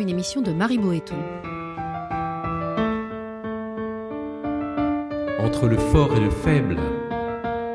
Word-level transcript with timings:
une 0.00 0.08
émission 0.08 0.40
de 0.40 0.50
Marie 0.50 0.78
Boéton. 0.78 1.16
Entre 5.38 5.68
le 5.68 5.76
fort 5.76 6.16
et 6.16 6.20
le 6.20 6.30
faible, 6.30 6.78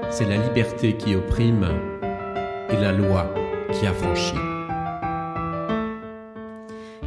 c'est 0.10 0.28
la 0.28 0.38
liberté 0.38 0.98
qui 0.98 1.14
opprime 1.16 1.70
et 2.70 2.78
la 2.78 2.92
loi 2.92 3.32
qui 3.72 3.86
affranchit. 3.86 4.34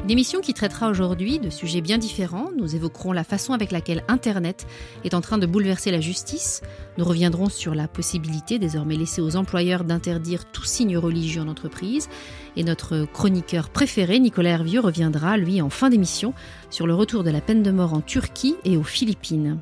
Une 0.04 0.12
émission 0.12 0.40
qui 0.40 0.54
traitera 0.54 0.88
aujourd'hui 0.88 1.38
de 1.38 1.50
sujets 1.50 1.80
bien 1.80 1.98
différents. 1.98 2.50
Nous 2.56 2.76
évoquerons 2.76 3.12
la 3.12 3.24
façon 3.24 3.52
avec 3.52 3.72
laquelle 3.72 4.04
Internet 4.08 4.66
est 5.04 5.14
en 5.14 5.20
train 5.20 5.36
de 5.36 5.46
bouleverser 5.46 5.90
la 5.90 6.00
justice. 6.00 6.62
Nous 6.96 7.04
reviendrons 7.04 7.50
sur 7.50 7.74
la 7.74 7.88
possibilité 7.88 8.58
désormais 8.58 8.96
laissée 8.96 9.20
aux 9.20 9.36
employeurs 9.36 9.84
d'interdire 9.84 10.44
tout 10.46 10.64
signe 10.64 10.96
religieux 10.96 11.42
en 11.42 11.48
entreprise. 11.48 12.08
Et 12.56 12.64
notre 12.64 13.04
chroniqueur 13.04 13.70
préféré, 13.70 14.18
Nicolas 14.18 14.50
Hervieux, 14.50 14.80
reviendra, 14.80 15.36
lui, 15.36 15.60
en 15.62 15.70
fin 15.70 15.90
d'émission, 15.90 16.34
sur 16.70 16.86
le 16.86 16.94
retour 16.94 17.24
de 17.24 17.30
la 17.30 17.40
peine 17.40 17.62
de 17.62 17.70
mort 17.70 17.94
en 17.94 18.00
Turquie 18.00 18.56
et 18.64 18.76
aux 18.76 18.82
Philippines. 18.82 19.58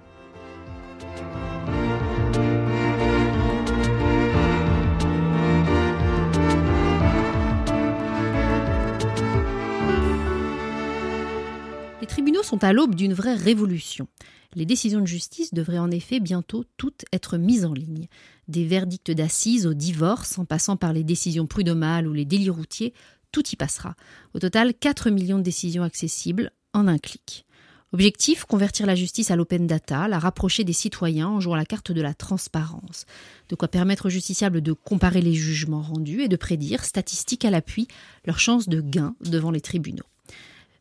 Les 12.01 12.07
tribunaux 12.07 12.43
sont 12.43 12.63
à 12.63 12.73
l'aube 12.73 12.95
d'une 12.95 13.15
vraie 13.15 13.35
révolution. 13.35 14.07
Les 14.57 14.65
décisions 14.65 15.03
de 15.03 15.07
justice 15.07 15.53
devraient 15.53 15.79
en 15.79 15.91
effet 15.91 16.19
bientôt 16.19 16.65
toutes 16.79 17.05
être 17.13 17.37
mises 17.37 17.67
en 17.67 17.75
ligne. 17.75 18.09
Des 18.49 18.65
verdicts 18.65 19.11
d'assises 19.11 19.67
au 19.67 19.75
divorce, 19.75 20.39
en 20.39 20.47
passant 20.47 20.79
par 20.79 20.95
les 20.95 21.05
décisions 21.05 21.47
prud'homales 21.47 22.09
ou 22.09 22.15
les 22.15 22.25
délits 22.25 22.49
routiers, 22.49 22.95
tout 23.33 23.47
y 23.51 23.57
passera. 23.57 23.97
Au 24.33 24.39
total, 24.39 24.73
4 24.73 25.11
millions 25.11 25.37
de 25.37 25.43
décisions 25.43 25.83
accessibles 25.83 26.53
en 26.73 26.89
un 26.89 26.97
clic. 26.97 27.45
Objectif 27.93 28.47
convertir 28.47 28.87
la 28.87 28.95
justice 28.95 29.31
à 29.31 29.37
l'open 29.37 29.67
data, 29.67 30.09
la 30.09 30.19
rapprocher 30.19 30.65
des 30.65 30.73
citoyens 30.73 31.29
en 31.29 31.41
jouant 31.41 31.55
la 31.55 31.67
carte 31.67 31.93
de 31.93 32.01
la 32.01 32.15
transparence. 32.15 33.05
De 33.51 33.57
quoi 33.57 33.69
permettre 33.69 34.07
aux 34.07 34.11
justiciables 34.11 34.63
de 34.63 34.73
comparer 34.73 35.21
les 35.21 35.35
jugements 35.35 35.83
rendus 35.83 36.23
et 36.23 36.29
de 36.29 36.37
prédire, 36.37 36.85
statistiques 36.85 37.45
à 37.45 37.51
l'appui, 37.51 37.89
leurs 38.25 38.41
chances 38.41 38.71
de 38.71 38.81
gain 38.81 39.15
devant 39.21 39.51
les 39.51 39.61
tribunaux. 39.61 40.07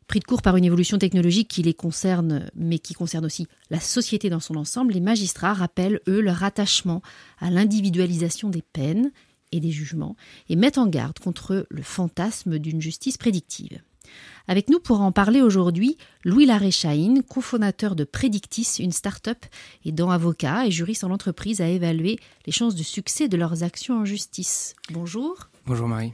Pris 0.08 0.20
de 0.20 0.24
court 0.24 0.42
par 0.42 0.56
une 0.56 0.64
évolution 0.64 0.98
technologique 0.98 1.48
qui 1.48 1.62
les 1.62 1.74
concerne, 1.74 2.48
mais 2.54 2.78
qui 2.78 2.94
concerne 2.94 3.24
aussi 3.24 3.48
la 3.70 3.80
société 3.80 4.30
dans 4.30 4.40
son 4.40 4.54
ensemble, 4.54 4.92
les 4.92 5.00
magistrats 5.00 5.54
rappellent, 5.54 6.00
eux, 6.06 6.20
leur 6.20 6.44
attachement 6.44 7.02
à 7.38 7.50
l'individualisation 7.50 8.48
des 8.48 8.62
peines 8.62 9.10
et 9.52 9.60
des 9.60 9.72
jugements 9.72 10.16
et 10.48 10.56
mettent 10.56 10.78
en 10.78 10.86
garde 10.86 11.18
contre 11.18 11.66
le 11.68 11.82
fantasme 11.82 12.58
d'une 12.58 12.80
justice 12.80 13.16
prédictive. 13.16 13.80
Avec 14.48 14.70
nous 14.70 14.78
pour 14.78 15.00
en 15.00 15.10
parler 15.10 15.42
aujourd'hui, 15.42 15.98
Louis 16.24 16.46
Larré-Chahine, 16.46 17.22
cofondateur 17.24 17.96
de 17.96 18.04
Predictis, 18.04 18.76
une 18.78 18.92
start-up 18.92 19.44
aidant 19.84 20.10
avocats 20.10 20.66
et 20.66 20.70
juristes 20.70 21.02
en 21.02 21.10
entreprise 21.10 21.60
à 21.60 21.68
évaluer 21.68 22.18
les 22.46 22.52
chances 22.52 22.76
de 22.76 22.84
succès 22.84 23.26
de 23.26 23.36
leurs 23.36 23.64
actions 23.64 23.98
en 23.98 24.04
justice. 24.04 24.74
Bonjour. 24.92 25.48
Bonjour 25.66 25.88
Marie. 25.88 26.12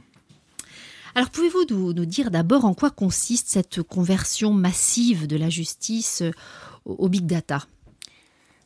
Alors 1.15 1.29
pouvez-vous 1.29 1.93
nous, 1.93 2.05
dire 2.05 2.31
d'abord 2.31 2.65
en 2.65 2.73
quoi 2.73 2.89
consiste 2.89 3.47
cette 3.47 3.83
conversion 3.83 4.51
massive 4.51 5.27
de 5.27 5.37
la 5.37 5.49
justice 5.49 6.23
au, 6.85 7.07
big 7.07 7.27
data? 7.27 7.67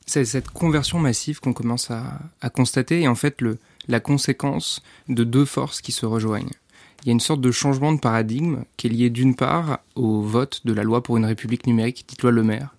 C'est 0.06 0.23
cette 0.23 0.50
conversion 0.50 0.99
massive 0.99 1.42
qu'on 1.42 1.52
commence 1.52 1.92
à, 1.92 2.49
constater 2.54 3.02
et 3.02 3.08
en 3.10 3.16
fait 3.16 3.44
la 3.89 3.99
conséquence 3.99 4.82
de 5.10 5.26
deux 5.26 5.44
forces 5.44 5.82
qui 5.82 5.92
se 5.92 6.05
rejoignent. 6.05 6.54
Il 7.04 7.08
y 7.08 7.10
a 7.10 7.11
une 7.11 7.20
sorte 7.20 7.42
de 7.42 7.52
changement 7.52 7.92
de 7.92 7.99
paradigme 7.99 8.64
qui 8.77 8.88
est 8.88 8.92
lié 8.92 9.10
d'une 9.10 9.36
part 9.36 9.80
au 9.95 10.21
vote 10.21 10.61
de 10.66 10.73
la 10.73 10.83
loi 10.83 11.04
pour 11.04 11.17
une 11.17 11.26
république 11.26 11.67
numérique, 11.67 12.05
dite 12.08 12.23
loi 12.23 12.32
Le 12.32 12.44
Maire, 12.44 12.73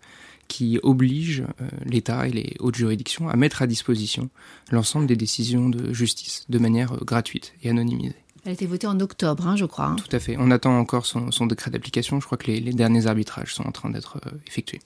qui 0.49 0.81
oblige 0.83 1.45
euh, 1.61 1.69
l'État 1.85 2.27
et 2.27 2.33
les 2.33 2.57
hautes 2.59 2.75
juridictions 2.75 3.29
à 3.29 3.37
mettre 3.37 3.63
à 3.63 3.67
disposition 3.67 4.31
l'ensemble 4.71 5.07
des 5.07 5.15
décisions 5.15 5.69
de 5.69 5.93
justice 5.93 6.47
de 6.49 6.59
manière 6.59 6.95
euh, 6.95 7.05
gratuite 7.05 7.53
et 7.63 7.71
anonymisée. 7.71 8.17
Elle 8.45 8.51
a 8.51 8.53
été 8.53 8.67
votée 8.67 8.87
en 8.87 8.99
octobre, 9.01 9.47
hein, 9.47 9.57
je 9.57 9.65
crois. 9.65 9.87
Hein. 9.87 9.97
Tout 9.97 10.15
à 10.15 10.19
fait. 10.19 10.37
On 10.39 10.51
attend 10.51 10.79
encore 10.79 11.07
son, 11.07 11.47
décret 11.47 11.71
d'application. 11.71 12.21
Je 12.21 12.27
crois 12.27 12.39
que 12.39 12.51
les, 12.51 12.61
derniers 12.73 13.07
arbitrages 13.07 13.55
sont 13.55 13.67
en 13.67 13.73
train 13.73 13.91
d'être 13.91 14.19
euh, 14.27 14.31
effectués. 14.47 14.81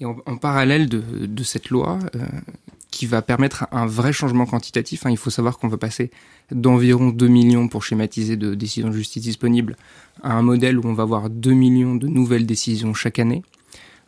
Et 0.00 0.04
en, 0.06 0.36
parallèle 0.38 0.88
de, 0.88 1.44
cette 1.44 1.70
loi, 1.70 2.00
euh, 2.16 2.26
qui 2.90 3.06
va 3.06 3.22
permettre 3.22 3.66
un 3.70 3.86
vrai 3.86 4.12
changement 4.12 4.44
quantitatif, 4.44 5.06
hein, 5.06 5.10
il 5.10 5.16
faut 5.16 5.30
savoir 5.30 5.58
qu'on 5.58 5.68
va 5.68 5.76
passer 5.76 6.10
d'environ 6.50 7.10
2 7.10 7.28
millions 7.28 7.68
pour 7.68 7.84
schématiser 7.84 8.36
de 8.36 8.54
décisions 8.54 8.88
de 8.88 8.94
justice 8.94 9.22
disponibles 9.22 9.76
à 10.22 10.34
un 10.34 10.42
modèle 10.42 10.78
où 10.78 10.86
on 10.86 10.94
va 10.94 11.04
avoir 11.04 11.30
2 11.30 11.52
millions 11.52 11.94
de 11.94 12.08
nouvelles 12.08 12.46
décisions 12.46 12.92
chaque 12.92 13.20
année. 13.20 13.42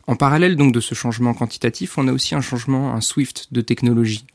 En 0.07 0.15
parallèle 0.15 0.55
donc 0.55 0.73
de 0.73 0.79
ce 0.79 0.95
changement 0.95 1.33
quantitatif, 1.33 1.97
on 1.97 2.07
a 2.07 2.13
aussi 2.13 2.33
un 2.33 2.41
changement, 2.41 2.93
un 2.93 3.01
SWIFT 3.01 3.47
de 3.51 3.61
technologie. 3.61 4.25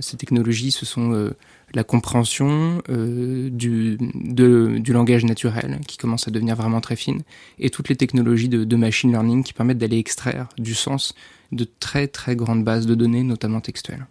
Ces 0.00 0.16
technologies, 0.16 0.70
ce 0.70 0.84
sont 0.84 1.12
euh, 1.12 1.30
la 1.72 1.84
compréhension 1.84 2.82
euh, 2.88 3.48
du, 3.50 3.96
du 3.98 4.92
langage 4.92 5.24
naturel, 5.24 5.80
qui 5.86 5.96
commence 5.98 6.26
à 6.28 6.30
devenir 6.30 6.56
vraiment 6.56 6.80
très 6.80 6.96
fine, 6.96 7.22
et 7.58 7.70
toutes 7.70 7.88
les 7.88 7.96
technologies 7.96 8.48
de, 8.48 8.76
machine 8.76 9.10
learning 9.10 9.44
qui 9.44 9.52
permettent 9.52 9.78
d'aller 9.78 9.98
extraire 9.98 10.48
du 10.58 10.74
sens 10.74 11.14
de 11.52 11.66
très 11.78 12.08
très 12.08 12.34
grandes 12.34 12.64
bases 12.64 12.86
de 12.86 12.94
données, 12.94 13.22
notamment 13.22 13.60
textuelles. 13.60 14.06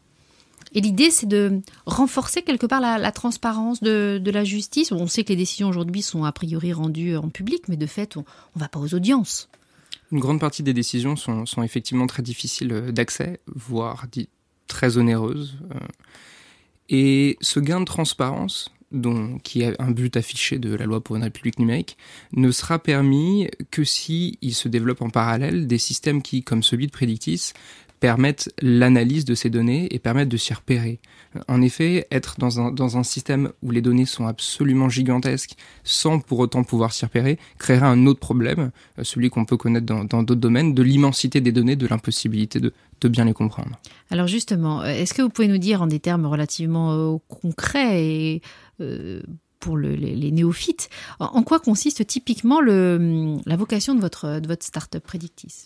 Et 0.75 0.81
l'idée, 0.81 1.11
c'est 1.11 1.27
de 1.27 1.61
renforcer 1.85 2.41
quelque 2.41 2.65
part 2.65 2.81
la, 2.81 3.11
transparence 3.11 3.81
de, 3.81 4.21
la 4.25 4.43
justice. 4.43 4.91
On 4.91 5.07
sait 5.07 5.23
que 5.23 5.29
les 5.29 5.35
décisions 5.35 5.69
aujourd'hui 5.69 6.01
sont 6.01 6.23
a 6.23 6.31
priori 6.31 6.73
rendues 6.73 7.15
en 7.15 7.29
public, 7.29 7.63
mais 7.67 7.77
de 7.77 7.85
fait, 7.85 8.17
on 8.17 8.25
ne 8.55 8.59
va 8.59 8.69
pas 8.69 8.79
aux 8.79 8.95
audiences. 8.95 9.49
Une 10.11 10.19
grande 10.19 10.39
partie 10.39 10.63
des 10.63 10.73
décisions 10.73 11.15
sont, 11.15 11.45
sont 11.45 11.61
effectivement 11.61 12.07
très 12.07 12.23
difficiles 12.23 12.69
d'accès, 12.91 13.39
voire 13.47 14.07
très 14.73 14.97
onéreuses. 14.97 15.59
Euh, 15.71 15.79
et 16.89 17.37
ce 17.41 17.59
gain 17.59 17.79
de 17.79 17.85
transparence, 17.85 18.73
dont, 18.91 19.37
qui 19.43 19.61
est 19.61 19.79
un 19.79 19.91
but 19.91 20.17
affiché 20.17 20.57
de 20.57 20.73
la 20.73 20.85
loi 20.85 20.99
pour 21.01 21.15
une 21.15 21.23
république 21.23 21.59
numérique, 21.59 21.95
ne 22.33 22.51
sera 22.51 22.79
permis 22.79 23.49
que 23.71 23.83
si 23.83 24.39
il 24.41 24.53
se 24.53 24.67
développe 24.67 25.01
en 25.01 25.09
parallèle 25.09 25.67
des 25.67 25.77
systèmes 25.77 26.21
qui, 26.23 26.43
comme 26.43 26.63
celui 26.63 26.87
de 26.87 26.91
Predictis, 26.91 27.53
permettent 28.03 28.53
l'analyse 28.61 29.23
de 29.23 29.33
ces 29.33 29.49
données 29.49 29.87
et 29.95 29.97
permettent 29.97 30.27
de 30.27 30.35
s'y 30.35 30.53
repérer. 30.53 30.99
En 31.47 31.61
effet, 31.61 32.05
être 32.11 32.35
dans 32.37 32.59
un, 32.59 32.69
dans 32.69 32.97
un 32.97 33.03
système 33.03 33.53
où 33.61 33.71
les 33.71 33.81
données 33.81 34.05
sont 34.05 34.27
absolument 34.27 34.89
gigantesques 34.89 35.55
sans 35.85 36.19
pour 36.19 36.39
autant 36.39 36.65
pouvoir 36.65 36.91
s'y 36.91 37.05
repérer 37.05 37.39
créera 37.57 37.87
un 37.87 38.05
autre 38.05 38.19
problème, 38.19 38.71
euh, 38.99 39.05
celui 39.05 39.29
qu'on 39.29 39.45
peut 39.45 39.55
connaître 39.55 39.85
dans 39.85 40.03
d'autres 40.03 40.41
domaines, 40.41 40.73
de 40.73 40.83
l'immensité 40.83 41.39
des 41.39 41.53
données, 41.53 41.77
de 41.77 41.87
l'impossibilité 41.87 42.59
de, 42.59 42.73
de 42.99 43.07
bien 43.07 43.23
les 43.23 43.31
comprendre. 43.31 43.79
Alors 44.09 44.27
justement, 44.27 44.81
euh, 44.81 44.87
est-ce 44.87 45.13
que 45.13 45.21
vous 45.21 45.29
pouvez 45.29 45.47
nous 45.47 45.57
dire 45.57 45.81
en 45.81 45.87
des 45.87 46.01
termes 46.01 46.25
relativement 46.25 46.91
euh, 46.91 47.17
concrets 47.29 48.03
et 48.03 48.41
pour 49.61 49.77
les, 49.77 50.31
néophytes, 50.31 50.89
en, 51.21 51.41
quoi 51.41 51.61
consiste 51.61 52.05
typiquement 52.05 52.59
le, 52.59 53.37
la 53.45 53.55
vocation 53.55 53.95
de 53.95 54.01
votre, 54.01 54.41
de 54.41 54.47
votre 54.49 54.65
start-up 54.65 55.01
Predictis? 55.01 55.63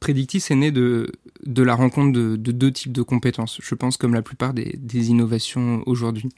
Predictis 0.00 0.42
est 0.48 0.54
né 0.54 0.70
de, 0.70 1.12
la 1.44 1.74
rencontre 1.74 2.18
de, 2.18 2.36
deux 2.36 2.72
types 2.72 2.92
de 2.92 3.02
compétences, 3.02 3.60
je 3.62 3.74
pense 3.74 3.98
comme 3.98 4.14
la 4.14 4.22
plupart 4.22 4.54
des, 4.54 5.10
innovations 5.10 5.82
aujourd'hui. 5.84 6.30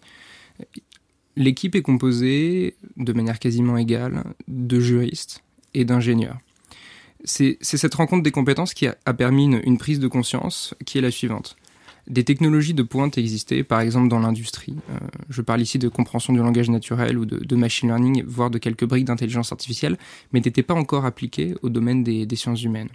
L'équipe 1.37 1.77
est 1.77 1.83
composée 1.83 2.75
de 2.97 3.13
manière 3.13 3.39
quasiment 3.39 3.79
égale 3.79 4.25
de 4.49 4.81
juristes 4.81 5.45
et 5.75 5.85
d'ingénieurs. 5.85 6.39
C'est 7.25 7.57
cette 7.63 7.95
rencontre 7.95 8.25
des 8.25 8.33
compétences 8.33 8.75
qui 8.75 8.89
a, 8.89 9.15
permis 9.15 9.45
une, 9.45 9.79
prise 9.79 10.01
de 10.01 10.09
conscience 10.09 10.75
qui 10.85 10.99
est 10.99 11.03
la 11.03 11.13
suivante. 11.13 11.57
Des 12.09 12.25
technologies 12.25 12.75
de 12.75 12.83
pointe 12.83 13.17
existaient, 13.17 13.63
par 13.63 13.81
exemple 13.81 14.09
dans 14.09 14.19
l'industrie. 14.19 14.75
Euh, 14.91 14.99
je 15.31 15.41
parle 15.41 15.61
ici 15.61 15.79
de 15.79 15.87
compréhension 15.87 16.33
du 16.33 16.41
langage 16.41 16.69
naturel 16.69 17.17
ou 17.17 17.25
de, 17.27 17.57
machine 17.57 17.91
learning, 17.91 18.25
voire 18.27 18.51
de 18.51 18.59
quelques 18.59 18.85
briques 18.85 19.05
d'intelligence 19.05 19.53
artificielle, 19.53 19.97
mais 20.33 20.41
n'étaient 20.41 20.65
pas 20.65 20.75
encore 20.75 21.05
appliquées 21.05 21.55
au 21.63 21.69
domaine 21.69 22.03
des 22.03 22.37
sciences 22.37 22.65
humaines. 22.65 22.89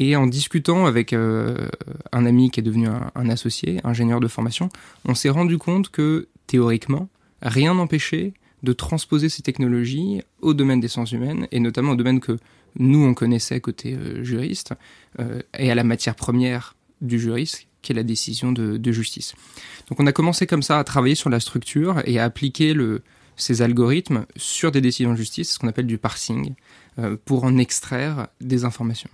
Et 0.00 0.16
en 0.16 0.26
discutant 0.26 0.86
avec 0.86 1.12
euh, 1.12 1.68
un 2.10 2.24
ami 2.24 2.50
qui 2.50 2.60
est 2.60 2.62
devenu 2.62 2.88
un, 2.88 3.28
associé, 3.28 3.80
ingénieur 3.84 4.18
de 4.18 4.28
formation, 4.28 4.70
on 5.04 5.14
s'est 5.14 5.28
rendu 5.28 5.58
compte 5.58 5.90
que 5.90 6.28
théoriquement, 6.46 7.10
rien 7.42 7.74
n'empêchait 7.74 8.32
de 8.62 8.72
transposer 8.72 9.28
ces 9.28 9.42
technologies 9.42 10.22
au 10.40 10.54
domaine 10.54 10.80
des 10.80 10.88
sciences 10.88 11.12
humaines, 11.12 11.46
et 11.52 11.60
notamment 11.60 11.92
au 11.92 11.96
domaine 11.96 12.18
que 12.18 12.38
nous, 12.78 13.04
on 13.04 13.12
connaissait 13.12 13.60
côté 13.60 13.94
euh, 13.94 14.24
juriste, 14.24 14.72
euh, 15.18 15.42
et 15.58 15.70
à 15.70 15.74
la 15.74 15.84
matière 15.84 16.14
première 16.14 16.76
du 17.02 17.20
juriste, 17.20 17.66
qui 17.82 17.92
est 17.92 17.94
la 17.94 18.02
décision 18.02 18.52
de, 18.52 18.92
justice. 18.92 19.34
Donc 19.90 20.00
on 20.00 20.06
a 20.06 20.12
commencé 20.12 20.46
comme 20.46 20.62
ça 20.62 20.78
à 20.78 20.84
travailler 20.84 21.14
sur 21.14 21.28
la 21.28 21.40
structure 21.40 22.00
et 22.06 22.18
à 22.18 22.24
appliquer 22.24 22.72
le, 22.72 23.02
ces 23.36 23.60
algorithmes 23.60 24.24
sur 24.36 24.70
des 24.70 24.80
décisions 24.80 25.12
de 25.12 25.16
justice, 25.16 25.52
ce 25.52 25.58
qu'on 25.58 25.68
appelle 25.68 25.86
du 25.86 25.98
parsing, 25.98 26.54
pour 27.24 27.44
en 27.44 27.56
extraire 27.56 28.28
des 28.42 28.66
informations. 28.66 29.08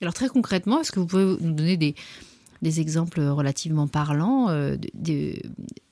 Alors 0.00 0.14
très 0.14 0.28
concrètement, 0.28 0.80
est-ce 0.80 0.92
que 0.92 1.00
vous 1.00 1.06
pouvez 1.06 1.24
nous 1.24 1.52
donner 1.52 1.76
des, 1.76 1.94
exemples 2.80 3.20
relativement 3.20 3.86
parlants 3.86 4.48
euh, 4.48 4.76
des 4.94 5.42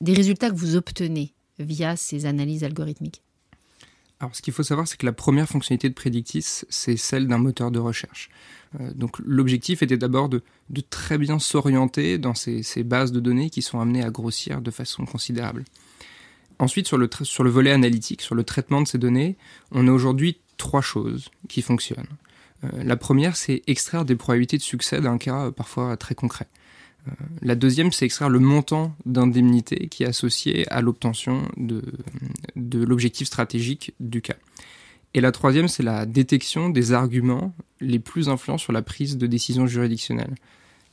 résultats 0.07 0.51
que 0.51 0.57
vous 0.57 0.77
obtenez 0.77 1.33
via 1.59 1.97
ces 1.97 2.27
analyses 2.27 2.65
algorithmiques? 2.65 3.23
Alors, 4.23 4.37
ce 4.37 4.41
qu'il 4.41 4.53
faut 4.53 4.63
savoir, 4.63 4.87
c'est 4.87 4.97
que 4.97 5.05
la 5.05 5.13
première 5.13 5.49
fonctionnalité 5.49 5.89
de 5.89 5.95
Predictis, 5.95 6.63
c'est 6.69 6.97
celle 6.97 7.27
d'un 7.27 7.39
moteur 7.39 7.73
de 7.73 7.81
recherche. 7.81 8.31
Euh, 8.81 8.93
donc, 8.95 9.19
l'objectif 9.19 9.83
était 9.83 9.97
d'abord 9.97 10.29
de, 10.29 10.43
très 10.91 11.19
bien 11.19 11.41
s'orienter 11.41 12.19
dans 12.19 12.33
ces, 12.33 12.63
bases 12.85 13.11
de 13.11 13.19
données 13.19 13.51
qui 13.51 13.63
sont 13.63 13.81
amenées 13.81 14.05
à 14.05 14.11
grossir 14.11 14.61
de 14.61 14.71
façon 14.71 15.07
considérable. 15.07 15.65
Ensuite, 16.61 16.87
sur 16.87 16.99
le, 16.99 17.11
sur 17.23 17.43
le 17.43 17.51
volet 17.51 17.73
analytique, 17.73 18.23
sur 18.23 18.37
le 18.37 18.45
traitement 18.45 18.81
de 18.81 18.87
ces 18.87 18.97
données, 18.97 19.37
on 19.73 19.89
a 19.89 19.91
aujourd'hui 19.91 20.39
trois 20.57 20.83
choses 20.83 21.29
qui 21.49 21.61
fonctionnent. 21.61 22.07
Euh, 22.65 22.85
la 22.85 22.97
première, 22.97 23.37
c'est 23.37 23.63
extraire 23.67 24.05
des 24.05 24.17
probabilités 24.17 24.57
de 24.57 24.63
succès 24.63 25.01
d'un 25.01 25.19
cas 25.19 25.51
parfois 25.51 25.97
très 25.97 26.15
concret. 26.15 26.47
Euh, 27.09 27.11
la 27.41 27.55
deuxième, 27.55 27.93
c'est 27.93 28.05
extraire 28.05 28.29
le 28.29 28.39
montant 28.39 28.95
d'indemnité 29.07 29.89
qui 29.89 30.05
est 30.05 30.07
associé 30.07 30.71
à 30.73 30.81
l'obtention 30.81 31.43
de 31.57 32.85
l'objectif 32.85 33.27
stratégique 33.27 33.95
du 34.01 34.23
cas. 34.23 34.37
Et 35.15 35.21
la 35.21 35.33
troisième, 35.33 35.69
c'est 35.69 35.83
la 35.83 36.07
détection 36.07 36.71
des 36.71 36.93
arguments 36.93 37.55
les 37.81 37.99
plus 37.99 38.29
influents 38.29 38.59
sur 38.59 38.73
la 38.73 38.83
prise 38.83 39.19
de 39.19 39.27
décision 39.27 39.67
juridictionnelle. 39.67 40.35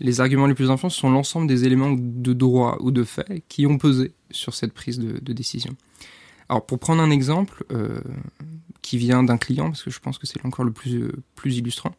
Les 0.02 0.22
arguments 0.22 0.46
les 0.46 0.54
plus 0.54 0.70
influents 0.72 0.90
sont 0.90 1.10
l'ensemble 1.10 1.48
des 1.48 1.66
éléments 1.66 1.92
de 1.92 2.34
droit 2.34 2.78
ou 2.82 2.92
de 2.92 3.04
fait 3.04 3.44
qui 3.48 3.66
ont 3.66 3.78
pesé 3.78 4.14
sur 4.32 4.54
cette 4.54 4.74
prise 4.74 5.00
de, 5.00 5.34
décision. 5.34 5.76
Alors 6.50 6.66
pour 6.66 6.80
prendre 6.80 7.02
un 7.02 7.12
exemple 7.12 7.64
euh, 7.72 8.02
qui 8.82 8.98
vient 8.98 9.24
d'un 9.24 9.38
client, 9.38 9.70
parce 9.70 9.84
que 9.84 9.92
je 9.92 10.00
pense 10.00 10.18
que 10.18 10.28
c'est 10.28 10.44
encore 10.46 10.66
le 10.66 10.72
plus, 10.72 11.12
plus 11.36 11.58
illustrant, 11.58 11.96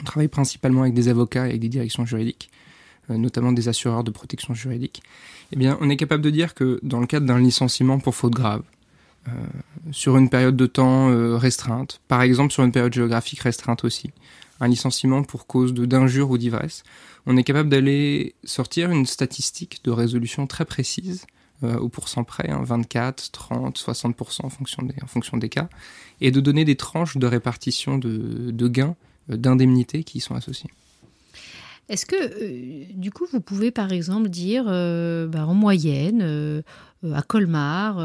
on 0.00 0.04
travaille 0.04 0.28
principalement 0.28 0.82
avec 0.82 0.94
des 0.94 1.08
avocats 1.08 1.46
et 1.46 1.50
avec 1.50 1.60
des 1.60 1.68
directions 1.68 2.04
juridiques. 2.04 2.50
Euh, 3.10 3.16
notamment 3.16 3.52
des 3.52 3.68
assureurs 3.68 4.04
de 4.04 4.10
protection 4.10 4.52
juridique, 4.52 5.02
eh 5.52 5.56
bien, 5.56 5.78
on 5.80 5.88
est 5.88 5.96
capable 5.96 6.22
de 6.22 6.28
dire 6.28 6.52
que 6.54 6.78
dans 6.82 7.00
le 7.00 7.06
cadre 7.06 7.24
d'un 7.24 7.38
licenciement 7.38 7.98
pour 7.98 8.14
faute 8.14 8.34
grave, 8.34 8.62
euh, 9.28 9.30
sur 9.92 10.18
une 10.18 10.28
période 10.28 10.56
de 10.56 10.66
temps 10.66 11.08
euh, 11.08 11.38
restreinte, 11.38 12.02
par 12.06 12.20
exemple 12.20 12.52
sur 12.52 12.64
une 12.64 12.72
période 12.72 12.92
géographique 12.92 13.40
restreinte 13.40 13.82
aussi, 13.82 14.10
un 14.60 14.68
licenciement 14.68 15.22
pour 15.22 15.46
cause 15.46 15.72
d'injure 15.72 16.30
ou 16.30 16.36
d'ivresse, 16.36 16.82
on 17.24 17.38
est 17.38 17.44
capable 17.44 17.70
d'aller 17.70 18.34
sortir 18.44 18.90
une 18.90 19.06
statistique 19.06 19.80
de 19.84 19.90
résolution 19.90 20.46
très 20.46 20.66
précise 20.66 21.26
au 21.62 21.88
pourcent 21.88 22.24
près, 22.24 22.50
24, 22.50 23.30
30, 23.32 23.78
60% 23.78 24.44
en 24.44 24.48
fonction, 24.48 24.82
des, 24.82 24.94
en 25.02 25.06
fonction 25.06 25.36
des 25.36 25.48
cas, 25.48 25.68
et 26.20 26.30
de 26.30 26.40
donner 26.40 26.64
des 26.64 26.76
tranches 26.76 27.16
de 27.16 27.26
répartition 27.26 27.98
de, 27.98 28.50
de 28.50 28.68
gains, 28.68 28.96
d'indemnités 29.28 30.04
qui 30.04 30.18
y 30.18 30.20
sont 30.20 30.34
associées. 30.34 30.70
Est-ce 31.88 32.04
que, 32.04 32.16
euh, 32.16 32.84
du 32.92 33.10
coup, 33.10 33.26
vous 33.32 33.40
pouvez 33.40 33.70
par 33.70 33.92
exemple 33.92 34.28
dire, 34.28 34.64
euh, 34.68 35.26
bah, 35.26 35.46
en 35.46 35.54
moyenne, 35.54 36.20
euh, 36.22 36.62
à 37.14 37.22
Colmar, 37.22 37.98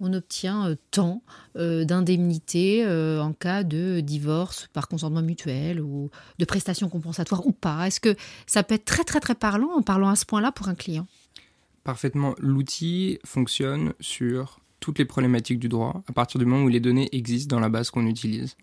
on 0.00 0.12
obtient 0.12 0.74
tant 0.90 1.22
d'indemnités 1.54 2.84
en 2.84 3.32
cas 3.32 3.62
de 3.62 4.00
divorce 4.00 4.68
par 4.72 4.88
consentement 4.88 5.22
mutuel 5.22 5.80
ou 5.80 6.10
de 6.40 6.44
prestations 6.44 6.88
compensatoires 6.88 7.46
ou 7.46 7.52
pas? 7.52 7.86
Est-ce 7.86 8.00
que 8.00 8.16
ça 8.48 8.64
peut 8.64 8.74
être 8.74 8.84
très 8.84 9.04
très 9.04 9.20
très 9.20 9.36
parlant 9.36 9.70
en 9.76 9.82
parlant 9.82 10.08
à 10.08 10.16
ce 10.16 10.26
point-là 10.26 10.50
pour 10.50 10.66
un 10.66 10.74
client? 10.74 11.06
Parfaitement. 11.84 12.34
L'outil 12.38 13.18
fonctionne 13.24 13.92
sur 14.00 14.60
toutes 14.80 14.98
les 14.98 15.04
problématiques 15.04 15.58
du 15.58 15.68
droit 15.68 16.02
à 16.08 16.12
partir 16.12 16.38
du 16.38 16.46
moment 16.46 16.64
où 16.64 16.68
les 16.68 16.80
données 16.80 17.08
existent 17.12 17.54
dans 17.54 17.60
la 17.60 17.68
base 17.68 17.90
qu'on 17.90 18.06
utilise. 18.06 18.56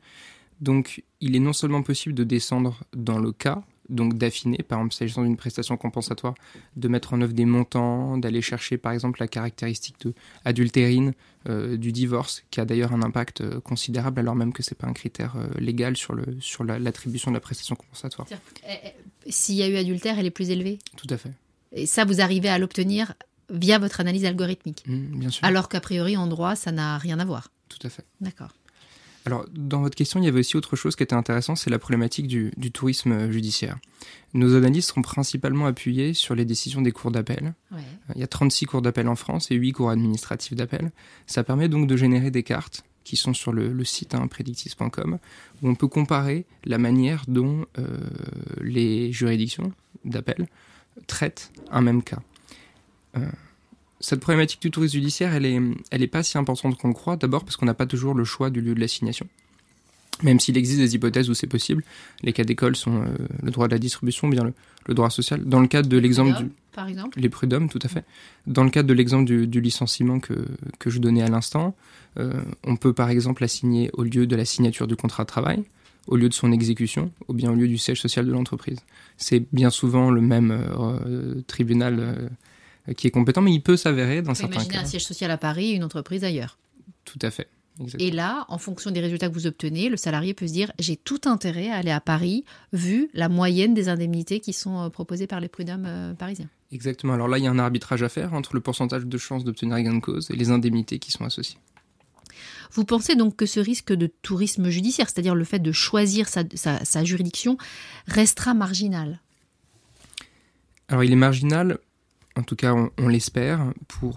Donc, 0.59 1.03
il 1.19 1.35
est 1.35 1.39
non 1.39 1.53
seulement 1.53 1.81
possible 1.81 2.13
de 2.13 2.23
descendre 2.23 2.83
dans 2.93 3.17
le 3.17 3.31
cas, 3.31 3.63
donc 3.89 4.15
d'affiner, 4.15 4.59
par 4.59 4.79
exemple 4.79 4.93
s'agissant 4.93 5.23
d'une 5.23 5.35
prestation 5.35 5.75
compensatoire, 5.77 6.35
de 6.75 6.87
mettre 6.87 7.13
en 7.13 7.21
œuvre 7.21 7.33
des 7.33 7.45
montants, 7.45 8.17
d'aller 8.17 8.41
chercher 8.41 8.77
par 8.77 8.91
exemple 8.91 9.19
la 9.19 9.27
caractéristique 9.27 9.99
de 10.05 10.13
adultérine 10.45 11.13
euh, 11.49 11.77
du 11.77 11.91
divorce, 11.91 12.43
qui 12.51 12.59
a 12.59 12.65
d'ailleurs 12.65 12.93
un 12.93 13.01
impact 13.01 13.41
euh, 13.41 13.59
considérable 13.59 14.19
alors 14.19 14.35
même 14.35 14.53
que 14.53 14.61
ce 14.61 14.71
n'est 14.71 14.77
pas 14.77 14.87
un 14.87 14.93
critère 14.93 15.35
euh, 15.35 15.47
légal 15.59 15.97
sur, 15.97 16.13
le, 16.13 16.39
sur 16.39 16.63
l'attribution 16.63 17.31
de 17.31 17.35
la 17.35 17.41
prestation 17.41 17.75
compensatoire. 17.75 18.27
Eh, 18.67 18.73
eh, 18.85 19.31
s'il 19.31 19.55
y 19.55 19.63
a 19.63 19.67
eu 19.67 19.75
adultère, 19.75 20.19
elle 20.19 20.27
est 20.27 20.31
plus 20.31 20.51
élevée? 20.51 20.77
Tout 20.95 21.07
à 21.09 21.17
fait. 21.17 21.31
Et 21.71 21.85
ça, 21.85 22.05
vous 22.05 22.21
arrivez 22.21 22.49
à 22.49 22.57
l'obtenir 22.57 23.13
via 23.49 23.79
votre 23.79 23.99
analyse 23.99 24.25
algorithmique 24.25 24.83
mmh, 24.87 25.19
Bien 25.19 25.29
sûr. 25.29 25.45
Alors 25.45 25.69
qu'a 25.69 25.81
priori, 25.81 26.17
en 26.17 26.27
droit, 26.27 26.55
ça 26.55 26.71
n'a 26.71 26.97
rien 26.97 27.19
à 27.19 27.25
voir. 27.25 27.51
Tout 27.69 27.85
à 27.85 27.89
fait. 27.89 28.05
D'accord. 28.19 28.53
Alors, 29.25 29.45
dans 29.53 29.81
votre 29.81 29.95
question, 29.95 30.19
il 30.19 30.25
y 30.25 30.27
avait 30.27 30.39
aussi 30.39 30.57
autre 30.57 30.75
chose 30.75 30.95
qui 30.95 31.03
était 31.03 31.13
intéressant, 31.13 31.55
c'est 31.55 31.69
la 31.69 31.77
problématique 31.77 32.27
du, 32.27 32.51
tourisme 32.71 33.29
judiciaire. 33.31 33.77
Nos 34.33 34.55
analyses 34.55 34.85
seront 34.85 35.03
principalement 35.03 35.67
appuyées 35.67 36.15
sur 36.15 36.33
les 36.33 36.43
décisions 36.43 36.81
des 36.81 36.91
cours 36.91 37.11
d'appel. 37.11 37.53
Il 38.15 38.19
y 38.21 38.23
a 38.23 38.27
36 38.27 38.65
cours 38.65 38.81
d'appel 38.81 39.07
en 39.07 39.15
France 39.15 39.51
et 39.51 39.55
8 39.55 39.73
cours 39.73 39.91
administratifs 39.91 40.55
d'appel. 40.55 40.91
Ça 41.27 41.43
permet 41.43 41.69
donc 41.69 41.87
de 41.87 41.95
générer 41.95 42.31
des 42.31 42.41
cartes 42.41 42.83
qui 43.03 43.15
sont 43.15 43.33
sur 43.33 43.51
le, 43.51 43.83
site 43.83 44.15
hein, 44.15 44.27
predictis.com, 44.27 45.19
où 45.61 45.69
on 45.69 45.75
peut 45.75 45.87
comparer 45.87 46.45
la 46.65 46.77
manière 46.79 47.23
dont 47.27 47.65
euh, 47.77 47.83
les 48.61 49.11
juridictions 49.11 49.71
d'appel 50.03 50.47
traitent 51.07 51.51
un 51.71 51.81
même 51.81 52.03
cas. 52.03 52.19
Euh, 53.17 53.25
cette 53.99 54.19
problématique 54.19 54.61
du 54.61 54.71
tourisme 54.71 54.93
judiciaire, 54.93 55.33
elle 55.33 55.45
est, 55.45 55.59
elle 55.91 56.01
est 56.01 56.07
pas 56.07 56.23
si 56.23 56.37
importante 56.37 56.77
qu'on 56.77 56.87
le 56.87 56.93
croit. 56.93 57.17
D'abord 57.17 57.43
parce 57.43 57.55
qu'on 57.55 57.65
n'a 57.65 57.73
pas 57.73 57.85
toujours 57.85 58.13
le 58.13 58.23
choix 58.23 58.49
du 58.49 58.61
lieu 58.61 58.73
de 58.73 58.79
l'assignation. 58.79 59.27
Même 60.23 60.39
s'il 60.39 60.57
existe 60.57 60.79
des 60.79 60.95
hypothèses 60.95 61.29
où 61.29 61.33
c'est 61.33 61.47
possible, 61.47 61.83
les 62.21 62.33
cas 62.33 62.43
d'école 62.43 62.75
sont 62.75 63.01
euh, 63.01 63.05
le 63.41 63.51
droit 63.51 63.67
de 63.67 63.73
la 63.73 63.79
distribution, 63.79 64.27
bien 64.27 64.43
le, 64.87 64.93
droit 64.93 65.09
social. 65.09 65.43
Dans 65.43 65.59
le 65.59 65.67
cadre 65.67 65.89
de 65.89 65.97
l'exemple 65.97 66.37
du, 66.37 66.51
par 66.73 66.87
exemple, 66.87 67.19
les 67.19 67.29
prud'hommes, 67.29 67.69
tout 67.69 67.79
à 67.81 67.87
fait. 67.87 68.03
Dans 68.45 68.63
le 68.63 68.69
cadre 68.69 68.87
de 68.87 68.93
l'exemple 68.93 69.25
du, 69.25 69.61
licenciement 69.61 70.19
que, 70.19 70.45
que 70.79 70.89
je 70.89 70.99
donnais 70.99 71.23
à 71.23 71.27
l'instant, 71.27 71.75
euh, 72.19 72.41
on 72.63 72.75
peut 72.75 72.93
par 72.93 73.09
exemple 73.09 73.43
assigner 73.43 73.89
au 73.93 74.03
lieu 74.03 74.27
de 74.27 74.35
la 74.35 74.45
signature 74.45 74.87
du 74.87 74.95
contrat 74.95 75.23
de 75.23 75.27
travail, 75.27 75.63
au 76.07 76.15
lieu 76.15 76.29
de 76.29 76.33
son 76.33 76.51
exécution, 76.51 77.11
ou 77.27 77.33
bien 77.33 77.51
au 77.51 77.55
lieu 77.55 77.67
du 77.67 77.77
siège 77.77 78.01
social 78.01 78.25
de 78.25 78.31
l'entreprise. 78.31 78.79
C'est 79.17 79.45
bien 79.51 79.69
souvent 79.69 80.09
le 80.09 80.21
même 80.21 80.51
euh, 80.51 81.41
tribunal 81.47 81.97
euh, 81.99 82.93
qui 82.93 83.07
est 83.07 83.11
compétent, 83.11 83.41
mais 83.41 83.53
il 83.53 83.61
peut 83.61 83.77
s'avérer 83.77 84.21
dans 84.21 84.33
certains 84.33 84.55
imaginez 84.55 84.75
cas. 84.75 84.81
un 84.81 84.85
siège 84.85 85.05
social 85.05 85.31
à 85.31 85.37
Paris 85.37 85.71
et 85.71 85.75
une 85.75 85.83
entreprise 85.83 86.23
ailleurs. 86.23 86.57
Tout 87.05 87.19
à 87.21 87.31
fait. 87.31 87.47
Et 87.99 88.11
là, 88.11 88.45
en 88.49 88.57
fonction 88.57 88.91
des 88.91 88.99
résultats 88.99 89.29
que 89.29 89.33
vous 89.33 89.47
obtenez, 89.47 89.89
le 89.89 89.97
salarié 89.97 90.33
peut 90.33 90.47
se 90.47 90.53
dire 90.53 90.71
j'ai 90.79 90.97
tout 90.97 91.21
intérêt 91.25 91.69
à 91.69 91.77
aller 91.77 91.91
à 91.91 92.01
Paris, 92.01 92.43
vu 92.73 93.09
la 93.13 93.29
moyenne 93.29 93.73
des 93.73 93.89
indemnités 93.89 94.39
qui 94.39 94.53
sont 94.53 94.81
euh, 94.81 94.89
proposées 94.89 95.27
par 95.27 95.39
les 95.39 95.47
prud'hommes 95.47 95.85
euh, 95.87 96.13
parisiens. 96.13 96.49
Exactement. 96.71 97.13
Alors 97.13 97.27
là, 97.27 97.37
il 97.37 97.43
y 97.43 97.47
a 97.47 97.51
un 97.51 97.59
arbitrage 97.59 98.03
à 98.03 98.09
faire 98.09 98.33
entre 98.33 98.55
le 98.55 98.61
pourcentage 98.61 99.05
de 99.05 99.17
chances 99.17 99.43
d'obtenir 99.43 99.79
gain 99.81 99.95
de 99.95 99.99
cause 99.99 100.29
et 100.31 100.35
les 100.35 100.51
indemnités 100.51 100.99
qui 100.99 101.11
sont 101.11 101.25
associées. 101.25 101.57
Vous 102.73 102.85
pensez 102.85 103.15
donc 103.15 103.35
que 103.35 103.45
ce 103.45 103.59
risque 103.59 103.93
de 103.93 104.07
tourisme 104.07 104.69
judiciaire, 104.69 105.09
c'est-à-dire 105.09 105.35
le 105.35 105.43
fait 105.43 105.59
de 105.59 105.71
choisir 105.71 106.27
sa 106.29 107.03
juridiction, 107.03 107.57
restera 108.07 108.53
marginal? 108.53 109.21
Alors 110.87 111.03
il 111.03 111.11
est 111.11 111.17
marginal 111.17 111.79
en 112.37 112.43
tout 112.43 112.55
cas, 112.55 112.73
on, 112.73 113.07
l'espère 113.09 113.73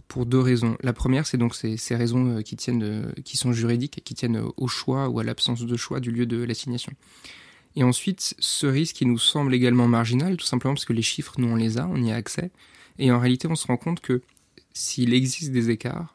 pour, 0.09 0.25
deux 0.25 0.39
raisons. 0.39 0.77
La 0.83 0.93
première, 0.93 1.27
c'est 1.27 1.37
donc 1.37 1.55
ces, 1.55 1.77
raisons 1.97 2.37
euh, 2.37 2.43
qui, 2.43 2.55
tiennent, 2.55 3.13
qui 3.25 3.37
sont 3.37 3.53
juridiques 3.53 4.03
qui 4.05 4.15
tiennent 4.15 4.41
au 4.57 4.69
choix 4.69 5.09
ou 5.09 5.19
à 5.19 5.25
l'absence 5.25 5.63
de 5.63 5.77
choix 5.77 5.99
du 5.99 6.13
lieu 6.13 6.25
de 6.25 6.43
l'assignation. 6.43 6.93
Et 7.77 7.83
ensuite, 7.83 8.35
ce 8.39 8.67
risque 8.69 8.97
qui 8.97 9.07
nous 9.07 9.19
semble 9.19 9.53
également 9.53 9.89
marginal, 9.89 10.37
tout 10.37 10.47
simplement 10.47 10.75
parce 10.75 10.85
que 10.85 10.93
les 10.93 11.03
chiffres, 11.03 11.35
nous, 11.39 11.49
on 11.49 11.57
les 11.57 11.79
a, 11.79 11.89
on 11.89 12.01
y 12.03 12.13
a 12.13 12.15
accès. 12.15 12.53
Et 12.99 13.11
en 13.11 13.19
réalité, 13.19 13.49
on 13.49 13.57
se 13.57 13.67
rend 13.67 13.77
compte 13.77 14.01
que 14.01 14.23
s'il 14.73 15.13
existe 15.13 15.51
des 15.51 15.71
écarts, 15.71 16.15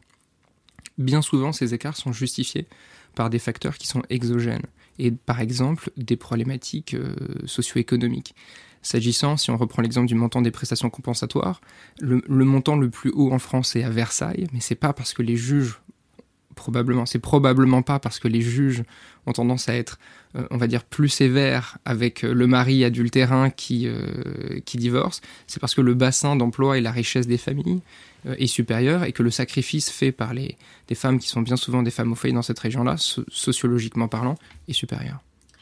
bien 1.00 1.22
souvent, 1.22 1.52
ces 1.52 1.74
écarts 1.74 1.98
sont 1.98 2.14
justifiés 2.14 2.68
par 3.16 3.30
des 3.30 3.40
facteurs 3.40 3.78
qui 3.78 3.88
sont 3.88 4.04
exogènes. 4.10 4.66
Et 5.00 5.12
par 5.12 5.40
exemple, 5.40 5.90
des 5.98 6.18
problématiques 6.18 6.94
euh, 6.94 7.16
socio-économiques. 7.46 8.36
S'agissant, 8.82 9.36
si 9.38 9.50
on 9.50 9.58
reprend 9.58 9.82
l'exemple 9.82 10.08
du 10.08 10.16
montant 10.16 10.42
des 10.42 10.52
prestations 10.52 10.90
compensatoires, 10.90 11.62
le, 12.00 12.22
montant 12.46 12.78
le 12.78 12.90
plus 12.90 13.12
haut 13.12 13.32
en 13.32 13.40
France 13.40 13.76
est 13.76 13.84
à 13.84 13.90
Versailles, 13.90 14.48
mais 14.54 14.60
c'est 14.60 14.76
pas 14.76 14.94
parce 14.94 15.14
que 15.14 15.22
les 15.22 15.36
juges 15.36 15.82
probablement, 16.56 17.06
c'est 17.06 17.20
probablement 17.20 17.82
pas 17.82 18.00
parce 18.00 18.20
que 18.20 18.28
les 18.28 18.42
juges 18.42 18.84
ont 19.26 19.32
tendance 19.32 19.70
à 19.70 19.76
être, 19.76 20.00
euh, 20.36 20.46
on 20.52 20.58
va 20.58 20.68
dire, 20.68 20.84
plus 20.84 21.10
sévères 21.10 21.78
avec 21.86 22.24
euh, 22.24 22.34
le 22.34 22.48
mari 22.48 22.84
adultérin 22.84 23.50
qui, 23.50 23.88
qui 24.66 24.78
divorce, 24.78 25.22
c'est 25.48 25.60
parce 25.60 25.76
que 25.76 25.82
le 25.82 25.94
bassin 25.94 26.36
d'emploi 26.36 26.78
et 26.78 26.82
la 26.82 26.92
richesse 26.92 27.28
des 27.28 27.38
familles 27.38 27.82
est 28.26 28.48
supérieur 28.48 29.04
et 29.04 29.12
que 29.12 29.24
le 29.24 29.32
sacrifice 29.32 29.90
fait 29.90 30.12
par 30.12 30.34
les, 30.34 30.58
des 30.88 30.96
femmes 30.96 31.20
qui 31.20 31.28
sont 31.28 31.42
bien 31.42 31.56
souvent 31.56 31.84
des 31.84 31.92
femmes 31.92 32.12
au 32.12 32.16
foyer 32.16 32.34
dans 32.34 32.42
cette 32.42 32.60
région-là, 32.60 32.96
sociologiquement 32.98 34.08
parlant, 34.08 34.36
est 34.68 34.74
supérieur. 34.74 35.20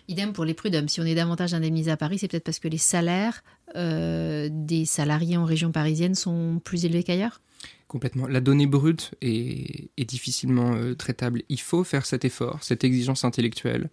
Idem 0.09 0.31
pour 0.31 0.45
les 0.45 0.53
prud'hommes. 0.53 0.87
Si 0.87 1.01
on 1.01 1.05
est 1.05 1.15
davantage 1.15 1.53
indemnisé 1.53 1.91
à 1.91 1.97
Paris, 1.97 2.17
c'est 2.19 2.29
peut-être 2.29 2.45
parce 2.45 2.59
que 2.59 2.69
les 2.69 2.77
salaires 2.77 3.43
euh, 3.75 4.47
des 4.49 4.85
salariés 4.85 5.35
en 5.35 5.43
région 5.43 5.71
parisienne 5.71 6.15
sont 6.15 6.61
plus 6.63 6.85
élevés 6.85 7.03
qu'ailleurs? 7.03 7.41
Complètement. 7.87 8.27
La 8.27 8.39
donnée 8.39 8.67
brute 8.67 9.11
est, 9.21 9.89
difficilement 9.97 10.75
euh, 10.75 10.95
traitable. 10.95 11.43
Il 11.49 11.59
faut 11.59 11.83
faire 11.83 12.05
cet 12.05 12.23
effort, 12.23 12.63
cette 12.63 12.85
exigence 12.85 13.25
intellectuelle 13.25 13.89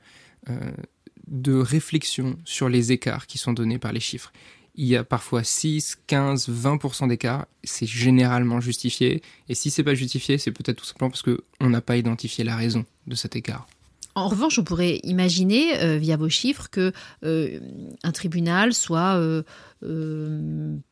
euh, 0.48 0.70
de 1.26 1.54
réflexion 1.54 2.36
sur 2.44 2.68
les 2.68 2.92
écarts 2.92 3.26
qui 3.26 3.38
sont 3.38 3.52
donnés 3.52 3.78
par 3.78 3.92
les 3.92 4.00
chiffres. 4.00 4.32
Il 4.74 4.86
y 4.86 4.96
a 4.96 5.04
parfois 5.04 5.44
6, 5.44 5.98
15, 6.06 6.48
20% 6.48 7.08
d'écart. 7.08 7.46
C'est 7.62 7.86
généralement 7.86 8.60
justifié. 8.60 9.22
Et 9.48 9.54
si 9.54 9.70
c'est 9.70 9.84
pas 9.84 9.94
justifié, 9.94 10.38
c'est 10.38 10.50
peut-être 10.50 10.78
tout 10.78 10.84
simplement 10.84 11.10
parce 11.10 11.22
qu'on 11.22 11.70
n'a 11.70 11.80
pas 11.80 11.96
identifié 11.96 12.44
la 12.44 12.56
raison 12.56 12.84
de 13.06 13.14
cet 13.14 13.36
écart. 13.36 13.66
En 14.16 14.28
revanche, 14.28 14.60
on 14.60 14.64
pourrait 14.64 15.00
imaginer, 15.02 15.80
euh, 15.80 15.96
via 15.96 16.16
vos 16.16 16.28
chiffres, 16.28 16.68
que 16.70 16.92
euh, 17.24 17.58
un 18.04 18.12
tribunal 18.12 18.72
soit 18.72 19.16
euh, 19.16 19.42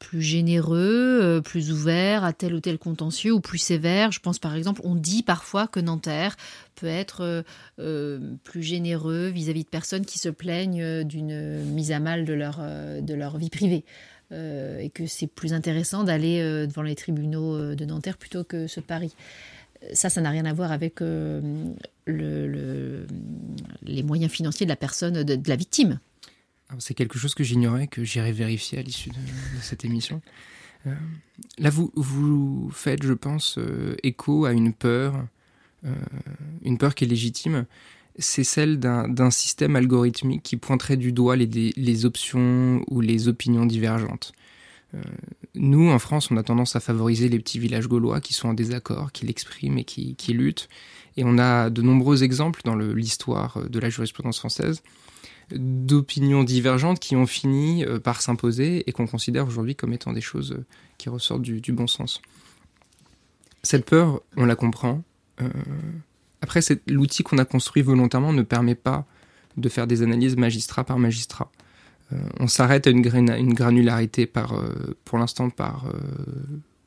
plus 0.01 0.23
généreux, 0.23 1.41
plus 1.45 1.71
ouvert 1.71 2.25
à 2.25 2.33
tel 2.33 2.53
ou 2.53 2.61
tel 2.61 2.79
contentieux 2.79 3.33
ou 3.33 3.41
plus 3.41 3.59
sévère. 3.59 4.11
Je 4.11 4.19
pense 4.19 4.41
par 4.41 4.57
exemple, 4.57 4.81
on 4.83 4.97
dit 4.97 5.23
parfois 5.23 5.69
que 5.69 5.79
Nanterre 5.79 6.37
peut 6.75 6.89
être 6.89 7.45
plus 7.77 8.63
généreux 8.63 9.29
vis-à-vis 9.29 9.65
de 9.65 9.69
personnes 9.69 10.05
qui 10.05 10.19
se 10.19 10.29
plaignent 10.29 11.05
d'une 11.05 11.63
mise 11.65 11.93
à 11.93 12.01
mal 12.01 12.25
de 12.25 12.35
leur, 12.35 12.61
de 13.01 13.15
leur 13.15 13.39
vie 13.39 13.51
privée. 13.51 13.85
et 14.33 14.91
que 14.93 15.07
c'est 15.07 15.27
plus 15.27 15.55
intéressant 15.55 16.05
d'aller 16.05 16.67
devant 16.67 16.83
les 16.83 16.97
tribunaux 16.97 17.75
de 17.75 17.85
Nanterre 17.87 18.19
plutôt 18.19 18.45
que 18.45 18.67
ceux 18.67 18.83
de 18.83 18.87
Paris 18.87 19.15
ça, 19.93 20.11
ça 20.11 20.21
n'a 20.21 20.31
rien 20.31 20.45
à 20.45 20.53
voir 20.53 20.73
avec 20.73 21.01
euh, 21.01 21.41
le, 22.07 23.07
les 23.83 24.03
moyens 24.03 24.31
financiers 24.31 24.67
de 24.67 24.71
la 24.71 24.77
personne, 24.77 25.23
de, 25.23 25.49
la 25.49 25.57
victime. 25.57 26.01
C'est 26.79 26.95
quelque 26.95 27.19
chose 27.19 27.35
que 27.35 27.45
j'ignorais, 27.45 27.87
que 27.87 28.03
j'irai 28.03 28.33
vérifier 28.33 28.79
à 28.79 28.83
l'issue 28.83 29.11
de, 29.11 29.17
cette 29.61 29.85
émission. 29.85 30.23
Euh, 30.87 30.95
là, 31.59 31.71
vous, 31.71 32.71
faites, 32.73 33.03
je 33.03 33.13
pense, 33.13 33.59
euh, 33.59 33.95
écho 34.03 34.47
à 34.47 34.53
une 34.53 34.73
peur, 34.73 35.27
une 36.63 36.79
peur 36.79 36.95
qui 36.95 37.05
est 37.05 37.09
légitime. 37.09 37.67
C'est 38.19 38.45
celle 38.45 38.79
d'un 38.79 39.31
système 39.31 39.75
algorithmique 39.75 40.43
qui 40.43 40.57
pointerait 40.57 40.97
du 40.97 41.13
doigt 41.13 41.35
les 41.37 42.05
options 42.05 42.85
ou 42.89 43.01
les 43.01 43.27
opinions 43.27 43.67
divergentes. 43.67 44.33
Euh, 44.95 45.01
nous, 45.55 45.91
en 45.91 45.99
France, 45.99 46.31
on 46.31 46.37
a 46.37 46.43
tendance 46.43 46.77
à 46.77 46.81
favoriser 46.81 47.29
les 47.29 47.39
petits 47.39 47.59
villages 47.59 47.89
gaulois 47.89 48.21
qui 48.21 48.35
sont 48.35 48.49
en 48.49 48.55
désaccord, 48.55 49.13
qui 49.13 49.27
l'expriment 49.27 49.79
et 49.79 49.85
qui, 49.85 50.33
luttent. 50.33 50.69
Et 51.17 51.25
on 51.25 51.39
a 51.39 51.71
de 51.71 51.83
nombreux 51.83 52.25
exemples 52.25 52.63
dans 52.65 52.77
l'histoire 52.77 53.59
de 53.69 53.79
la 53.79 53.91
jurisprudence 53.91 54.39
française 54.39 54.83
d'opinions 55.51 56.45
divergentes 56.45 56.99
qui 56.99 57.15
ont 57.15 57.27
fini 57.27 57.85
euh, 57.85 57.99
par 57.99 58.23
s'imposer 58.23 58.89
et 58.89 58.93
qu'on 58.93 59.07
considère 59.07 59.47
aujourd'hui 59.47 59.77
comme 59.77 59.93
étant 59.93 60.15
des 60.15 60.23
choses 60.23 60.53
euh, 60.53 60.65
qui 60.97 61.11
ressortent 61.11 61.43
du, 61.43 61.73
bon 61.73 61.87
sens. 61.87 62.23
Cette 63.63 63.85
peur, 63.85 64.23
on 64.37 64.47
la 64.47 64.57
comprend. 64.57 65.03
après, 66.41 66.61
l'outil 66.87 67.23
qu'on 67.23 67.37
a 67.37 67.45
construit 67.45 67.83
volontairement 67.83 68.33
ne 68.33 68.43
permet 68.43 68.75
pas 68.75 69.05
de 69.59 69.69
faire 69.69 69.87
des 69.87 70.03
analyses 70.03 70.37
magistrat 70.37 70.85
par 70.85 70.99
magistrat. 70.99 71.51
Euh, 72.13 72.17
on 72.41 72.47
s'arrête 72.47 72.87
à 72.87 72.91
une, 72.91 73.03
granularité 73.03 74.27
par, 74.27 74.55
euh, 74.55 74.97
pour 75.05 75.19
l'instant 75.19 75.51
par 75.51 75.87
euh, 75.87 75.99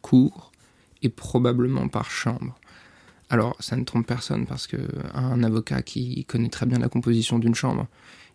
cours 0.01 0.51
et 1.01 1.09
probablement 1.09 1.87
par 1.87 2.09
chambre. 2.09 2.55
Alors, 3.29 3.55
ça 3.59 3.75
ne 3.75 3.83
trompe 3.83 4.05
personne 4.05 4.45
parce 4.45 4.67
que 4.67 4.77
un 5.13 5.43
avocat 5.43 5.81
qui 5.81 6.25
connaît 6.25 6.49
très 6.49 6.65
bien 6.65 6.77
la 6.77 6.89
composition 6.89 7.39
d'une 7.39 7.55
chambre 7.55 7.87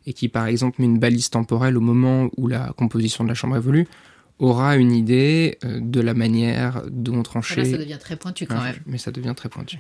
et 0.07 0.13
qui, 0.13 0.29
par 0.29 0.47
exemple, 0.47 0.81
met 0.81 0.87
une 0.87 0.99
balise 0.99 1.31
temporelle 1.31 1.77
au 1.77 1.81
moment 1.81 2.29
où 2.37 2.49
la 2.49 2.73
composition 2.77 3.23
de 3.23 3.29
la 3.29 3.35
chambre 3.35 3.57
évolue, 3.57 3.87
aura 4.39 4.77
une 4.77 4.93
idée 4.93 5.59
de 5.63 6.01
la 6.01 6.15
manière 6.15 6.83
dont 6.91 7.23
trancher. 7.23 7.65
ça 7.65 7.77
devient 7.77 7.99
très 8.01 8.17
pointu 8.17 8.47
quand 8.47 8.63
même. 8.63 8.77
Mais 8.87 8.99
ça 8.99 9.13
devient 9.13 9.35
très 9.37 9.51
pointu. 9.51 9.79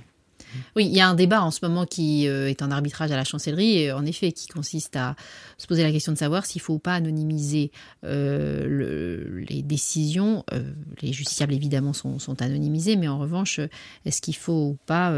Oui, 0.76 0.86
il 0.86 0.92
y 0.92 1.00
a 1.00 1.08
un 1.08 1.14
débat 1.14 1.42
en 1.42 1.50
ce 1.50 1.60
moment 1.62 1.86
qui 1.86 2.28
euh, 2.28 2.48
est 2.48 2.62
en 2.62 2.70
arbitrage 2.70 3.10
à 3.10 3.16
la 3.16 3.24
chancellerie, 3.24 3.90
en 3.92 4.04
effet, 4.06 4.32
qui 4.32 4.48
consiste 4.48 4.96
à 4.96 5.16
se 5.58 5.66
poser 5.66 5.82
la 5.82 5.92
question 5.92 6.12
de 6.12 6.18
savoir 6.18 6.46
s'il 6.46 6.60
faut 6.60 6.78
pas 6.78 6.94
anonymiser 6.94 7.70
euh, 8.04 9.44
les 9.48 9.62
décisions. 9.62 10.44
Euh, 10.52 10.72
les 11.02 11.12
justiciables, 11.12 11.54
évidemment, 11.54 11.92
sont, 11.92 12.18
sont, 12.18 12.40
anonymisés, 12.42 12.96
mais 12.96 13.08
en 13.08 13.18
revanche, 13.18 13.60
est-ce 14.04 14.20
qu'il 14.20 14.36
faut 14.36 14.70
ou 14.70 14.78
pas 14.86 15.14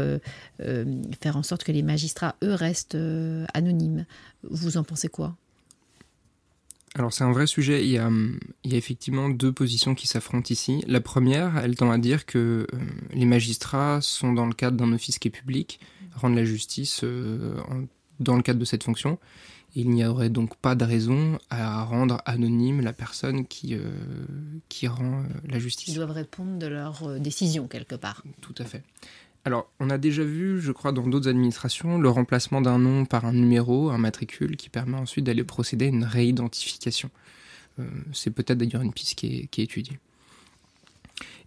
faire 1.21 1.37
en 1.37 1.43
sorte 1.43 1.63
que 1.63 1.71
les 1.71 1.83
magistrats, 1.83 2.35
eux, 2.43 2.53
restent 2.53 2.97
anonymes? 3.53 4.05
Vous 4.43 4.77
en 4.77 4.83
pensez 4.83 5.07
quoi? 5.07 5.35
Alors 6.95 7.11
c'est 7.11 7.23
un 7.23 7.31
vrai 7.31 7.47
sujet, 7.47 7.83
il 7.83 7.89
y, 7.89 7.97
a, 7.97 8.09
il 8.63 8.71
y 8.71 8.75
a 8.75 8.77
effectivement 8.77 9.29
deux 9.29 9.51
positions 9.51 9.95
qui 9.95 10.07
s'affrontent 10.07 10.49
ici. 10.51 10.83
La 10.87 11.01
première, 11.01 11.57
elle 11.57 11.75
tend 11.75 11.89
à 11.89 11.97
dire 11.97 12.25
que 12.25 12.67
euh, 12.71 12.77
les 13.13 13.25
magistrats 13.25 13.99
sont 14.01 14.31
dans 14.31 14.45
le 14.45 14.53
cadre 14.53 14.77
d'un 14.77 14.93
office 14.93 15.17
qui 15.17 15.29
est 15.29 15.31
public, 15.31 15.79
rendent 16.13 16.35
la 16.35 16.45
justice 16.45 17.03
euh, 17.03 17.55
dans 18.19 18.35
le 18.35 18.43
cadre 18.43 18.59
de 18.59 18.65
cette 18.65 18.83
fonction. 18.83 19.17
Il 19.75 19.89
n'y 19.89 20.05
aurait 20.05 20.29
donc 20.29 20.55
pas 20.57 20.75
de 20.75 20.85
raison 20.85 21.39
à 21.49 21.83
rendre 21.83 22.21
anonyme 22.25 22.81
la 22.81 22.93
personne 22.93 23.47
qui, 23.47 23.73
euh, 23.73 23.89
qui 24.69 24.87
rend 24.87 25.23
la 25.47 25.57
justice. 25.57 25.87
Ils 25.87 25.95
doivent 25.95 26.11
répondre 26.11 26.59
de 26.59 26.67
leurs 26.67 27.19
décisions 27.19 27.67
quelque 27.67 27.95
part. 27.95 28.23
Tout 28.41 28.53
à 28.59 28.65
fait. 28.65 28.83
Alors, 29.45 29.69
on 29.79 29.89
a 29.89 29.97
déjà 29.97 30.23
vu, 30.23 30.61
je 30.61 30.71
crois, 30.71 30.93
dans 30.93 31.05
d'autres 31.05 31.27
administrations, 31.27 31.97
le 31.97 32.09
remplacement 32.09 32.61
d'un 32.61 32.79
nom 32.79 33.05
par 33.05 33.25
un 33.25 33.33
numéro, 33.33 33.89
un 33.89 33.97
matricule, 33.97 34.55
qui 34.55 34.69
permet 34.69 34.97
ensuite 34.97 35.25
d'aller 35.25 35.43
procéder 35.43 35.85
à 35.85 35.89
une 35.89 36.05
réidentification. 36.05 37.09
Euh, 37.79 37.83
c'est 38.13 38.31
peut-être 38.31 38.57
d'ailleurs 38.57 38.81
une 38.81 38.93
piste 38.93 39.15
qui 39.15 39.49
est, 39.51 39.59
étudiée. 39.59 39.99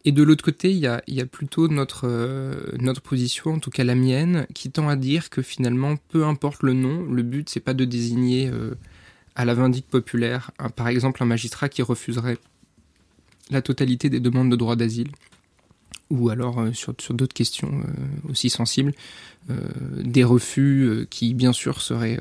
Et 0.05 0.13
de 0.13 0.23
l'autre 0.23 0.45
côté, 0.45 0.71
il 0.71 0.79
y 0.79 0.87
a, 0.87 1.27
plutôt 1.27 1.69
notre, 1.69 2.07
euh, 2.07 2.77
notre 2.79 3.01
position, 3.01 3.55
en 3.55 3.59
tout 3.61 3.71
cas 3.71 3.83
la 3.83 3.95
mienne, 3.95 4.47
qui 4.55 4.71
tend 4.71 4.89
à 4.89 4.97
dire 4.97 5.31
que 5.31 5.41
finalement, 5.41 5.97
peu 6.11 6.27
importe 6.27 6.63
le 6.63 6.75
nom, 6.75 7.11
le 7.11 7.23
but, 7.23 7.49
c'est 7.49 7.61
pas 7.61 7.75
de 7.75 7.87
désigner 7.87 8.49
euh, 8.49 8.75
à 9.37 9.47
la 9.47 9.55
vindicte 9.55 9.91
populaire, 9.91 10.51
par 10.77 10.89
exemple, 10.89 11.23
un 11.23 11.27
magistrat 11.27 11.71
qui 11.71 11.83
refuserait 11.83 12.39
la 13.51 13.63
totalité 13.63 14.11
des 14.11 14.21
demandes 14.21 14.51
de 14.51 14.57
droit 14.57 14.77
d'asile 14.77 15.11
ou 16.11 16.31
alors 16.31 16.61
euh, 16.61 16.73
sur, 16.73 16.95
sur 16.99 17.15
d'autres 17.15 17.35
questions 17.35 17.71
euh, 17.71 18.31
aussi 18.31 18.51
sensibles, 18.51 18.93
euh, 19.51 19.57
des 20.03 20.25
refus 20.25 21.07
qui 21.11 21.35
bien 21.35 21.53
sûr 21.53 21.81
seraient 21.81 22.19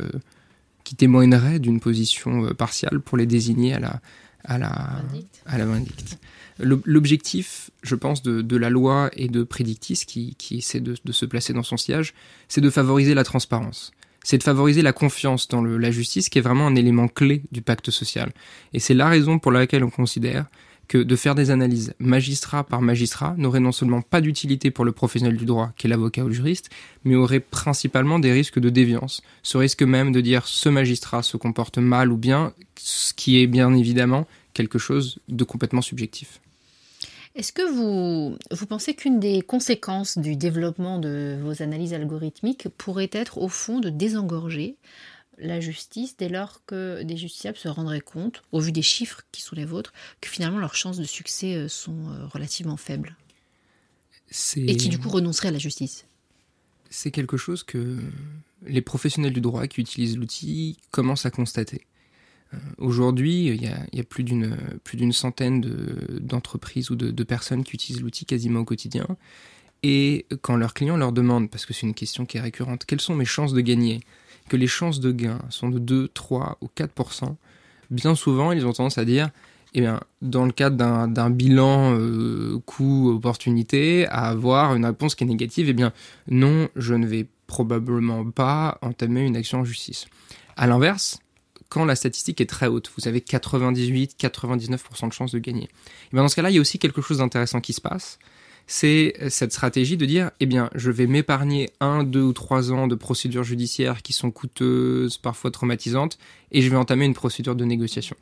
qui 0.83 0.95
témoigneraient 0.95 1.59
d'une 1.59 1.79
position 1.79 2.53
partiale 2.53 2.99
pour 2.99 3.17
les 3.17 3.25
désigner 3.25 3.73
à 3.73 3.79
la 3.79 4.01
à 4.43 4.57
la 4.57 5.01
à 5.45 5.57
la 5.57 5.65
vindicte. 5.65 6.19
L'objectif, 6.59 7.69
je 7.83 7.95
pense, 7.95 8.23
de, 8.23 8.41
de, 8.41 8.55
la 8.55 8.69
loi 8.69 9.09
et 9.13 9.27
de 9.27 9.43
Prédictis, 9.43 10.05
qui, 10.07 10.35
qui 10.35 10.59
essaie 10.59 10.79
de, 10.79 10.95
de, 11.03 11.11
se 11.11 11.25
placer 11.25 11.51
dans 11.51 11.63
son 11.63 11.75
sillage, 11.75 12.13
c'est 12.47 12.61
de 12.61 12.69
favoriser 12.69 13.13
la 13.13 13.25
transparence. 13.25 13.91
C'est 14.23 14.37
de 14.37 14.43
favoriser 14.43 14.81
la 14.81 14.93
confiance 14.93 15.49
dans 15.49 15.61
le, 15.61 15.77
la 15.77 15.91
justice, 15.91 16.29
qui 16.29 16.37
est 16.39 16.41
vraiment 16.41 16.65
un 16.65 16.75
élément 16.75 17.09
clé 17.09 17.43
du 17.51 17.61
pacte 17.61 17.91
social. 17.91 18.31
Et 18.71 18.79
c'est 18.79 18.93
la 18.93 19.09
raison 19.09 19.37
pour 19.37 19.51
laquelle 19.51 19.83
on 19.83 19.89
considère 19.89 20.45
que 20.87 20.97
de 20.97 21.15
faire 21.15 21.35
des 21.35 21.51
analyses 21.51 21.93
magistrat 21.99 22.63
par 22.63 22.81
magistrat 22.81 23.35
n'aurait 23.37 23.59
non 23.59 23.71
seulement 23.71 24.01
pas 24.01 24.21
d'utilité 24.21 24.71
pour 24.71 24.85
le 24.85 24.91
professionnel 24.91 25.37
du 25.37 25.45
droit, 25.45 25.71
qui 25.77 25.87
est 25.87 25.89
l'avocat 25.89 26.23
ou 26.23 26.27
le 26.27 26.33
juriste, 26.33 26.69
mais 27.03 27.15
aurait 27.15 27.39
principalement 27.39 28.19
des 28.19 28.31
risques 28.31 28.59
de 28.59 28.69
déviance. 28.69 29.21
Ce 29.43 29.57
risque 29.57 29.83
même 29.83 30.11
de 30.11 30.21
dire 30.21 30.47
ce 30.47 30.69
magistrat 30.69 31.23
se 31.23 31.37
comporte 31.37 31.77
mal 31.77 32.11
ou 32.11 32.17
bien, 32.17 32.53
ce 32.77 33.13
qui 33.13 33.41
est 33.41 33.47
bien 33.47 33.73
évidemment 33.73 34.27
quelque 34.53 34.79
chose 34.79 35.19
de 35.27 35.43
complètement 35.43 35.81
subjectif. 35.81 36.39
Est-ce 37.35 37.51
que 37.51 37.69
vous, 37.69 38.37
vous 38.51 38.65
pensez 38.65 38.93
qu'une 38.93 39.19
des 39.19 39.41
conséquences 39.41 40.17
du 40.17 40.37
développement 40.37 40.99
de 40.99 41.37
vos 41.43 41.61
analyses 41.61 41.93
algorithmiques 41.93 42.69
pourrait 42.77 43.09
être 43.11 43.39
au 43.39 43.49
fond 43.49 43.79
de 43.79 43.89
désengorger 43.89 44.77
la 45.37 45.59
justice 45.59 46.15
dès 46.17 46.29
lors 46.29 46.63
que 46.65 47.03
des 47.03 47.17
justiciables 47.17 47.57
se 47.57 47.67
rendraient 47.67 48.01
compte, 48.01 48.43
au 48.51 48.59
vu 48.59 48.71
des 48.71 48.81
chiffres 48.81 49.21
qui 49.31 49.41
sont 49.41 49.55
les 49.55 49.65
vôtres, 49.65 49.93
que 50.21 50.29
finalement 50.29 50.59
leurs 50.59 50.75
chances 50.75 50.97
de 50.97 51.03
succès 51.03 51.55
euh, 51.55 51.67
sont 51.67 52.09
euh, 52.09 52.25
relativement 52.27 52.77
faibles 52.77 53.15
Et 54.55 54.77
qui 54.77 54.89
du 54.89 54.97
coup 54.97 55.09
renonceraient 55.09 55.49
à 55.49 55.51
la 55.51 55.59
justice 55.59 56.05
C'est 56.89 57.11
quelque 57.11 57.37
chose 57.37 57.63
que 57.63 57.99
les 58.65 58.81
professionnels 58.81 59.33
du 59.33 59.41
droit 59.41 59.67
qui 59.67 59.81
utilisent 59.81 60.17
l'outil 60.17 60.77
commencent 60.91 61.25
à 61.25 61.31
constater. 61.31 61.85
Euh, 62.53 62.57
aujourd'hui, 62.77 63.47
il 63.47 63.61
y 63.61 63.99
a, 63.99 64.03
plus 64.03 64.23
d'une 64.23 65.11
centaine 65.11 65.61
d'entreprises 66.21 66.91
ou 66.91 66.95
de, 66.95 67.11
de, 67.11 67.23
personnes 67.23 67.63
qui 67.63 67.73
utilisent 67.73 68.01
l'outil 68.01 68.25
quasiment 68.25 68.61
au 68.61 68.65
quotidien. 68.65 69.07
Et 69.83 70.25
quand 70.41 70.55
leurs 70.55 70.73
clients 70.73 70.97
leur 70.97 71.11
demandent, 71.11 71.49
parce 71.49 71.65
que 71.65 71.73
c'est 71.73 71.85
une 71.85 71.93
question 71.93 72.25
qui 72.25 72.37
est 72.37 72.41
récurrente, 72.41 72.85
quelles 72.85 73.01
sont 73.01 73.15
mes 73.15 73.25
chances 73.25 73.53
de 73.53 73.61
gagner? 73.61 73.99
Que 74.49 74.57
les 74.57 74.67
chances 74.67 74.99
de 74.99 75.11
gain 75.11 75.39
sont 75.49 75.69
de 75.69 75.79
2, 75.79 76.09
3 76.09 76.57
ou 76.61 76.69
4%, 76.75 77.35
bien 77.89 78.15
souvent, 78.15 78.51
ils 78.51 78.65
ont 78.65 78.73
tendance 78.73 78.97
à 78.97 79.05
dire, 79.05 79.29
eh 79.73 79.81
bien, 79.81 79.99
dans 80.21 80.45
le 80.45 80.51
cadre 80.51 80.77
d'un 81.07 81.29
bilan 81.29 81.93
euh, 81.93 82.59
coût-opportunité, 82.65 84.07
à 84.07 84.27
avoir 84.27 84.75
une 84.75 84.85
réponse 84.85 85.15
qui 85.15 85.23
est 85.23 85.27
négative, 85.27 85.67
eh 85.69 85.73
bien, 85.73 85.91
non, 86.27 86.69
je 86.75 86.93
ne 86.93 87.05
vais 87.05 87.27
probablement 87.47 88.29
pas 88.29 88.77
entamer 88.81 89.21
une 89.21 89.35
action 89.35 89.59
en 89.59 89.65
justice. 89.65 90.05
À 90.55 90.67
l'inverse, 90.67 91.19
quand 91.69 91.85
la 91.85 91.95
statistique 91.95 92.41
est 92.41 92.45
très 92.45 92.67
haute, 92.67 92.91
vous 92.97 93.07
avez 93.07 93.19
98-99% 93.19 95.07
de 95.09 95.13
chances 95.13 95.31
de 95.31 95.39
gagner. 95.39 95.63
Et 95.63 95.69
eh 96.07 96.15
bien 96.15 96.21
dans 96.21 96.29
ce 96.29 96.35
cas-là, 96.35 96.51
il 96.51 96.55
y 96.55 96.57
a 96.57 96.61
aussi 96.61 96.79
quelque 96.79 97.01
chose 97.01 97.17
d'intéressant 97.17 97.59
qui 97.59 97.73
se 97.73 97.81
passe, 97.81 98.19
c'est 98.67 99.13
cette 99.29 99.51
stratégie 99.51 99.97
de 99.97 100.05
dire, 100.05 100.31
eh 100.39 100.45
bien, 100.45 100.69
je 100.73 100.89
vais 100.89 101.07
m'épargner 101.07 101.69
un, 101.79 102.03
deux 102.03 102.21
ou 102.21 102.33
trois 102.33 102.71
ans 102.71 102.87
de 102.87 102.95
procédures 102.95 103.43
judiciaires 103.43 104.01
qui 104.01 104.13
sont 104.13 104.31
coûteuses, 104.31 105.17
parfois 105.17 105.51
traumatisantes, 105.51 106.17
et 106.51 106.61
je 106.61 106.69
vais 106.69 106.75
entamer 106.75 107.05
une 107.05 107.13
procédure 107.13 107.55
de 107.55 107.65
négociation. 107.65 108.15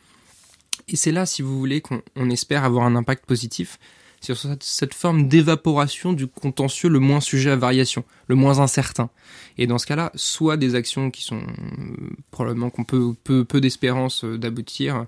Et 0.88 0.96
c'est 0.96 1.12
là, 1.12 1.26
si 1.26 1.42
vous 1.42 1.58
voulez, 1.58 1.82
qu'on 1.82 2.30
espère 2.30 2.66
avoir 2.66 2.86
un 2.86 2.96
impact 2.96 3.26
positif 3.26 3.80
sur 4.24 4.38
cette, 4.38 4.94
forme 4.94 5.28
d'évaporation 5.28 6.14
du 6.14 6.28
contentieux 6.28 6.88
le 6.88 7.00
moins 7.00 7.20
sujet 7.20 7.52
à 7.52 7.56
variation, 7.58 8.06
le 8.28 8.36
moins 8.36 8.60
incertain. 8.60 9.10
Et 9.58 9.68
dans 9.68 9.78
ce 9.78 9.86
cas-là, 9.86 10.12
soit 10.16 10.56
des 10.56 10.76
actions 10.76 11.12
qui 11.12 11.24
sont 11.24 11.42
euh, 11.42 12.10
probablement 12.32 12.70
qu'on 12.70 12.86
peut 12.86 13.14
peu, 13.24 13.44
peu 13.44 13.60
d'espérance 13.60 14.24
euh, 14.24 14.38
d'aboutir 14.38 15.06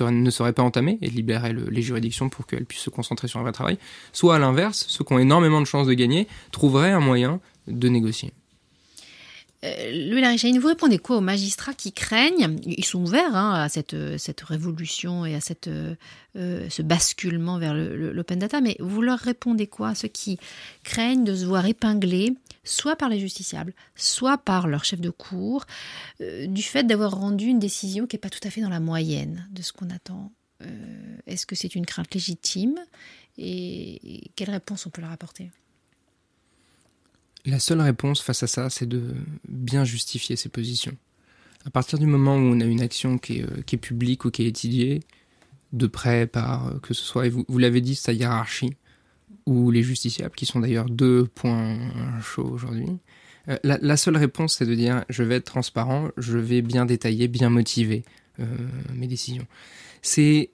euh, 0.00 0.10
ne 0.10 0.30
seraient 0.30 0.52
pas 0.52 0.64
entamées 0.64 0.98
et 1.00 1.08
libérer 1.08 1.52
les 1.52 1.82
juridictions 1.82 2.28
pour 2.28 2.46
qu'elles 2.46 2.66
puissent 2.66 2.82
se 2.82 2.90
concentrer 2.90 3.28
sur 3.28 3.38
un 3.38 3.44
vrai 3.44 3.52
travail, 3.52 3.78
soit 4.12 4.34
à 4.34 4.38
l'inverse, 4.38 4.84
ceux 4.88 5.04
qui 5.04 5.12
ont 5.12 5.18
énormément 5.18 5.60
de 5.60 5.66
chances 5.66 5.86
de 5.86 5.94
gagner 5.94 6.26
trouveraient 6.50 6.92
un 6.92 7.00
moyen 7.00 7.40
de 7.68 7.88
négocier. 7.88 8.32
Euh, 9.64 10.10
Louis 10.10 10.20
Larichaine, 10.20 10.58
vous 10.58 10.68
répondez 10.68 10.98
quoi 10.98 11.16
aux 11.16 11.22
magistrats 11.22 11.74
qui 11.74 11.92
craignent 11.92 12.58
Ils 12.64 12.84
sont 12.84 13.02
ouverts 13.02 13.34
hein, 13.34 13.54
à 13.54 13.68
cette, 13.68 13.96
cette, 14.18 14.40
révolution 14.42 15.24
et 15.24 15.34
à 15.34 15.40
euh, 15.66 16.68
ce 16.68 16.82
basculement 16.82 17.58
vers 17.58 17.74
l'open 17.74 18.38
data, 18.38 18.60
mais 18.60 18.76
vous 18.80 19.02
leur 19.02 19.18
répondez 19.18 19.66
quoi 19.66 19.90
à 19.90 19.94
ceux 19.94 20.08
qui 20.08 20.38
craignent 20.84 21.24
de 21.24 21.34
se 21.34 21.46
voir 21.46 21.66
épinglés, 21.66 22.34
soit 22.64 22.96
par 22.96 23.08
les 23.08 23.18
justiciables, 23.18 23.72
soit 23.94 24.38
par 24.38 24.68
leur 24.68 24.84
chef 24.84 25.00
de 25.00 25.10
cour, 25.10 25.64
euh, 26.20 26.46
du 26.46 26.62
fait 26.62 26.84
d'avoir 26.84 27.12
rendu 27.12 27.46
une 27.46 27.58
décision 27.58 28.06
qui 28.06 28.16
n'est 28.16 28.20
pas 28.20 28.30
tout 28.30 28.46
à 28.46 28.50
fait 28.50 28.60
dans 28.60 28.68
la 28.68 28.80
moyenne 28.80 29.48
de 29.50 29.62
ce 29.62 29.72
qu'on 29.72 29.90
attend? 29.90 30.32
Est-ce 31.26 31.44
que 31.44 31.54
c'est 31.54 31.74
une 31.74 31.84
crainte 31.84 32.14
légitime? 32.14 32.76
Et 33.36 34.30
quelle 34.36 34.48
réponse 34.48 34.86
on 34.86 34.90
peut 34.90 35.02
leur 35.02 35.12
apporter? 35.12 35.50
La 37.46 37.58
seule 37.60 37.80
réponse 37.80 38.20
face 38.20 38.42
à 38.42 38.46
ça, 38.46 38.70
c'est 38.70 38.88
de 38.88 39.14
bien 39.48 39.84
justifier 39.84 40.36
ses 40.36 40.48
positions. 40.48 40.96
À 41.64 41.70
partir 41.70 41.98
du 41.98 42.06
moment 42.06 42.36
où 42.36 42.40
on 42.40 42.60
a 42.60 42.64
une 42.64 42.80
action 42.80 43.18
qui 43.18 43.38
est, 43.38 43.44
euh, 43.44 43.78
publique 43.78 44.24
ou 44.24 44.30
qui 44.30 44.44
est 44.44 44.48
étudiée, 44.48 45.00
de 45.72 45.86
près 45.86 46.26
par, 46.26 46.68
euh, 46.68 46.78
que 46.80 46.94
ce 46.94 47.02
soit, 47.02 47.26
et 47.26 47.30
vous, 47.30 47.58
l'avez 47.58 47.80
dit, 47.80 47.94
sa 47.94 48.12
hiérarchie, 48.12 48.70
ou 49.46 49.70
les 49.70 49.82
justiciables, 49.82 50.34
qui 50.34 50.46
sont 50.46 50.60
d'ailleurs 50.60 50.88
deux 50.88 51.26
points 51.26 51.76
chauds 52.20 52.48
aujourd'hui, 52.48 52.86
euh, 53.48 53.56
la, 53.62 53.96
seule 53.96 54.16
réponse, 54.16 54.56
c'est 54.56 54.66
de 54.66 54.74
dire 54.74 55.04
je 55.08 55.22
vais 55.22 55.36
être 55.36 55.44
transparent, 55.44 56.08
je 56.16 56.38
vais 56.38 56.62
bien 56.62 56.84
détailler, 56.84 57.28
bien 57.28 57.48
motiver 57.48 58.04
mes 58.92 59.06
décisions. 59.06 59.46
C'est 60.02 60.50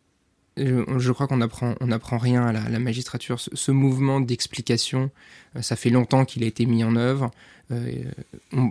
je, 0.57 1.13
crois 1.13 1.27
qu'on 1.27 1.41
apprend, 1.41 1.75
on 1.81 1.91
apprend 1.91 2.19
rien 2.19 2.45
à 2.47 2.53
la, 2.53 2.79
magistrature. 2.79 3.41
Ce, 3.41 3.71
mouvement 3.71 4.21
d'explication, 4.21 5.11
euh, 5.57 5.63
ça 5.63 5.77
fait 5.77 5.91
longtemps 5.91 6.25
qu'il 6.25 6.45
a 6.45 6.47
été 6.47 6.67
mis 6.67 6.85
en 6.85 6.97
œuvre. 6.97 7.31
Euh, 7.71 8.05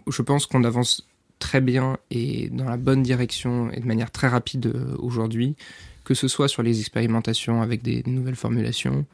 je 0.08 0.22
pense 0.22 0.46
qu'on 0.46 0.64
avance 0.64 1.08
très 1.40 1.62
bien 1.62 1.98
et 2.12 2.50
dans 2.50 2.66
la 2.66 2.78
bonne 2.78 3.02
direction 3.02 3.72
et 3.72 3.80
de 3.80 3.86
manière 3.86 4.12
très 4.12 4.28
rapide 4.28 4.68
euh, 4.68 4.96
aujourd'hui, 5.00 5.56
que 6.04 6.14
ce 6.14 6.28
soit 6.28 6.48
sur 6.48 6.62
les 6.62 6.80
expérimentations 6.80 7.62
avec 7.62 7.82
des, 7.82 8.04
nouvelles 8.06 8.36
formulations 8.36 9.06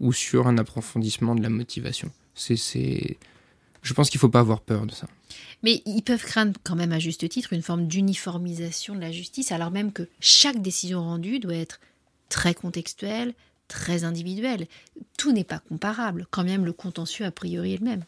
ou 0.00 0.12
sur 0.12 0.48
un 0.48 0.58
approfondissement 0.58 1.36
de 1.36 1.42
la 1.42 1.50
motivation. 1.50 2.10
C'est, 2.34 3.16
je 3.82 3.94
pense 3.94 4.10
qu'il 4.10 4.18
ne 4.18 4.20
faut 4.20 4.28
pas 4.28 4.40
avoir 4.40 4.60
peur 4.60 4.86
de 4.86 4.92
ça. 4.92 5.06
Mais 5.62 5.82
ils 5.86 6.02
peuvent 6.02 6.24
craindre 6.24 6.58
quand 6.64 6.76
même 6.76 6.92
à 6.92 6.98
juste 6.98 7.28
titre 7.28 7.52
une 7.52 7.62
forme 7.62 7.86
d'uniformisation 7.86 8.94
de 8.94 9.00
la 9.00 9.12
justice, 9.12 9.52
alors 9.52 9.70
même 9.70 9.92
que 9.92 10.08
chaque 10.20 10.60
décision 10.62 11.02
rendue 11.02 11.38
doit 11.38 11.54
être 11.54 11.80
très 12.28 12.54
contextuelle, 12.54 13.34
très 13.68 14.04
individuelle. 14.04 14.66
Tout 15.18 15.32
n'est 15.32 15.44
pas 15.44 15.60
comparable, 15.60 16.26
quand 16.30 16.44
même 16.44 16.64
le 16.64 16.72
contentieux 16.72 17.24
a 17.24 17.30
priori 17.30 17.74
est 17.74 17.78
le 17.78 17.84
même. 17.84 18.04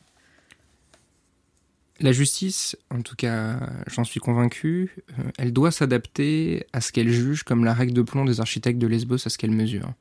La 2.01 2.13
justice, 2.13 2.77
en 2.91 3.03
tout 3.03 3.15
cas, 3.15 3.61
j'en 3.87 4.03
suis 4.03 4.19
convaincu, 4.19 4.97
euh, 5.19 5.31
elle 5.39 5.53
doit 5.53 5.71
s'adapter 5.71 6.67
à 6.73 6.81
ce 6.81 6.91
qu'elle 6.91 7.11
juge 7.11 7.45
comme 7.45 7.65
la 7.65 7.75
règle 7.75 7.93
de 7.93 8.03
plomb 8.03 8.25
des 8.25 8.41
architectes 8.41 8.81
de 8.81 8.87
Lesbos 8.87 9.27
à 9.27 9.31
ce 9.31 9.39
qu'elle 9.39 9.53
mesure. 9.53 9.93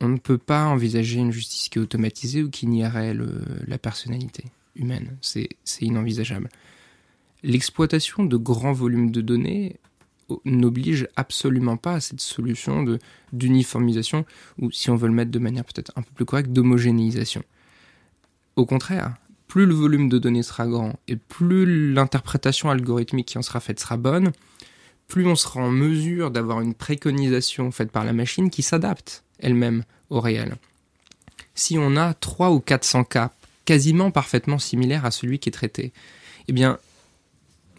On 0.00 0.08
ne 0.08 0.16
peut 0.16 0.38
pas 0.38 0.64
envisager 0.64 1.18
une 1.18 1.32
justice 1.32 1.68
qui 1.68 1.78
est 1.78 1.82
automatisée 1.82 2.42
ou 2.42 2.48
qui 2.48 2.66
nierait 2.66 3.14
la 3.66 3.76
personnalité 3.76 4.44
humaine. 4.76 5.16
C'est 5.20 5.48
inenvisageable. 5.80 6.48
L'exploitation 7.42 8.24
de 8.24 8.36
grands 8.36 8.72
volumes 8.72 9.10
de 9.10 9.20
données 9.20 9.76
n'oblige 10.44 11.08
absolument 11.16 11.76
pas 11.76 11.94
à 11.94 12.00
cette 12.00 12.20
solution 12.20 12.84
d'uniformisation, 13.32 14.24
ou 14.58 14.70
si 14.70 14.90
on 14.90 14.96
veut 14.96 15.08
le 15.08 15.14
mettre 15.14 15.30
de 15.30 15.38
manière 15.38 15.64
peut-être 15.64 15.92
un 15.96 16.02
peu 16.02 16.12
plus 16.14 16.24
correcte, 16.24 16.52
d'homogénéisation. 16.52 17.42
Au 18.56 18.66
contraire, 18.66 19.16
plus 19.48 19.66
le 19.66 19.74
volume 19.74 20.08
de 20.08 20.18
données 20.18 20.44
sera 20.44 20.66
grand 20.66 20.98
et 21.08 21.16
plus 21.16 21.92
l'interprétation 21.92 22.70
algorithmique 22.70 23.26
qui 23.26 23.38
en 23.38 23.42
sera 23.42 23.58
faite 23.58 23.80
sera 23.80 23.96
bonne, 23.96 24.30
plus 25.08 25.26
on 25.26 25.34
sera 25.34 25.60
en 25.60 25.70
mesure 25.70 26.30
d'avoir 26.30 26.60
une 26.60 26.74
préconisation 26.74 27.72
faite 27.72 27.90
par 27.90 28.04
la 28.04 28.12
machine 28.12 28.50
qui 28.50 28.62
s'adapte 28.62 29.24
elle-même 29.40 29.82
au 30.10 30.20
réel. 30.20 30.54
Si 31.54 31.78
on 31.78 31.96
a 31.96 32.14
3 32.14 32.52
ou 32.52 32.60
400 32.60 33.04
cas 33.04 33.32
quasiment 33.70 34.10
parfaitement 34.10 34.58
similaire 34.58 35.04
à 35.04 35.12
celui 35.12 35.38
qui 35.38 35.48
est 35.48 35.52
traité. 35.52 35.92
Eh 36.48 36.52
bien, 36.52 36.80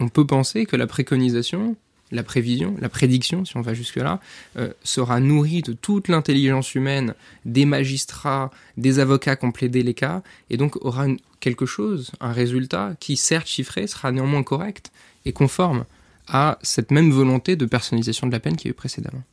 on 0.00 0.08
peut 0.08 0.26
penser 0.26 0.64
que 0.64 0.74
la 0.74 0.86
préconisation, 0.86 1.76
la 2.10 2.22
prévision, 2.22 2.74
la 2.80 2.88
prédiction, 2.88 3.44
si 3.44 3.58
on 3.58 3.60
va 3.60 3.74
jusque-là, 3.74 4.18
euh, 4.56 4.72
sera 4.84 5.20
nourrie 5.20 5.60
de 5.60 5.74
toute 5.74 6.08
l'intelligence 6.08 6.74
humaine, 6.74 7.12
des 7.44 7.66
magistrats, 7.66 8.50
des 8.78 9.00
avocats 9.00 9.36
qui 9.36 9.44
ont 9.44 9.52
plaidé 9.52 9.82
les 9.82 9.92
cas, 9.92 10.22
et 10.48 10.56
donc 10.56 10.82
aura 10.82 11.08
quelque 11.40 11.66
chose, 11.66 12.10
un 12.20 12.32
résultat 12.32 12.94
qui, 12.98 13.18
certes 13.18 13.48
chiffré, 13.48 13.86
sera 13.86 14.12
néanmoins 14.12 14.44
correct 14.44 14.92
et 15.26 15.34
conforme 15.34 15.84
à 16.26 16.58
cette 16.62 16.90
même 16.90 17.10
volonté 17.10 17.54
de 17.54 17.66
personnalisation 17.66 18.26
de 18.26 18.32
la 18.32 18.40
peine 18.40 18.56
qui 18.56 18.68
y 18.68 18.70
a 18.70 18.70
eu 18.70 18.74
précédemment. 18.74 19.24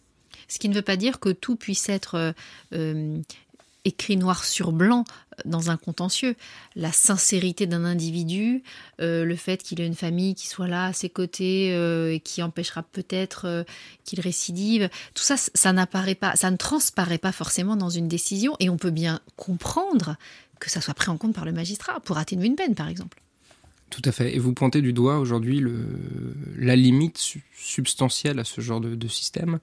Ce 0.50 0.60
qui 0.60 0.67
ne 0.67 0.74
veut 0.74 0.82
pas 0.82 0.98
dire 0.98 1.22
que 1.22 1.30
tout 1.30 1.56
puisse 1.56 1.88
être 1.88 2.15
euh, 2.15 2.34
euh, 2.74 3.22
écrit 3.89 4.17
noir 4.17 4.45
sur 4.45 4.71
blanc 4.71 5.04
dans 5.45 5.69
un 5.69 5.78
contentieux. 5.78 6.36
La 6.75 6.91
sincérité 6.91 7.67
d'un 7.67 7.86
individu, 7.86 8.63
euh, 9.02 9.25
le 9.25 9.36
fait 9.36 9.62
qu'il 9.63 9.82
ait 9.82 9.88
une 9.88 9.95
famille 9.95 10.36
qui 10.36 10.47
soit 10.47 10.67
là 10.67 10.86
à 10.86 10.93
ses 10.93 11.10
côtés 11.10 11.73
euh, 11.73 12.13
et 12.13 12.19
qui 12.19 12.41
empêchera 12.41 12.84
peut-être 12.84 13.45
euh, 13.45 13.63
qu'il 14.06 14.19
récidive, 14.21 14.89
tout 15.13 15.23
ça, 15.23 15.36
ça 15.38 15.73
n'apparaît 15.73 16.15
pas, 16.15 16.36
ça 16.36 16.52
ne 16.52 16.58
transparaît 16.58 17.17
pas 17.17 17.32
forcément 17.32 17.75
dans 17.75 17.89
une 17.89 18.08
décision 18.08 18.56
et 18.60 18.69
on 18.69 18.78
peut 18.78 18.91
bien 18.91 19.19
comprendre 19.36 20.15
que 20.60 20.69
ça 20.69 20.82
soit 20.82 20.93
pris 20.93 21.10
en 21.10 21.17
compte 21.17 21.34
par 21.34 21.45
le 21.45 21.52
magistrat 21.52 21.99
pour 22.02 22.17
atténuer 22.17 22.47
une 22.47 22.56
peine, 22.56 22.75
par 22.75 22.89
exemple. 22.89 23.21
Tout 23.89 24.02
à 24.06 24.12
fait. 24.12 24.36
Et 24.36 24.39
vous 24.39 24.54
pointez 24.54 24.82
du 24.82 24.93
doigt 24.93 25.17
aujourd'hui 25.17 25.63
la 26.58 26.75
limite 26.75 27.17
substantielle 27.56 28.38
à 28.38 28.43
ce 28.43 28.62
genre 28.62 28.82
de 28.82 29.08
système 29.08 29.60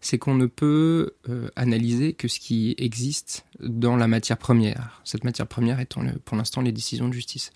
c'est 0.00 0.18
qu'on 0.18 0.34
ne 0.34 0.46
peut 0.46 1.14
euh, 1.28 1.48
analyser 1.56 2.14
que 2.14 2.28
ce 2.28 2.40
qui 2.40 2.74
existe 2.78 3.44
dans 3.60 3.96
la 3.96 4.08
matière 4.08 4.38
première. 4.38 5.00
Cette 5.04 5.24
matière 5.24 5.46
première 5.46 5.80
étant 5.80 6.02
pour 6.24 6.36
l'instant 6.36 6.62
les 6.62 6.72
décisions 6.72 7.08
de 7.08 7.12
justice. 7.12 7.52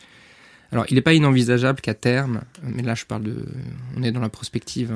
Alors, 0.72 0.86
il 0.88 0.94
n'est 0.94 1.02
pas 1.02 1.14
inenvisageable 1.14 1.80
qu'à 1.80 1.94
terme, 1.94 2.42
mais 2.62 2.82
là 2.82 2.94
je 2.94 3.04
parle 3.04 3.22
de, 3.22 3.46
on 3.96 4.02
est 4.02 4.12
dans 4.12 4.20
la 4.20 4.28
prospective, 4.28 4.92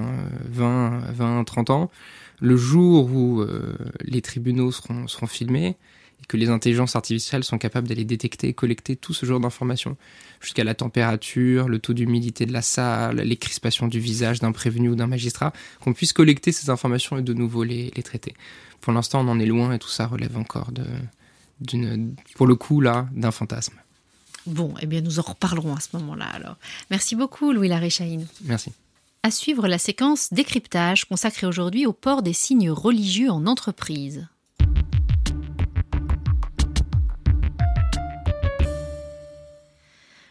20, 0.51 1.01
20, 1.13 1.45
30 1.45 1.71
ans, 1.71 1.91
le 2.41 2.57
jour 2.57 3.11
où 3.13 3.41
euh, 3.41 3.77
les 4.01 4.23
tribunaux 4.23 4.73
seront, 4.73 5.07
seront 5.07 5.27
filmés, 5.27 5.77
et 6.23 6.27
que 6.27 6.37
les 6.37 6.49
intelligences 6.49 6.97
artificielles 6.97 7.45
sont 7.45 7.59
capables 7.59 7.89
d'aller 7.89 8.05
détecter 8.05 8.49
et 8.49 8.55
collecter 8.55 8.97
tout 8.97 9.15
ce 9.15 9.27
genre 9.27 9.41
d'informations, 9.41 9.97
jusqu'à 10.41 10.65
la 10.65 10.75
température, 10.75 11.69
le 11.69 11.79
taux 11.79 11.93
d'humidité 11.95 12.47
de 12.47 12.53
la 12.53 12.63
salle, 12.63 13.17
les 13.17 13.37
crispations 13.37 13.89
du 13.89 14.01
visage 14.01 14.41
d'un 14.41 14.53
prévenu 14.53 14.89
ou 14.89 14.95
d'un 14.95 15.07
magistrat, 15.07 15.53
qu'on 15.81 15.93
puisse 15.93 16.13
collecter 16.13 16.53
ces 16.53 16.71
informations 16.71 17.19
et 17.19 17.23
de 17.23 17.35
nouveau 17.35 17.65
les, 17.65 17.93
les 17.95 18.03
traiter. 18.03 18.35
Pour 18.81 18.93
l'instant, 18.93 19.27
on 19.27 19.29
en 19.29 19.41
est 19.41 19.47
loin 19.47 19.73
et 19.73 19.79
tout 19.79 19.89
ça 19.89 20.07
relève 20.07 20.37
encore 20.37 20.73
de, 20.73 20.85
d'une, 21.61 22.15
pour 22.35 22.47
le 22.47 22.55
coup 22.55 22.81
là, 22.81 23.09
d'un 23.13 23.31
fantasme. 23.31 23.75
Bon, 24.47 24.75
eh 24.81 24.87
bien, 24.87 25.01
nous 25.01 25.19
en 25.19 25.23
reparlerons 25.23 25.75
à 25.75 25.81
ce 25.81 25.97
moment-là 25.97 26.27
alors. 26.27 26.57
Merci 26.91 27.17
beaucoup, 27.17 27.53
Louis 27.53 27.69
Laréchaïne. 27.69 28.27
Merci. 28.45 28.73
À 29.23 29.31
suivre 29.31 29.67
la 29.69 29.79
séquence 29.79 30.33
décryptage 30.33 31.05
consacrée 31.05 31.47
aujourd'hui 31.47 31.87
au 31.87 31.93
port 31.93 32.23
des 32.23 32.33
signes 32.33 32.71
religieux 32.71 33.31
en 33.31 33.47
entreprise. 33.47 34.27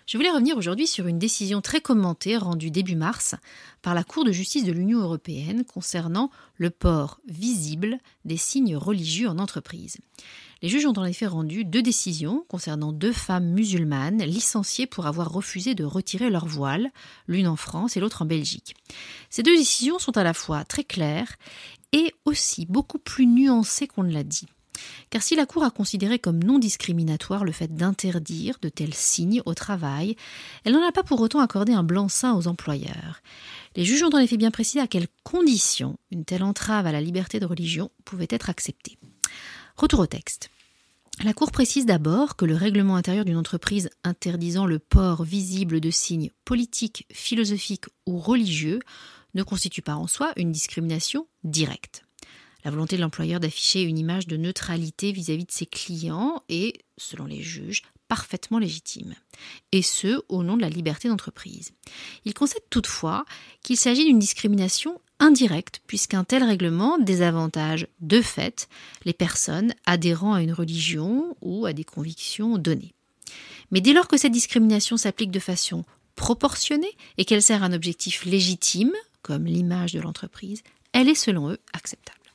Je 0.08 0.16
voulais 0.16 0.32
revenir 0.32 0.56
aujourd'hui 0.56 0.88
sur 0.88 1.08
une 1.08 1.20
décision 1.20 1.60
très 1.60 1.82
commentée 1.82 2.38
rendue 2.38 2.72
début 2.72 2.96
mars 2.96 3.36
par 3.82 3.94
la 3.94 4.06
Cour 4.06 4.24
de 4.24 4.32
justice 4.32 4.64
de 4.64 4.72
l'Union 4.72 5.02
européenne 5.02 5.66
concernant 5.66 6.32
le 6.56 6.70
port 6.70 7.20
visible 7.28 7.98
des 8.24 8.38
signes 8.38 8.78
religieux 8.78 9.28
en 9.28 9.38
entreprise. 9.38 9.98
Les 10.62 10.70
juges 10.70 10.86
ont 10.86 10.98
en 10.98 11.04
effet 11.04 11.28
rendu 11.28 11.66
deux 11.66 11.82
décisions 11.82 12.46
concernant 12.48 12.94
deux 12.94 13.12
femmes 13.12 13.50
musulmanes 13.50 14.24
licenciées 14.24 14.88
pour 14.88 15.08
avoir 15.08 15.30
refusé 15.30 15.76
de 15.76 15.84
retirer 15.84 16.30
leur 16.30 16.46
voile, 16.46 16.90
l'une 17.28 17.50
en 17.50 17.58
France 17.58 17.98
et 17.98 18.00
l'autre 18.00 18.22
en 18.22 18.26
Belgique. 18.26 18.78
Ces 19.30 19.44
deux 19.44 19.58
décisions 19.58 20.00
sont 20.00 20.18
à 20.18 20.24
la 20.24 20.34
fois 20.34 20.64
très 20.64 20.86
claires 20.86 21.36
et 21.92 22.16
aussi 22.24 22.66
beaucoup 22.66 22.98
plus 22.98 23.28
nuancées 23.28 23.88
qu'on 23.88 24.04
ne 24.04 24.14
l'a 24.14 24.24
dit. 24.24 24.48
Car 25.10 25.22
si 25.22 25.36
la 25.36 25.46
Cour 25.46 25.64
a 25.64 25.72
considéré 25.72 26.20
comme 26.20 26.44
non 26.44 26.60
discriminatoire 26.60 27.44
le 27.44 27.52
fait 27.52 27.76
d'interdire 27.76 28.58
de 28.62 28.70
tels 28.70 28.94
signes 28.94 29.42
au 29.46 29.54
travail, 29.54 30.16
elle 30.64 30.74
n'en 30.74 30.88
a 30.88 30.92
pas 30.92 31.04
pour 31.04 31.22
autant 31.22 31.40
accordé 31.40 31.74
un 31.74 31.84
blanc-seing 31.84 32.34
aux 32.34 32.48
employeurs. 32.48 33.22
Les 33.76 33.86
juges 33.86 34.04
ont 34.04 34.14
en 34.14 34.20
effet 34.20 34.38
bien 34.38 34.52
précisé 34.52 34.80
à 34.80 34.88
quelles 34.88 35.08
conditions 35.24 35.98
une 36.12 36.26
telle 36.26 36.44
entrave 36.44 36.88
à 36.88 36.92
la 36.92 37.02
liberté 37.02 37.40
de 37.40 37.46
religion 37.46 37.92
pouvait 38.06 38.28
être 38.30 38.50
acceptée. 38.50 38.98
Retour 39.76 40.00
au 40.00 40.08
texte. 40.08 40.50
La 41.24 41.34
Cour 41.34 41.52
précise 41.52 41.88
d'abord 41.88 42.36
que 42.36 42.46
le 42.46 42.56
règlement 42.56 42.96
intérieur 42.96 43.26
d'une 43.26 43.38
entreprise 43.38 43.90
interdisant 44.04 44.68
le 44.68 44.78
port 44.78 45.24
visible 45.24 45.80
de 45.80 45.90
signes 45.90 46.30
politiques, 46.46 47.08
philosophiques 47.12 47.86
ou 48.06 48.20
religieux 48.20 48.80
ne 49.34 49.42
constitue 49.44 49.82
pas 49.82 49.96
en 49.96 50.08
soi 50.08 50.32
une 50.36 50.52
discrimination 50.52 51.28
directe. 51.44 52.07
La 52.68 52.72
volonté 52.72 52.98
de 52.98 53.02
l'employeur 53.02 53.40
d'afficher 53.40 53.82
une 53.84 53.98
image 53.98 54.28
de 54.28 54.36
neutralité 54.36 55.14
vis-à-vis 55.14 55.46
de 55.46 55.52
ses 55.52 55.66
clients 55.66 56.44
est, 56.50 56.74
selon 56.98 57.24
les 57.24 57.42
juges, 57.42 57.84
parfaitement 58.10 58.60
légitime, 58.60 59.16
et 59.72 59.82
ce, 59.82 60.22
au 60.28 60.44
nom 60.44 60.58
de 60.58 60.64
la 60.64 60.70
liberté 60.70 61.08
d'entreprise. 61.08 61.72
Il 62.26 62.34
concède 62.34 62.64
toutefois 62.70 63.24
qu'il 63.64 63.78
s'agit 63.78 64.04
d'une 64.04 64.20
discrimination 64.20 65.00
indirecte, 65.20 65.80
puisqu'un 65.88 66.26
tel 66.26 66.44
règlement 66.44 66.98
désavantage 66.98 67.88
de 68.02 68.22
fait 68.22 68.68
les 69.06 69.14
personnes 69.14 69.74
adhérant 69.86 70.34
à 70.34 70.42
une 70.42 70.52
religion 70.52 71.38
ou 71.40 71.68
à 71.68 71.72
des 71.72 71.86
convictions 71.86 72.58
données. 72.58 72.94
Mais 73.72 73.80
dès 73.80 73.94
lors 73.94 74.10
que 74.10 74.18
cette 74.18 74.34
discrimination 74.34 74.98
s'applique 74.98 75.32
de 75.32 75.40
façon 75.40 75.86
proportionnée 76.16 76.98
et 77.18 77.24
qu'elle 77.24 77.42
sert 77.42 77.64
un 77.64 77.72
objectif 77.72 78.26
légitime, 78.26 78.92
comme 79.22 79.46
l'image 79.46 79.94
de 79.94 80.02
l'entreprise, 80.02 80.64
elle 80.92 81.08
est 81.08 81.16
selon 81.16 81.50
eux 81.50 81.60
acceptable. 81.72 82.27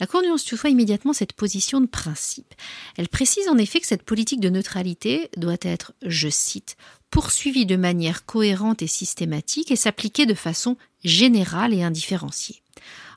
La 0.00 0.06
Cour 0.06 0.22
nuance 0.22 0.44
toutefois 0.44 0.70
immédiatement 0.70 1.12
cette 1.12 1.34
position 1.34 1.80
de 1.80 1.86
principe. 1.86 2.54
Elle 2.96 3.08
précise 3.08 3.48
en 3.48 3.58
effet 3.58 3.80
que 3.80 3.86
cette 3.86 4.02
politique 4.02 4.40
de 4.40 4.48
neutralité 4.48 5.30
doit 5.36 5.56
être, 5.62 5.92
je 6.04 6.28
cite, 6.28 6.76
poursuivie 7.10 7.66
de 7.66 7.76
manière 7.76 8.24
cohérente 8.24 8.82
et 8.82 8.86
systématique 8.86 9.70
et 9.70 9.76
s'appliquer 9.76 10.26
de 10.26 10.34
façon 10.34 10.76
générale 11.04 11.74
et 11.74 11.82
indifférenciée. 11.82 12.62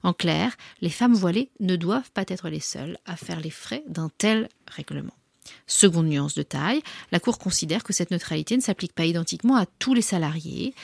En 0.04 0.14
clair, 0.14 0.56
les 0.82 0.90
femmes 0.90 1.16
voilées 1.16 1.50
ne 1.60 1.76
doivent 1.76 2.12
pas 2.12 2.26
être 2.28 2.50
les 2.50 2.60
seules 2.60 3.00
à 3.06 3.16
faire 3.16 3.40
les 3.40 3.50
frais 3.50 3.84
d'un 3.88 4.12
tel 4.18 4.50
règlement. 4.68 5.16
Seconde 5.68 6.08
nuance 6.08 6.36
de 6.36 6.44
taille, 6.44 6.84
la 7.12 7.20
Cour 7.20 7.40
considère 7.40 7.84
que 7.84 7.94
cette 7.94 8.12
neutralité 8.12 8.56
ne 8.56 8.62
s'applique 8.62 8.94
pas 8.94 9.06
identiquement 9.06 9.56
à 9.56 9.66
tous 9.66 9.94
les 9.94 10.02
salariés, 10.02 10.76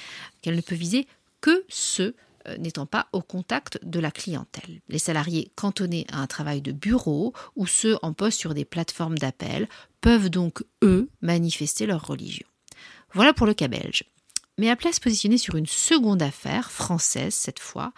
qu'elle 0.42 0.56
ne 0.56 0.62
peut 0.62 0.76
viser 0.76 1.08
que 1.42 1.64
ceux 1.70 2.16
n'étant 2.58 2.86
pas 2.86 3.08
au 3.14 3.22
contact 3.22 3.80
de 3.84 4.00
la 4.00 4.12
clientèle. 4.12 4.82
Les 4.90 5.00
salariés 5.00 5.52
cantonnés 5.56 6.06
à 6.12 6.20
un 6.20 6.28
travail 6.28 6.62
de 6.62 6.72
bureau 6.72 7.34
ou 7.56 7.68
ceux 7.68 7.98
en 8.02 8.14
poste 8.14 8.40
sur 8.40 8.54
des 8.54 8.66
plateformes 8.66 9.18
d'appel 9.18 9.68
peuvent 10.02 10.30
donc, 10.30 10.64
eux, 10.84 11.10
manifester 11.22 11.86
leur 11.86 12.06
religion. 12.06 12.48
Voilà 13.14 13.34
pour 13.34 13.48
le 13.48 13.54
cas 13.54 13.68
belge. 13.68 14.04
Mais 14.58 14.70
après 14.70 14.92
se 14.92 15.00
positionner 15.00 15.38
sur 15.38 15.56
une 15.56 15.66
seconde 15.66 16.22
affaire, 16.22 16.72
française 16.72 17.34
cette 17.34 17.60
fois, 17.60 17.94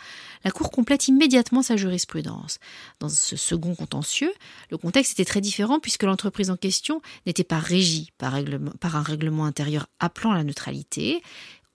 la 0.46 0.52
Cour 0.52 0.72
complète 0.72 1.08
immédiatement 1.08 1.62
sa 1.62 1.76
jurisprudence. 1.76 2.60
Dans 3.00 3.10
ce 3.10 3.36
second 3.36 3.76
contentieux, 3.76 4.34
le 4.70 4.78
contexte 4.78 5.14
était 5.14 5.30
très 5.30 5.42
différent 5.42 5.80
puisque 5.80 6.04
l'entreprise 6.04 6.52
en 6.52 6.56
question 6.56 7.02
n'était 7.26 7.44
pas 7.44 7.60
régie 7.60 8.12
par, 8.18 8.36
par, 8.80 8.96
un 8.96 9.02
règlement 9.02 9.46
intérieur 9.46 9.88
appelant 10.00 10.32
la 10.32 10.44
neutralité, 10.44 11.22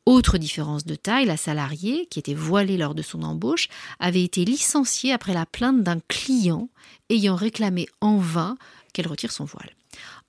autre 0.08 0.38
différence 0.38 0.86
de 0.86 0.94
taille, 0.94 1.26
la 1.26 1.36
salariée, 1.36 2.06
qui 2.06 2.18
était 2.18 2.32
voilée 2.32 2.78
lors 2.78 2.94
de 2.94 3.02
son 3.02 3.22
embauche, 3.22 3.68
avait 4.00 4.24
été 4.24 4.46
licenciée 4.46 5.12
après 5.12 5.34
la 5.34 5.44
plainte 5.44 5.82
d'un 5.82 6.00
client 6.08 6.70
ayant 7.10 7.36
réclamé 7.36 7.86
en 8.00 8.16
vain 8.16 8.56
qu'elle 8.94 9.06
retire 9.06 9.32
son 9.32 9.44
voile. 9.44 9.70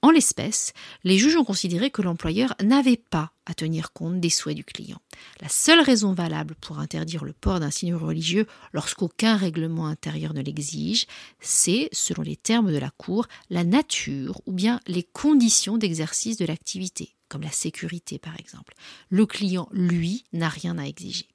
En 0.01 0.11
l'espèce, 0.11 0.73
les 1.05 1.17
juges 1.17 1.37
ont 1.37 1.45
considéré 1.45 1.91
que 1.91 2.01
l'employeur 2.01 2.55
n'avait 2.61 2.97
pas 2.97 3.31
à 3.45 3.53
tenir 3.53 3.93
compte 3.93 4.19
des 4.19 4.29
souhaits 4.29 4.55
du 4.55 4.65
client. 4.65 4.99
La 5.41 5.47
seule 5.47 5.81
raison 5.81 6.13
valable 6.13 6.55
pour 6.59 6.79
interdire 6.79 7.23
le 7.23 7.33
port 7.33 7.61
d'un 7.61 7.71
signe 7.71 7.95
religieux 7.95 8.47
lorsqu'aucun 8.73 9.37
règlement 9.37 9.87
intérieur 9.87 10.33
ne 10.33 10.41
l'exige, 10.41 11.05
c'est, 11.39 11.87
selon 11.93 12.23
les 12.23 12.35
termes 12.35 12.73
de 12.73 12.77
la 12.77 12.91
Cour, 12.91 13.27
la 13.49 13.63
nature 13.63 14.41
ou 14.45 14.51
bien 14.51 14.81
les 14.87 15.03
conditions 15.03 15.77
d'exercice 15.77 16.35
de 16.35 16.45
l'activité, 16.45 17.15
comme 17.29 17.43
la 17.43 17.51
sécurité 17.51 18.19
par 18.19 18.37
exemple. 18.39 18.73
Le 19.09 19.25
client, 19.25 19.69
lui, 19.71 20.25
n'a 20.33 20.49
rien 20.49 20.77
à 20.77 20.85
exiger. 20.85 21.27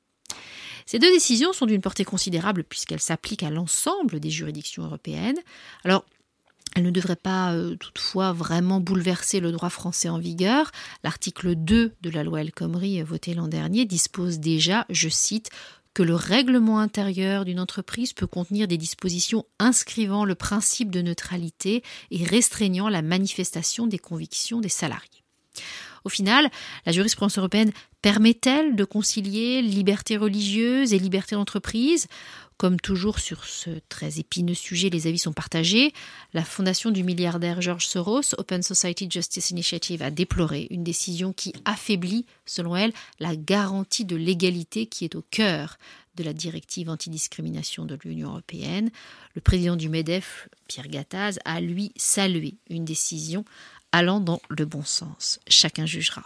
Ces 0.86 0.98
deux 0.98 1.10
décisions 1.10 1.52
sont 1.52 1.66
d'une 1.66 1.80
portée 1.80 2.04
considérable 2.04 2.64
puisqu'elles 2.64 3.00
s'appliquent 3.00 3.42
à 3.42 3.50
l'ensemble 3.50 4.20
des 4.20 4.30
juridictions 4.30 4.84
européennes. 4.84 5.38
Alors, 5.84 6.04
elles 6.74 6.82
ne 6.82 6.90
devraient 6.90 7.16
pas 7.16 7.52
euh, 7.52 7.76
toutefois 7.76 8.32
vraiment 8.32 8.80
bouleverser 8.80 9.40
le 9.40 9.52
droit 9.52 9.70
français 9.70 10.08
en 10.08 10.18
vigueur. 10.18 10.70
L'article 11.04 11.54
2 11.54 11.92
de 12.00 12.10
la 12.10 12.24
loi 12.24 12.40
El 12.40 12.52
Khomri 12.52 13.00
euh, 13.00 13.04
voté 13.04 13.32
l'an 13.34 13.48
dernier 13.48 13.84
dispose 13.84 14.40
déjà, 14.40 14.84
je 14.90 15.08
cite, 15.08 15.50
que 15.94 16.02
le 16.02 16.16
règlement 16.16 16.80
intérieur 16.80 17.44
d'une 17.44 17.60
entreprise 17.60 18.12
peut 18.12 18.26
contenir 18.26 18.66
des 18.66 18.76
dispositions 18.76 19.46
inscrivant 19.60 20.24
le 20.24 20.34
principe 20.34 20.90
de 20.90 21.00
neutralité 21.00 21.84
et 22.10 22.24
restreignant 22.24 22.88
la 22.88 23.00
manifestation 23.00 23.86
des 23.86 24.00
convictions 24.00 24.60
des 24.60 24.68
salariés. 24.68 25.23
Au 26.04 26.08
final, 26.08 26.50
la 26.84 26.92
jurisprudence 26.92 27.38
européenne 27.38 27.72
permet-elle 28.02 28.76
de 28.76 28.84
concilier 28.84 29.62
liberté 29.62 30.18
religieuse 30.18 30.92
et 30.92 30.98
liberté 30.98 31.34
d'entreprise? 31.34 32.06
Comme 32.56 32.78
toujours 32.78 33.18
sur 33.18 33.44
ce 33.44 33.70
très 33.88 34.20
épineux 34.20 34.54
sujet, 34.54 34.88
les 34.88 35.06
avis 35.08 35.18
sont 35.18 35.32
partagés. 35.32 35.92
La 36.34 36.44
fondation 36.44 36.90
du 36.90 37.02
milliardaire 37.02 37.60
George 37.60 37.86
Soros, 37.86 38.34
Open 38.38 38.62
Society 38.62 39.08
Justice 39.10 39.50
Initiative, 39.50 40.02
a 40.02 40.10
déploré 40.10 40.68
une 40.70 40.84
décision 40.84 41.32
qui 41.32 41.52
affaiblit, 41.64 42.26
selon 42.46 42.76
elle, 42.76 42.92
la 43.18 43.34
garantie 43.34 44.04
de 44.04 44.14
l'égalité 44.14 44.86
qui 44.86 45.04
est 45.04 45.16
au 45.16 45.24
cœur 45.30 45.78
de 46.14 46.22
la 46.22 46.32
directive 46.32 46.90
antidiscrimination 46.90 47.86
de 47.86 47.98
l'Union 48.04 48.30
européenne. 48.30 48.90
Le 49.34 49.40
président 49.40 49.74
du 49.74 49.88
MEDEF, 49.88 50.48
Pierre 50.68 50.88
Gattaz, 50.88 51.38
a 51.44 51.60
lui 51.60 51.92
salué 51.96 52.54
une 52.70 52.84
décision 52.84 53.44
allant 53.94 54.18
dans 54.18 54.40
le 54.48 54.64
bon 54.64 54.82
sens. 54.82 55.38
Chacun 55.46 55.86
jugera. 55.86 56.24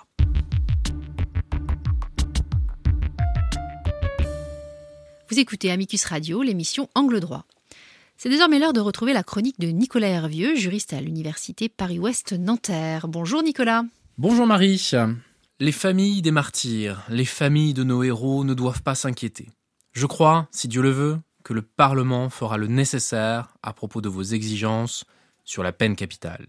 Vous 5.29 5.39
écoutez 5.39 5.71
Amicus 5.71 6.07
Radio, 6.07 6.43
l'émission 6.43 6.89
Angle 6.95 7.21
droit. 7.21 7.45
C'est 8.17 8.31
désormais 8.31 8.59
l'heure 8.59 8.73
de 8.73 8.81
retrouver 8.81 9.13
la 9.13 9.23
chronique 9.23 9.61
de 9.61 9.69
Nicolas 9.69 10.09
Hervieux, 10.09 10.57
juriste 10.57 10.95
à 10.95 11.03
l'université 11.03 11.69
Paris-Ouest 11.69 12.33
Nanterre. 12.33 13.07
Bonjour 13.07 13.43
Nicolas. 13.43 13.83
Bonjour 14.17 14.47
Marie. 14.47 14.91
Les 15.61 15.73
familles 15.73 16.23
des 16.23 16.31
martyrs, 16.31 17.03
les 17.11 17.27
familles 17.27 17.75
de 17.75 17.85
nos 17.85 18.03
héros 18.03 18.45
ne 18.45 18.55
doivent 18.55 18.83
pas 18.83 18.95
s'inquiéter. 18.95 19.51
Je 19.93 20.07
crois, 20.07 20.49
si 20.53 20.69
Dieu 20.69 20.81
le 20.81 20.91
veut, 20.91 21.19
que 21.45 21.53
le 21.53 21.61
Parlement 21.63 22.31
fera 22.31 22.57
le 22.57 22.67
nécessaire 22.67 23.55
à 23.63 23.75
propos 23.75 24.01
de 24.01 24.09
vos 24.09 24.23
exigences 24.23 25.05
sur 25.45 25.63
la 25.63 25.73
peine 25.73 25.97
capitale. 25.97 26.47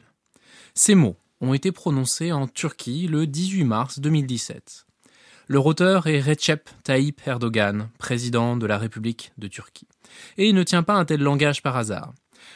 Ces 0.82 0.96
mots 0.96 1.18
ont 1.42 1.54
été 1.54 1.74
prononcés 1.74 2.32
en 2.32 2.48
Turquie 2.48 3.08
le 3.08 3.28
18 3.28 3.66
mars 3.66 4.00
2017. 4.00 4.86
Leur 5.50 5.66
auteur 5.66 6.08
est 6.08 6.22
Recep 6.22 6.70
Tayyip 6.84 7.20
Erdogan, 7.28 7.90
président 7.98 8.56
de 8.56 8.66
la 8.66 8.78
République 8.78 9.34
de 9.38 9.50
Turquie. 9.50 9.90
Et 10.38 10.48
il 10.48 10.56
ne 10.56 10.64
tient 10.64 10.84
pas 10.84 10.94
un 10.94 11.04
tel 11.04 11.20
langage 11.22 11.62
par 11.62 11.76
hasard. 11.76 12.14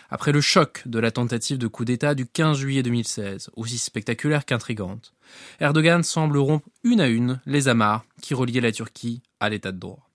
Après 0.09 0.31
le 0.31 0.39
choc 0.39 0.83
de 0.85 0.99
la 0.99 1.11
tentative 1.11 1.57
de 1.57 1.67
coup 1.67 1.83
d'État 1.83 2.15
du 2.15 2.25
15 2.25 2.59
juillet 2.59 2.81
2016, 2.81 3.49
aussi 3.57 3.77
spectaculaire 3.77 4.45
qu'intrigante, 4.45 5.13
Erdogan 5.59 6.01
semble 6.01 6.37
rompre 6.37 6.69
une 6.85 7.01
à 7.01 7.09
une 7.09 7.41
les 7.45 7.67
amarres 7.67 8.05
qui 8.21 8.33
reliaient 8.33 8.61
la 8.61 8.71
Turquie 8.71 9.21
à 9.41 9.49
l'état 9.49 9.73
de 9.73 9.79
droit. 9.79 10.09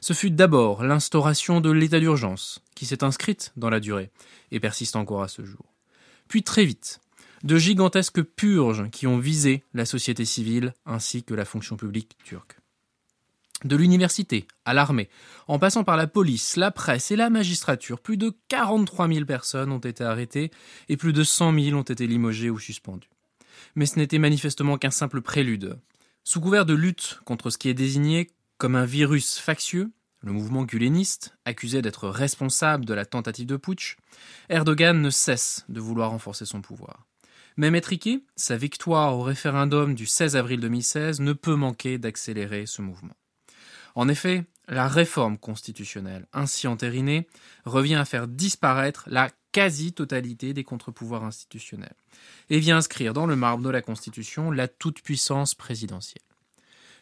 Ce 0.00 0.12
fut 0.12 0.32
d'abord 0.32 0.82
l'instauration 0.82 1.60
de 1.60 1.70
l'état 1.70 2.00
d'urgence, 2.00 2.62
qui 2.74 2.84
s'est 2.84 3.04
inscrite 3.04 3.52
dans 3.56 3.70
la 3.70 3.78
durée 3.78 4.10
et 4.50 4.58
persiste 4.58 4.96
encore 4.96 5.22
à 5.22 5.28
ce 5.28 5.44
jour. 5.44 5.72
Puis 6.26 6.42
très 6.42 6.64
vite, 6.64 6.98
de 7.44 7.58
gigantesques 7.58 8.22
purges 8.22 8.90
qui 8.90 9.06
ont 9.06 9.18
visé 9.18 9.62
la 9.74 9.84
société 9.84 10.24
civile 10.24 10.72
ainsi 10.86 11.22
que 11.22 11.34
la 11.34 11.44
fonction 11.44 11.76
publique 11.76 12.16
turque. 12.24 12.56
De 13.64 13.76
l'université 13.76 14.46
à 14.64 14.72
l'armée, 14.72 15.10
en 15.46 15.58
passant 15.58 15.84
par 15.84 15.98
la 15.98 16.06
police, 16.06 16.56
la 16.56 16.70
presse 16.70 17.10
et 17.10 17.16
la 17.16 17.30
magistrature, 17.30 18.00
plus 18.00 18.16
de 18.16 18.34
43 18.48 19.08
000 19.08 19.24
personnes 19.26 19.72
ont 19.72 19.78
été 19.78 20.04
arrêtées 20.04 20.50
et 20.88 20.96
plus 20.96 21.12
de 21.12 21.22
100 21.22 21.58
000 21.58 21.78
ont 21.78 21.82
été 21.82 22.06
limogées 22.06 22.50
ou 22.50 22.58
suspendues. 22.58 23.08
Mais 23.74 23.86
ce 23.86 23.98
n'était 23.98 24.18
manifestement 24.18 24.78
qu'un 24.78 24.90
simple 24.90 25.20
prélude. 25.20 25.78
Sous 26.24 26.40
couvert 26.40 26.64
de 26.64 26.74
lutte 26.74 27.20
contre 27.26 27.50
ce 27.50 27.58
qui 27.58 27.68
est 27.68 27.74
désigné 27.74 28.30
comme 28.56 28.74
un 28.74 28.86
virus 28.86 29.38
factieux, 29.38 29.92
le 30.22 30.32
mouvement 30.32 30.64
guléniste, 30.64 31.36
accusé 31.44 31.82
d'être 31.82 32.08
responsable 32.08 32.86
de 32.86 32.94
la 32.94 33.04
tentative 33.04 33.46
de 33.46 33.56
putsch, 33.56 33.98
Erdogan 34.48 35.00
ne 35.00 35.10
cesse 35.10 35.66
de 35.68 35.80
vouloir 35.80 36.10
renforcer 36.10 36.46
son 36.46 36.62
pouvoir. 36.62 37.06
Même 37.56 37.76
étriqué, 37.76 38.24
sa 38.34 38.56
victoire 38.56 39.16
au 39.16 39.22
référendum 39.22 39.94
du 39.94 40.06
16 40.06 40.36
avril 40.36 40.60
2016 40.60 41.20
ne 41.20 41.32
peut 41.32 41.54
manquer 41.54 41.98
d'accélérer 41.98 42.66
ce 42.66 42.82
mouvement. 42.82 43.14
En 43.94 44.08
effet, 44.08 44.44
la 44.66 44.88
réforme 44.88 45.38
constitutionnelle 45.38 46.26
ainsi 46.32 46.66
entérinée 46.66 47.28
revient 47.64 47.94
à 47.94 48.04
faire 48.04 48.26
disparaître 48.26 49.04
la 49.06 49.30
quasi-totalité 49.52 50.52
des 50.52 50.64
contre-pouvoirs 50.64 51.22
institutionnels 51.22 51.94
et 52.50 52.58
vient 52.58 52.78
inscrire 52.78 53.12
dans 53.12 53.26
le 53.26 53.36
marbre 53.36 53.62
de 53.62 53.70
la 53.70 53.82
Constitution 53.82 54.50
la 54.50 54.66
toute-puissance 54.66 55.54
présidentielle. 55.54 56.24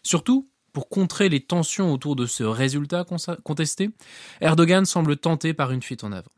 Surtout, 0.03 0.51
pour 0.75 0.91
contrer 0.91 1.31
les 1.31 1.41
tensions 1.41 1.93
autour 1.93 2.15
de 2.15 2.27
ce 2.27 2.43
résultat 2.45 3.07
contesté, 3.43 3.91
Erdogan 4.41 4.85
semble 4.85 5.17
tenté 5.17 5.55
par 5.55 5.71
une 5.71 5.83
fuite 5.83 6.05
en 6.05 6.12
avant. 6.12 6.31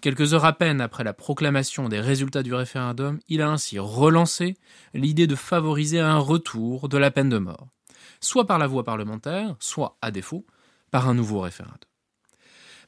Quelques 0.00 0.32
heures 0.32 0.44
à 0.44 0.52
peine 0.52 0.80
après 0.80 1.02
la 1.02 1.12
proclamation 1.12 1.88
des 1.88 1.98
résultats 1.98 2.44
du 2.44 2.54
référendum, 2.54 3.18
il 3.28 3.42
a 3.42 3.50
ainsi 3.50 3.80
relancé 3.80 4.56
l'idée 4.94 5.26
de 5.26 5.34
favoriser 5.34 5.98
un 5.98 6.18
retour 6.18 6.88
de 6.88 6.98
la 6.98 7.10
peine 7.10 7.28
de 7.28 7.38
mort, 7.38 7.66
soit 8.20 8.46
par 8.46 8.58
la 8.58 8.68
voie 8.68 8.84
parlementaire, 8.84 9.56
soit, 9.58 9.98
à 10.00 10.12
défaut, 10.12 10.46
par 10.92 11.08
un 11.08 11.14
nouveau 11.14 11.40
référendum. 11.40 11.78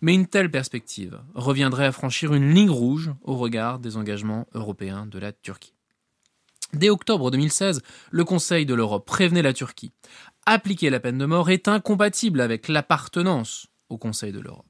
Mais 0.03 0.15
une 0.15 0.29
telle 0.29 0.53
perspective 0.53 1.21
reviendrait 1.35 1.87
à 1.87 1.93
franchir 1.93 2.33
une 2.33 2.55
ligne 2.55 2.71
rouge 2.71 3.11
au 3.23 3.37
regard 3.37 3.81
des 3.81 3.97
engagements 3.97 4.47
européens 4.55 5.07
de 5.07 5.19
la 5.19 5.33
Turquie. 5.33 5.75
Dès 6.73 6.91
octobre 6.91 7.33
2016, 7.33 7.83
le 8.13 8.25
Conseil 8.25 8.65
de 8.65 8.75
l'Europe 8.75 9.05
prévenait 9.05 9.43
la 9.43 9.53
Turquie. 9.53 9.91
Appliquer 10.47 10.91
la 10.91 11.01
peine 11.01 11.19
de 11.19 11.27
mort 11.27 11.51
est 11.51 11.67
incompatible 11.67 12.41
avec 12.41 12.69
l'appartenance 12.69 13.67
au 13.89 13.99
Conseil 13.99 14.31
de 14.31 14.39
l'Europe. 14.39 14.70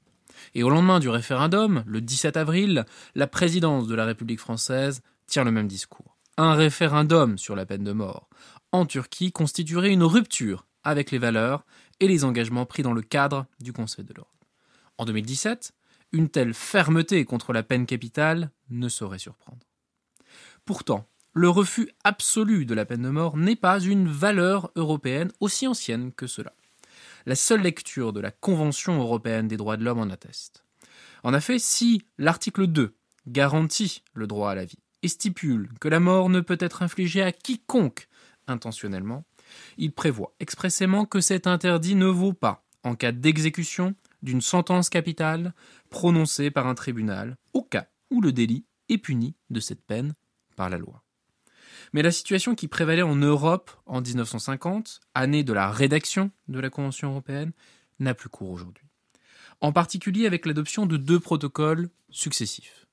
Et 0.55 0.63
au 0.63 0.69
lendemain 0.69 0.99
du 0.99 1.09
référendum, 1.09 1.83
le 1.85 2.01
17 2.01 2.37
avril, 2.37 2.85
la 3.15 3.27
présidence 3.27 3.87
de 3.87 3.95
la 3.95 4.05
République 4.05 4.39
française 4.39 5.01
tient 5.27 5.43
le 5.43 5.51
même 5.51 5.67
discours. 5.67 6.17
Un 6.37 6.53
référendum 6.53 7.37
sur 7.37 7.55
la 7.55 7.65
peine 7.65 7.83
de 7.83 7.91
mort 7.91 8.29
en 8.71 8.85
Turquie 8.85 9.31
constituerait 9.31 9.91
une 9.91 10.03
rupture 10.03 10.65
avec 10.83 11.11
les 11.11 11.17
valeurs 11.17 11.65
et 11.99 12.07
les 12.07 12.23
engagements 12.23 12.65
pris 12.65 12.83
dans 12.83 12.93
le 12.93 13.01
cadre 13.01 13.45
du 13.59 13.73
Conseil 13.73 14.05
de 14.05 14.13
l'Europe. 14.13 14.29
En 14.97 15.05
2017, 15.05 15.73
une 16.13 16.29
telle 16.29 16.53
fermeté 16.53 17.25
contre 17.25 17.53
la 17.53 17.63
peine 17.63 17.85
capitale 17.85 18.51
ne 18.69 18.89
saurait 18.89 19.19
surprendre. 19.19 19.65
Pourtant, 20.65 21.07
le 21.33 21.49
refus 21.49 21.89
absolu 22.03 22.65
de 22.65 22.73
la 22.73 22.85
peine 22.85 23.03
de 23.03 23.09
mort 23.09 23.37
n'est 23.37 23.55
pas 23.55 23.79
une 23.79 24.07
valeur 24.07 24.71
européenne 24.75 25.31
aussi 25.39 25.67
ancienne 25.67 26.11
que 26.11 26.27
cela. 26.27 26.53
La 27.25 27.35
seule 27.35 27.61
lecture 27.61 28.13
de 28.13 28.19
la 28.19 28.31
Convention 28.31 28.99
européenne 28.99 29.47
des 29.47 29.57
droits 29.57 29.77
de 29.77 29.83
l'homme 29.83 29.99
en 29.99 30.09
atteste. 30.09 30.65
En 31.23 31.33
effet, 31.33 31.59
si 31.59 32.03
l'article 32.17 32.67
2 32.67 32.95
garantit 33.27 34.03
le 34.13 34.27
droit 34.27 34.51
à 34.51 34.55
la 34.55 34.65
vie 34.65 34.79
et 35.03 35.07
stipule 35.07 35.69
que 35.79 35.87
la 35.87 35.99
mort 35.99 36.29
ne 36.29 36.39
peut 36.39 36.57
être 36.59 36.81
infligée 36.81 37.21
à 37.21 37.31
quiconque 37.31 38.07
intentionnellement, 38.47 39.23
il 39.77 39.91
prévoit 39.91 40.33
expressément 40.39 41.05
que 41.05 41.21
cet 41.21 41.47
interdit 41.47 41.95
ne 41.95 42.07
vaut 42.07 42.33
pas 42.33 42.65
en 42.83 42.95
cas 42.95 43.11
d'exécution 43.11 43.95
d'une 44.23 44.41
sentence 44.41 44.89
capitale 44.89 45.53
prononcée 45.89 46.51
par 46.51 46.67
un 46.67 46.75
tribunal, 46.75 47.37
au 47.53 47.61
cas 47.61 47.87
où 48.09 48.21
le 48.21 48.31
délit 48.31 48.65
est 48.89 48.97
puni 48.97 49.35
de 49.49 49.59
cette 49.59 49.83
peine 49.85 50.13
par 50.55 50.69
la 50.69 50.77
loi. 50.77 51.03
Mais 51.93 52.01
la 52.01 52.11
situation 52.11 52.55
qui 52.55 52.67
prévalait 52.67 53.01
en 53.01 53.15
Europe 53.15 53.71
en 53.85 54.01
1950, 54.01 55.01
année 55.13 55.43
de 55.43 55.53
la 55.53 55.71
rédaction 55.71 56.31
de 56.47 56.59
la 56.59 56.69
Convention 56.69 57.09
européenne, 57.09 57.51
n'a 57.99 58.13
plus 58.13 58.29
cours 58.29 58.49
aujourd'hui. 58.49 58.85
En 59.59 59.71
particulier 59.73 60.25
avec 60.25 60.45
l'adoption 60.45 60.85
de 60.85 60.97
deux 60.97 61.19
protocoles 61.19 61.89
successifs. 62.09 62.87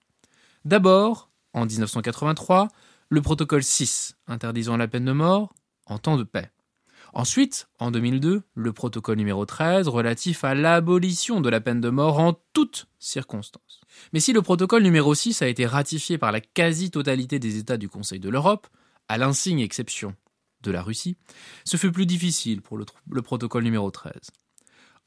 D'abord, 0.64 1.30
en 1.54 1.64
1983, 1.64 2.68
le 3.08 3.22
protocole 3.22 3.62
6 3.62 4.16
interdisant 4.26 4.76
la 4.76 4.88
peine 4.88 5.04
de 5.04 5.12
mort 5.12 5.54
en 5.86 5.98
temps 5.98 6.16
de 6.16 6.24
paix. 6.24 6.50
Ensuite, 7.14 7.68
en 7.78 7.90
2002, 7.90 8.42
le 8.54 8.72
protocole 8.72 9.16
numéro 9.16 9.46
13 9.46 9.88
relatif 9.88 10.44
à 10.44 10.54
l'abolition 10.54 11.40
de 11.40 11.48
la 11.48 11.60
peine 11.60 11.80
de 11.80 11.88
mort 11.88 12.18
en 12.18 12.38
toutes 12.52 12.86
circonstances. 12.98 13.80
Mais 14.12 14.20
si 14.20 14.34
le 14.34 14.42
protocole 14.42 14.82
numéro 14.82 15.14
6 15.14 15.40
a 15.40 15.48
été 15.48 15.64
ratifié 15.64 16.18
par 16.18 16.32
la 16.32 16.40
quasi-totalité 16.40 17.38
des 17.38 17.56
États 17.56 17.78
du 17.78 17.88
Conseil 17.88 18.20
de 18.20 18.28
l'Europe, 18.28 18.66
à 19.08 19.18
l'insigne 19.18 19.60
exception 19.60 20.14
de 20.62 20.70
la 20.70 20.82
Russie, 20.82 21.16
ce 21.64 21.76
fut 21.76 21.92
plus 21.92 22.06
difficile 22.06 22.62
pour 22.62 22.78
le, 22.78 22.84
le 23.10 23.22
protocole 23.22 23.64
numéro 23.64 23.90
13. 23.90 24.12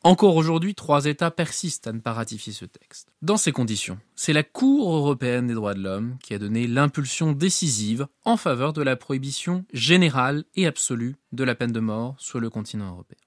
Encore 0.03 0.35
aujourd'hui, 0.35 0.73
trois 0.73 1.05
États 1.05 1.29
persistent 1.29 1.85
à 1.85 1.93
ne 1.93 1.99
pas 1.99 2.13
ratifier 2.13 2.53
ce 2.53 2.65
texte. 2.65 3.13
Dans 3.21 3.37
ces 3.37 3.51
conditions, 3.51 3.99
c'est 4.15 4.33
la 4.33 4.41
Cour 4.41 4.95
européenne 4.95 5.45
des 5.45 5.53
droits 5.53 5.75
de 5.75 5.81
l'homme 5.81 6.17
qui 6.23 6.33
a 6.33 6.39
donné 6.39 6.65
l'impulsion 6.65 7.33
décisive 7.33 8.07
en 8.25 8.35
faveur 8.35 8.73
de 8.73 8.81
la 8.81 8.95
prohibition 8.95 9.63
générale 9.73 10.43
et 10.55 10.65
absolue 10.65 11.17
de 11.33 11.43
la 11.43 11.53
peine 11.53 11.71
de 11.71 11.79
mort 11.79 12.15
sur 12.17 12.39
le 12.39 12.49
continent 12.49 12.89
européen. 12.89 13.19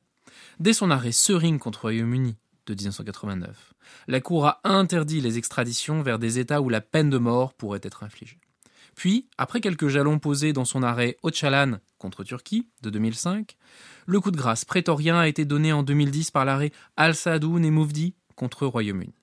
Dès 0.58 0.72
son 0.72 0.90
arrêt 0.90 1.12
Sering 1.12 1.60
contre 1.60 1.82
Royaume-Uni 1.82 2.34
de 2.66 2.74
1989, 2.74 3.74
la 4.08 4.20
Cour 4.20 4.46
a 4.46 4.60
interdit 4.64 5.20
les 5.20 5.38
extraditions 5.38 6.02
vers 6.02 6.18
des 6.18 6.40
États 6.40 6.60
où 6.60 6.68
la 6.68 6.80
peine 6.80 7.10
de 7.10 7.18
mort 7.18 7.54
pourrait 7.54 7.80
être 7.84 8.02
infligée. 8.02 8.40
Puis, 8.94 9.28
après 9.38 9.60
quelques 9.60 9.88
jalons 9.88 10.18
posés 10.18 10.52
dans 10.52 10.64
son 10.64 10.82
arrêt 10.82 11.16
Öcalan 11.24 11.78
contre 11.98 12.24
Turquie 12.24 12.68
de 12.82 12.90
2005, 12.90 13.56
le 14.06 14.20
coup 14.20 14.30
de 14.30 14.36
grâce 14.36 14.64
prétorien 14.64 15.18
a 15.18 15.28
été 15.28 15.44
donné 15.44 15.72
en 15.72 15.82
2010 15.82 16.30
par 16.30 16.44
l'arrêt 16.44 16.72
Al-Sadoun 16.96 17.64
et 17.64 17.70
Mouvdi 17.70 18.14
contre 18.36 18.66
Royaume-Uni. 18.66 19.14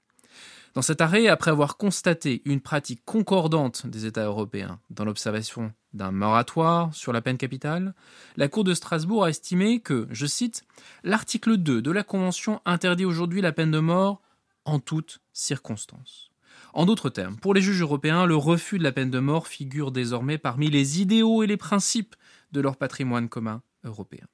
Dans 0.74 0.82
cet 0.82 1.02
arrêt, 1.02 1.28
après 1.28 1.52
avoir 1.52 1.76
constaté 1.76 2.42
une 2.46 2.62
pratique 2.62 3.04
concordante 3.04 3.88
des 3.88 4.06
États 4.06 4.24
européens 4.24 4.80
dans 4.90 5.04
l'observation 5.04 5.74
d'un 5.94 6.12
moratoire 6.12 6.96
sur 6.96 7.12
la 7.12 7.22
peine 7.22 7.38
capitale, 7.38 7.94
la 8.38 8.48
Cour 8.48 8.64
de 8.64 8.74
Strasbourg 8.74 9.26
a 9.26 9.30
estimé 9.30 9.82
que, 9.82 10.08
je 10.12 10.26
cite, 10.26 10.64
l'article 11.04 11.58
2 11.58 11.82
de 11.82 11.92
la 11.92 12.04
Convention 12.04 12.62
interdit 12.66 13.04
aujourd'hui 13.04 13.42
la 13.42 13.52
peine 13.52 13.72
de 13.72 13.80
mort 13.80 14.22
en 14.64 14.80
toutes 14.80 15.20
circonstances. 15.34 16.31
En 16.74 16.86
d'autres 16.86 17.10
termes, 17.10 17.38
pour 17.38 17.54
les 17.54 17.62
juges 17.62 17.82
européens, 17.82 18.26
le 18.26 18.36
refus 18.36 18.78
de 18.78 18.84
la 18.84 18.92
peine 18.92 19.12
de 19.12 19.20
mort 19.20 19.48
figure 19.48 19.92
désormais 19.92 20.38
parmi 20.38 20.70
les 20.70 21.02
idéaux 21.02 21.44
et 21.44 21.48
les 21.48 21.58
principes 21.58 22.16
de 22.52 22.62
leur 22.62 22.78
patrimoine 22.78 23.30
commun 23.30 23.62
européen. 23.84 24.26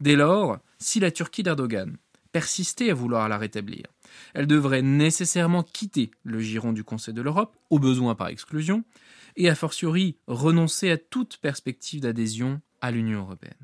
Dès 0.00 0.16
lors, 0.16 0.58
si 0.78 1.00
la 1.00 1.10
Turquie 1.10 1.42
d'Erdogan 1.42 1.96
persistait 2.30 2.90
à 2.90 2.94
vouloir 2.94 3.28
la 3.28 3.38
rétablir, 3.38 3.84
elle 4.34 4.46
devrait 4.46 4.82
nécessairement 4.82 5.62
quitter 5.62 6.10
le 6.24 6.40
giron 6.40 6.72
du 6.72 6.84
Conseil 6.84 7.14
de 7.14 7.22
l'Europe, 7.22 7.56
au 7.70 7.78
besoin 7.78 8.14
par 8.14 8.28
exclusion, 8.28 8.84
et 9.36 9.48
a 9.48 9.54
fortiori 9.54 10.16
renoncer 10.26 10.90
à 10.90 10.98
toute 10.98 11.38
perspective 11.38 12.00
d'adhésion 12.00 12.60
à 12.80 12.90
l'Union 12.90 13.20
européenne. 13.20 13.54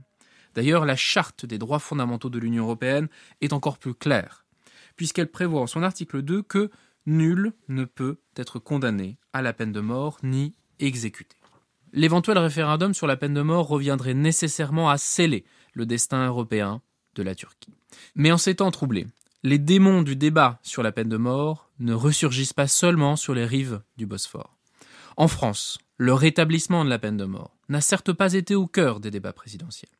D'ailleurs, 0.54 0.86
la 0.86 0.96
charte 0.96 1.46
des 1.46 1.58
droits 1.58 1.78
fondamentaux 1.78 2.30
de 2.30 2.38
l'Union 2.38 2.64
européenne 2.64 3.08
est 3.40 3.52
encore 3.52 3.78
plus 3.78 3.94
claire, 3.94 4.44
puisqu'elle 4.96 5.30
prévoit 5.30 5.60
en 5.60 5.66
son 5.66 5.82
article 5.82 6.22
2 6.22 6.42
que 6.42 6.70
nul 7.08 7.52
ne 7.68 7.84
peut 7.84 8.18
être 8.36 8.58
condamné 8.58 9.18
à 9.32 9.42
la 9.42 9.52
peine 9.52 9.72
de 9.72 9.80
mort 9.80 10.18
ni 10.22 10.54
exécuté. 10.78 11.36
L'éventuel 11.92 12.38
référendum 12.38 12.94
sur 12.94 13.06
la 13.06 13.16
peine 13.16 13.34
de 13.34 13.42
mort 13.42 13.66
reviendrait 13.66 14.14
nécessairement 14.14 14.90
à 14.90 14.98
sceller 14.98 15.44
le 15.72 15.86
destin 15.86 16.26
européen 16.26 16.82
de 17.14 17.22
la 17.22 17.34
Turquie. 17.34 17.74
Mais 18.14 18.30
en 18.30 18.38
ces 18.38 18.56
temps 18.56 18.70
troublés, 18.70 19.06
les 19.42 19.58
démons 19.58 20.02
du 20.02 20.16
débat 20.16 20.60
sur 20.62 20.82
la 20.82 20.92
peine 20.92 21.08
de 21.08 21.16
mort 21.16 21.70
ne 21.78 21.94
ressurgissent 21.94 22.52
pas 22.52 22.68
seulement 22.68 23.16
sur 23.16 23.34
les 23.34 23.46
rives 23.46 23.80
du 23.96 24.06
Bosphore. 24.06 24.56
En 25.16 25.28
France, 25.28 25.78
le 25.96 26.12
rétablissement 26.12 26.84
de 26.84 26.90
la 26.90 26.98
peine 26.98 27.16
de 27.16 27.24
mort 27.24 27.56
n'a 27.68 27.80
certes 27.80 28.12
pas 28.12 28.34
été 28.34 28.54
au 28.54 28.66
cœur 28.66 29.00
des 29.00 29.10
débats 29.10 29.32
présidentiels, 29.32 29.90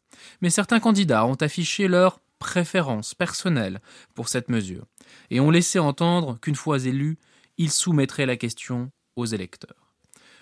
mais 0.41 0.51
certains 0.51 0.81
candidats 0.81 1.25
ont 1.27 1.35
affiché 1.35 1.89
leur 1.89 2.21
préférence 2.39 3.15
personnelle 3.15 3.81
pour 4.15 4.29
cette 4.29 4.49
mesure, 4.49 4.87
et 5.31 5.41
ont 5.41 5.51
laissé 5.51 5.79
entendre 5.79 6.39
qu'une 6.41 6.55
fois 6.55 6.85
élus, 6.85 7.19
ils 7.57 7.71
soumettraient 7.71 8.27
la 8.27 8.37
question 8.37 8.91
aux 9.17 9.27
électeurs. 9.27 9.95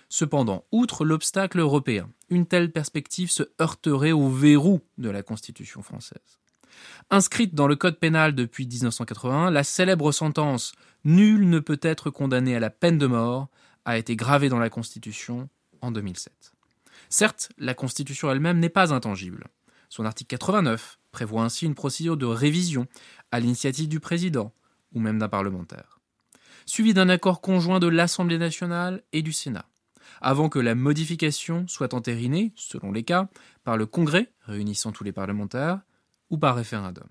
Cependant, 0.09 0.65
outre 0.71 1.03
l'obstacle 1.03 1.59
européen, 1.59 2.09
une 2.29 2.45
telle 2.45 2.71
perspective 2.71 3.29
se 3.29 3.43
heurterait 3.59 4.13
au 4.13 4.29
verrou 4.29 4.81
de 4.97 5.09
la 5.09 5.23
Constitution 5.23 5.81
française. 5.81 6.39
Inscrite 7.09 7.55
dans 7.55 7.67
le 7.67 7.75
Code 7.75 7.99
pénal 7.99 8.35
depuis 8.35 8.67
1981, 8.67 9.51
la 9.51 9.63
célèbre 9.63 10.11
sentence 10.11 10.73
Nul 11.03 11.49
ne 11.49 11.59
peut 11.59 11.79
être 11.81 12.09
condamné 12.09 12.55
à 12.55 12.59
la 12.59 12.69
peine 12.69 12.97
de 12.97 13.07
mort 13.07 13.49
a 13.85 13.97
été 13.97 14.15
gravée 14.15 14.49
dans 14.49 14.59
la 14.59 14.69
Constitution 14.69 15.49
en 15.81 15.91
2007. 15.91 16.51
Certes, 17.09 17.49
la 17.57 17.73
Constitution 17.73 18.29
elle-même 18.29 18.59
n'est 18.59 18.69
pas 18.69 18.93
intangible. 18.93 19.45
Son 19.89 20.05
article 20.05 20.27
89 20.27 20.99
prévoit 21.17 21.41
ainsi 21.41 21.65
une 21.65 21.73
procédure 21.73 22.15
de 22.15 22.27
révision 22.27 22.85
à 23.31 23.39
l'initiative 23.39 23.87
du 23.87 23.99
président 23.99 24.53
ou 24.93 24.99
même 24.99 25.17
d'un 25.17 25.27
parlementaire, 25.27 25.99
suivi 26.67 26.93
d'un 26.93 27.09
accord 27.09 27.41
conjoint 27.41 27.79
de 27.79 27.87
l'Assemblée 27.87 28.37
nationale 28.37 29.01
et 29.13 29.23
du 29.23 29.33
Sénat, 29.33 29.65
avant 30.21 30.47
que 30.47 30.59
la 30.59 30.75
modification 30.75 31.67
soit 31.67 31.95
entérinée, 31.95 32.53
selon 32.55 32.91
les 32.91 33.01
cas, 33.01 33.29
par 33.63 33.77
le 33.77 33.87
Congrès 33.87 34.31
réunissant 34.43 34.91
tous 34.91 35.03
les 35.03 35.11
parlementaires 35.11 35.81
ou 36.29 36.37
par 36.37 36.55
référendum. 36.55 37.07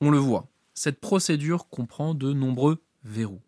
On 0.00 0.10
le 0.10 0.18
voit, 0.18 0.46
cette 0.72 1.00
procédure 1.00 1.68
comprend 1.68 2.14
de 2.14 2.32
nombreux 2.32 2.80
verrous, 3.02 3.42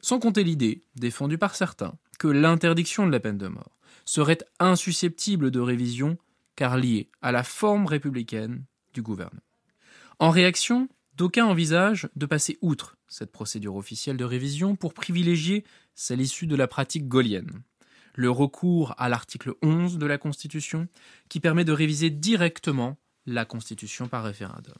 sans 0.00 0.20
compter 0.20 0.44
l'idée, 0.44 0.84
défendue 0.94 1.38
par 1.38 1.56
certains, 1.56 1.98
que 2.20 2.28
l'interdiction 2.28 3.04
de 3.04 3.10
la 3.10 3.18
peine 3.18 3.38
de 3.38 3.48
mort 3.48 3.76
serait 4.04 4.38
insusceptible 4.60 5.50
de 5.50 5.58
révision 5.58 6.18
car 6.54 6.76
liée 6.76 7.10
à 7.20 7.32
la 7.32 7.42
forme 7.42 7.86
républicaine 7.86 8.64
du 8.92 9.02
gouvernement. 9.02 9.40
En 10.18 10.30
réaction, 10.30 10.88
D'aucuns 11.20 11.44
envisagent 11.44 12.08
de 12.16 12.24
passer 12.24 12.56
outre 12.62 12.96
cette 13.06 13.30
procédure 13.30 13.76
officielle 13.76 14.16
de 14.16 14.24
révision 14.24 14.74
pour 14.74 14.94
privilégier 14.94 15.64
celle 15.94 16.22
issue 16.22 16.46
de 16.46 16.56
la 16.56 16.66
pratique 16.66 17.08
gaulienne, 17.08 17.60
le 18.14 18.30
recours 18.30 18.94
à 18.96 19.10
l'article 19.10 19.52
11 19.60 19.98
de 19.98 20.06
la 20.06 20.16
Constitution 20.16 20.88
qui 21.28 21.38
permet 21.38 21.66
de 21.66 21.72
réviser 21.72 22.08
directement 22.08 22.96
la 23.26 23.44
Constitution 23.44 24.08
par 24.08 24.24
référendum. 24.24 24.72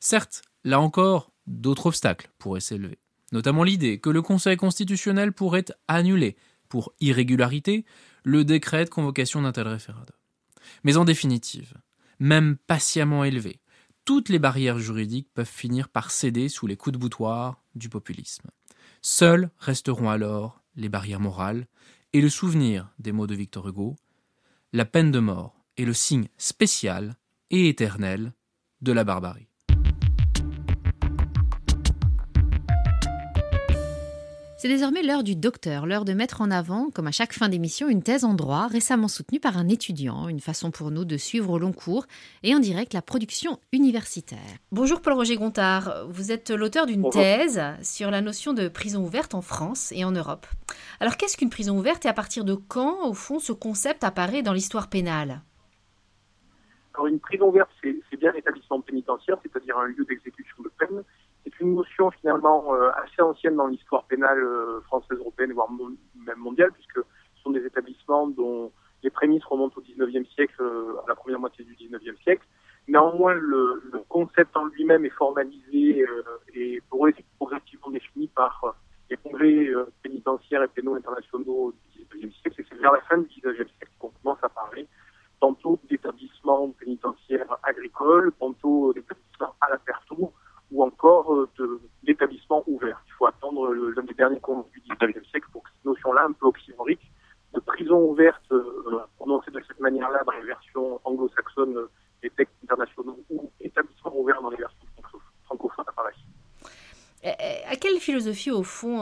Certes, 0.00 0.42
là 0.64 0.80
encore, 0.80 1.32
d'autres 1.46 1.86
obstacles 1.86 2.30
pourraient 2.36 2.60
s'élever, 2.60 2.98
notamment 3.32 3.64
l'idée 3.64 4.00
que 4.00 4.10
le 4.10 4.20
Conseil 4.20 4.58
constitutionnel 4.58 5.32
pourrait 5.32 5.64
annuler, 5.88 6.36
pour 6.68 6.92
irrégularité, 7.00 7.86
le 8.22 8.44
décret 8.44 8.84
de 8.84 8.90
convocation 8.90 9.40
d'un 9.40 9.52
tel 9.52 9.66
référendum. 9.66 10.14
Mais 10.84 10.98
en 10.98 11.06
définitive, 11.06 11.72
même 12.18 12.56
patiemment 12.66 13.24
élevé, 13.24 13.60
toutes 14.04 14.28
les 14.28 14.38
barrières 14.38 14.78
juridiques 14.78 15.28
peuvent 15.34 15.46
finir 15.46 15.88
par 15.88 16.10
céder 16.10 16.48
sous 16.48 16.66
les 16.66 16.76
coups 16.76 16.94
de 16.94 16.98
boutoir 16.98 17.62
du 17.74 17.88
populisme. 17.88 18.48
Seules 19.02 19.50
resteront 19.58 20.08
alors 20.08 20.62
les 20.76 20.88
barrières 20.88 21.20
morales 21.20 21.66
et 22.12 22.20
le 22.20 22.28
souvenir 22.28 22.90
des 22.98 23.12
mots 23.12 23.26
de 23.26 23.34
Victor 23.34 23.68
Hugo 23.68 23.96
La 24.72 24.84
peine 24.84 25.10
de 25.10 25.18
mort 25.18 25.64
est 25.76 25.84
le 25.84 25.92
signe 25.92 26.28
spécial 26.38 27.16
et 27.50 27.68
éternel 27.68 28.32
de 28.80 28.92
la 28.92 29.04
barbarie. 29.04 29.47
C'est 34.60 34.66
désormais 34.66 35.04
l'heure 35.04 35.22
du 35.22 35.36
docteur, 35.36 35.86
l'heure 35.86 36.04
de 36.04 36.14
mettre 36.14 36.40
en 36.40 36.50
avant, 36.50 36.90
comme 36.90 37.06
à 37.06 37.12
chaque 37.12 37.32
fin 37.32 37.48
d'émission, 37.48 37.88
une 37.88 38.02
thèse 38.02 38.24
en 38.24 38.34
droit 38.34 38.66
récemment 38.66 39.06
soutenue 39.06 39.38
par 39.38 39.56
un 39.56 39.68
étudiant, 39.68 40.26
une 40.26 40.40
façon 40.40 40.72
pour 40.72 40.90
nous 40.90 41.04
de 41.04 41.16
suivre 41.16 41.52
au 41.52 41.60
long 41.60 41.70
cours 41.70 42.06
et 42.42 42.56
en 42.56 42.58
direct 42.58 42.92
la 42.92 43.00
production 43.00 43.60
universitaire. 43.70 44.40
Bonjour 44.72 45.00
Paul-Roger 45.00 45.36
Gontard, 45.36 46.08
vous 46.08 46.32
êtes 46.32 46.50
l'auteur 46.50 46.86
d'une 46.86 47.08
thèse 47.08 47.62
sur 47.84 48.10
la 48.10 48.20
notion 48.20 48.52
de 48.52 48.66
prison 48.66 49.04
ouverte 49.04 49.32
en 49.36 49.42
France 49.42 49.92
et 49.92 50.04
en 50.04 50.10
Europe. 50.10 50.48
Alors 50.98 51.16
qu'est-ce 51.16 51.36
qu'une 51.36 51.50
prison 51.50 51.78
ouverte 51.78 52.04
et 52.04 52.08
à 52.08 52.12
partir 52.12 52.44
de 52.44 52.54
quand, 52.54 53.08
au 53.08 53.14
fond, 53.14 53.38
ce 53.38 53.52
concept 53.52 54.02
apparaît 54.02 54.42
dans 54.42 54.54
l'histoire 54.54 54.88
pénale? 54.88 55.42
Alors 56.94 57.06
une 57.06 57.20
prison 57.20 57.46
ouverte, 57.50 57.70
c'est 57.80 58.16
bien 58.16 58.32
l'établissement 58.32 58.80
pénitentiaire, 58.80 59.36
c'est-à-dire 59.40 59.78
un 59.78 59.86
lieu 59.86 60.04
d'exécution 60.04 60.64
de 60.64 60.70
peine 60.80 61.04
une 61.60 61.74
notion 61.74 62.10
finalement 62.10 62.74
euh, 62.74 62.90
assez 63.02 63.22
ancienne 63.22 63.56
dans 63.56 63.66
l'histoire 63.66 64.04
pénale 64.04 64.42
euh, 64.42 64.80
française, 64.82 65.18
européenne, 65.18 65.52
voire 65.52 65.68
même 65.70 66.38
mondiale, 66.38 66.70
puisque 66.72 66.98
ce 66.98 67.42
sont 67.42 67.50
des 67.50 67.64
établissements 67.64 68.28
dont 68.28 68.72
les 69.02 69.10
prémices 69.10 69.44
remontent 69.44 69.74
au 69.76 69.82
XIXe 69.82 70.28
siècle, 70.34 70.54
euh, 70.60 70.96
à 71.04 71.08
la 71.08 71.14
première 71.14 71.38
moitié 71.38 71.64
du 71.64 71.74
XIXe 71.74 72.20
siècle. 72.22 72.46
Néanmoins, 72.86 73.34
le, 73.34 73.82
le 73.92 73.98
concept 74.08 74.56
en 74.56 74.66
lui-même 74.66 75.04
est 75.04 75.10
formalisé 75.10 76.06
et 76.54 76.80
progressivement 76.88 77.90
défini 77.90 78.28
par 78.28 78.74
les 79.10 79.16
congrès 79.18 79.68
pénitentiaires 80.02 80.62
et 80.62 80.68
pénaux 80.68 80.94
internationaux 80.94 81.74
du 81.94 82.06
XIXe 82.10 82.34
siècle. 82.40 82.62
Et 82.62 82.64
c'est 82.66 82.78
vers 82.78 82.92
la 82.92 83.00
fin 83.02 83.18
du 83.18 83.26
XIXe 83.26 83.70
siècle 83.76 83.92
qu'on 83.98 84.10
commence 84.22 84.42
à 84.42 84.48
parler 84.48 84.88
tantôt 85.38 85.78
d'établissements 85.88 86.70
pénitentiaires 86.80 87.58
agricoles, 87.62 88.32
tantôt 88.40 88.92
d'établissements 88.94 89.54
à 89.60 89.70
la 89.70 89.78
pertour, 89.78 90.32
ou 90.70 90.82
encore 90.82 91.34
euh, 91.34 91.48
de 91.58 91.80
l'établissement 92.04 92.62
ouvert. 92.66 93.02
Il 93.06 93.12
faut 93.12 93.26
attendre 93.26 93.72
l'un 93.72 94.02
des 94.02 94.14
derniers 94.14 94.40
congrès 94.40 94.68
du 94.72 94.80
XIXe 94.80 95.28
siècle 95.30 95.48
pour 95.52 95.62
que 95.62 95.70
cette 95.74 95.84
notion-là, 95.84 96.26
un 96.28 96.32
peu 96.32 96.46
oxymorique, 96.46 97.10
de 97.54 97.60
prison 97.60 97.98
ouverte, 98.10 98.42
euh, 98.52 99.00
prononcée 99.16 99.50
de 99.50 99.60
cette 99.66 99.80
manière-là 99.80 100.22
dans 100.24 100.32
les 100.32 100.46
versions 100.46 101.00
anglo-saxonnes 101.04 101.76
euh, 101.76 101.90
des 102.22 102.30
textes 102.30 102.54
internationaux 102.64 103.18
ou 103.30 103.50
établissement 103.60 104.14
ouvert 104.14 104.42
dans 104.42 104.50
les 104.50 104.56
versions 104.56 104.86
francophones 105.44 105.84
apparaissent. 105.88 106.16
À 107.24 107.76
quelle 107.76 107.98
philosophie, 108.38 108.50
au 108.50 108.62
fond, 108.62 109.00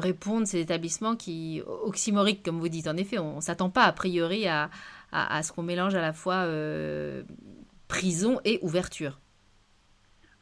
répondent 0.00 0.46
ces 0.46 0.60
établissements 0.60 1.16
qui, 1.16 1.62
oxymoriques, 1.66 2.42
comme 2.44 2.60
vous 2.60 2.68
dites 2.68 2.86
En 2.86 2.96
effet, 2.96 3.18
on 3.18 3.36
ne 3.36 3.40
s'attend 3.40 3.70
pas 3.70 3.84
a 3.84 3.92
priori 3.92 4.46
à, 4.46 4.70
à, 5.12 5.36
à 5.36 5.42
ce 5.42 5.52
qu'on 5.52 5.62
mélange 5.62 5.94
à 5.94 6.00
la 6.00 6.12
fois 6.12 6.46
prison 7.88 8.40
et 8.44 8.58
ouverture. 8.62 9.18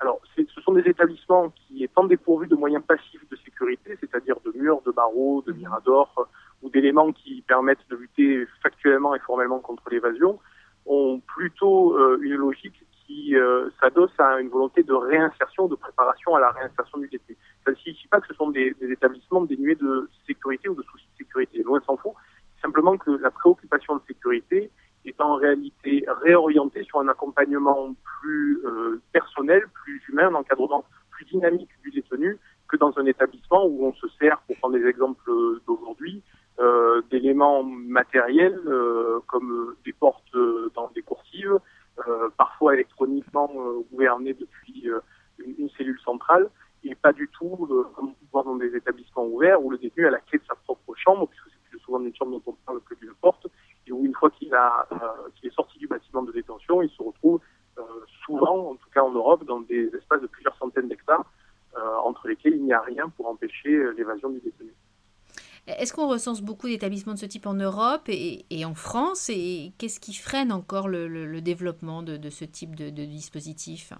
Alors, 0.00 0.20
ce 0.36 0.60
sont 0.62 0.72
des 0.72 0.88
établissements 0.88 1.50
qui 1.50 1.84
étant 1.84 2.04
dépourvus 2.04 2.48
de 2.48 2.56
moyens 2.56 2.82
passifs 2.84 3.28
de 3.30 3.36
sécurité, 3.36 3.96
c'est-à-dire 4.00 4.36
de 4.44 4.52
murs, 4.56 4.82
de 4.84 4.90
barreaux, 4.90 5.44
de 5.46 5.52
miradors 5.52 6.28
ou 6.62 6.70
d'éléments 6.70 7.12
qui 7.12 7.42
permettent 7.42 7.86
de 7.88 7.96
lutter 7.96 8.46
factuellement 8.62 9.14
et 9.14 9.20
formellement 9.20 9.60
contre 9.60 9.84
l'évasion, 9.90 10.40
ont 10.86 11.20
plutôt 11.20 11.96
euh, 11.96 12.18
une 12.22 12.34
logique 12.34 12.84
qui 13.06 13.36
euh, 13.36 13.70
s'adosse 13.80 14.18
à 14.18 14.40
une 14.40 14.48
volonté 14.48 14.82
de 14.82 14.92
réinsertion, 14.92 15.68
de 15.68 15.76
préparation 15.76 16.34
à 16.34 16.40
la 16.40 16.50
réinsertion 16.50 16.98
du 16.98 17.08
détenu. 17.08 17.36
Ça 17.64 17.70
ne 17.70 17.76
signifie 17.76 18.08
pas 18.08 18.20
que 18.20 18.26
ce 18.28 18.34
sont 18.34 18.50
des, 18.50 18.74
des 18.80 18.90
établissements 18.90 19.42
dénués 19.42 19.76
de 19.76 20.08
sécurité 20.26 20.68
ou 20.68 20.74
de 20.74 20.82
soucis 20.82 21.06
de 21.12 21.24
sécurité. 21.24 21.62
Loin 21.62 21.80
s'en 21.86 21.96
faut. 21.96 22.14
Simplement 22.60 22.96
que 22.96 23.10
la 23.10 23.30
préoccupation 23.30 23.96
de 23.96 24.02
sécurité 24.06 24.70
est 25.04 25.20
en 25.20 25.34
réalité 25.36 26.04
réorienté 26.22 26.84
sur 26.84 27.00
un 27.00 27.08
accompagnement 27.08 27.94
plus 28.20 28.60
euh, 28.64 29.00
personnel, 29.12 29.64
plus 29.82 30.02
humain, 30.08 30.28
un 30.28 30.34
encadrement 30.34 30.84
plus 31.10 31.24
dynamique 31.26 31.70
du 31.82 31.90
détenu 31.90 32.38
que 32.68 32.76
dans 32.76 32.96
un 32.98 33.06
établissement 33.06 33.66
où 33.66 33.86
on 33.86 33.92
se 33.94 34.06
sert, 34.20 34.40
pour 34.46 34.56
prendre 34.56 34.78
des 34.78 34.86
exemples 34.86 35.30
d'aujourd'hui, 35.66 36.22
euh, 36.60 37.02
d'éléments 37.10 37.62
matériels 37.62 38.60
euh, 38.66 39.20
comme 39.26 39.74
des 39.84 39.92
portes 39.92 40.36
dans 40.74 40.90
des 40.94 41.02
coursives, 41.02 41.58
parfois 42.38 42.72
électroniquement 42.74 43.50
gouvernées 43.92 44.32
depuis 44.32 44.88
une, 45.44 45.54
une, 45.58 45.68
cellule 45.76 46.00
centrale, 46.00 46.48
et 46.84 46.94
pas 46.94 47.12
du 47.12 47.28
tout 47.28 47.68
comme 47.94 48.08
on 48.08 48.12
peut 48.12 48.26
voir 48.32 48.44
dans 48.44 48.56
des 48.56 48.74
établissements 48.74 49.26
ouverts 49.26 49.62
où 49.62 49.70
le 49.70 49.76
détenu 49.76 50.06
a 50.06 50.10
la 50.10 50.20
clé 50.20 50.38
de 50.38 50.44
sa 50.46 50.54
propre 50.54 50.94
chambre, 50.96 51.28
puisque 51.28 51.44
c'est 51.50 51.70
plus 51.70 51.80
souvent 51.80 52.00
une 52.00 52.14
chambre 52.16 52.32
dont 52.32 52.42
on 52.46 52.56
parle 52.64 52.80
que 52.88 52.94
d'une 52.94 53.14
porte, 53.20 53.46
et 53.86 53.92
où 53.92 54.04
une 54.04 54.14
fois 54.14 54.30
qu'il 54.30 54.54
a 54.54 54.86
euh, 54.92 54.96
qu'il 55.34 55.48
est 55.48 55.54
sorti 55.54 55.78
du 55.78 55.86
bâtiment 55.86 56.22
de 56.22 56.32
détention, 56.32 56.82
il 56.82 56.90
se 56.90 57.02
retrouve 57.02 57.40
euh, 57.78 57.82
souvent, 58.24 58.70
en 58.70 58.74
tout 58.74 58.90
cas 58.94 59.02
en 59.02 59.10
Europe, 59.10 59.44
dans 59.44 59.60
des 59.60 59.86
espaces 59.94 60.20
de 60.20 60.26
plusieurs 60.26 60.56
centaines 60.56 60.88
d'hectares, 60.88 61.24
euh, 61.76 61.96
entre 62.04 62.28
lesquels 62.28 62.54
il 62.54 62.64
n'y 62.64 62.72
a 62.72 62.80
rien 62.80 63.08
pour 63.16 63.26
empêcher 63.28 63.92
l'évasion 63.96 64.30
du 64.30 64.40
détenu. 64.40 64.72
Est-ce 65.66 65.91
recense 66.08 66.42
beaucoup 66.42 66.68
d'établissements 66.68 67.14
de 67.14 67.18
ce 67.18 67.26
type 67.26 67.46
en 67.46 67.54
Europe 67.54 68.08
et, 68.08 68.64
en 68.64 68.74
France 68.74 69.28
Et 69.30 69.72
qu'est-ce 69.78 70.00
qui 70.00 70.14
freine 70.14 70.52
encore 70.52 70.88
le, 70.88 71.40
développement 71.40 72.02
de, 72.02 72.30
ce 72.30 72.44
type 72.44 72.74
de, 72.76 72.90
dispositif? 72.90 73.92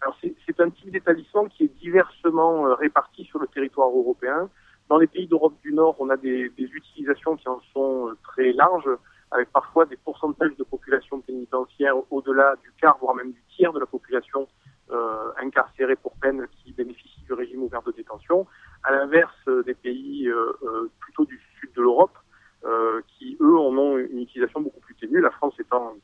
Alors 0.00 0.16
c'est, 0.20 0.60
un 0.60 0.70
type 0.70 0.90
d'établissement 0.90 1.46
qui 1.46 1.64
est 1.64 1.80
diversement 1.80 2.74
réparti 2.74 3.24
sur 3.24 3.38
le 3.38 3.46
territoire 3.46 3.88
européen. 3.88 4.50
Dans 4.90 4.98
les 4.98 5.06
pays 5.06 5.26
d'Europe 5.28 5.54
du 5.62 5.72
Nord, 5.72 5.96
on 6.00 6.10
a 6.10 6.16
des, 6.16 6.48
des, 6.50 6.64
utilisations 6.64 7.36
qui 7.36 7.48
en 7.48 7.60
sont 7.72 8.08
euh, 8.08 8.18
très 8.24 8.52
larges, 8.52 8.90
avec 9.30 9.50
parfois 9.50 9.86
des 9.86 9.96
pourcentages 9.96 10.56
de 10.56 10.64
population 10.64 11.20
pénitentiaire 11.20 11.94
au-delà 12.10 12.56
du 12.62 12.72
quart, 12.80 12.98
voire 13.00 13.14
même 13.14 13.32
du 13.32 13.42
tiers 13.54 13.72
de 13.72 13.78
la 13.78 13.86
population 13.86 14.48
euh, 14.90 15.30
incarcérée 15.40 15.96
pour 15.96 16.16
peine 16.16 16.46
qui 16.50 16.72
bénéficie 16.72 17.22
du 17.22 17.32
régime 17.32 17.62
ouvert 17.62 17.82
de 17.82 17.92
détention, 17.92 18.46
à 18.82 18.92
l'inverse 18.92 19.32
euh, 19.46 19.62
des 19.62 19.74
pays 19.74 20.28
euh, 20.28 20.52
euh, 20.64 20.90
plutôt 20.98 21.24
du 21.24 21.40
sud 21.60 21.72
de 21.74 21.82
l'Europe, 21.82 22.18
euh, 22.64 23.00
qui 23.06 23.36
eux 23.40 23.58
en 23.58 23.76
ont 23.78 23.96
une 23.96 24.18
utilisation 24.18 24.60
beaucoup 24.60 24.80
plus 24.80 24.96
ténue, 24.96 25.20
la 25.20 25.30
France 25.30 25.54
étant 25.58 25.94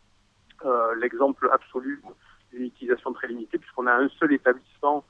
l'exemple 0.99 1.49
absolu 1.53 2.03
d'une 2.51 2.65
utilisation 2.65 3.13
très 3.13 3.29
limitée, 3.29 3.59
puisqu'on 3.59 3.87
a 3.87 3.95
un 3.95 4.09
seul 4.19 4.33
établissement 4.33 5.05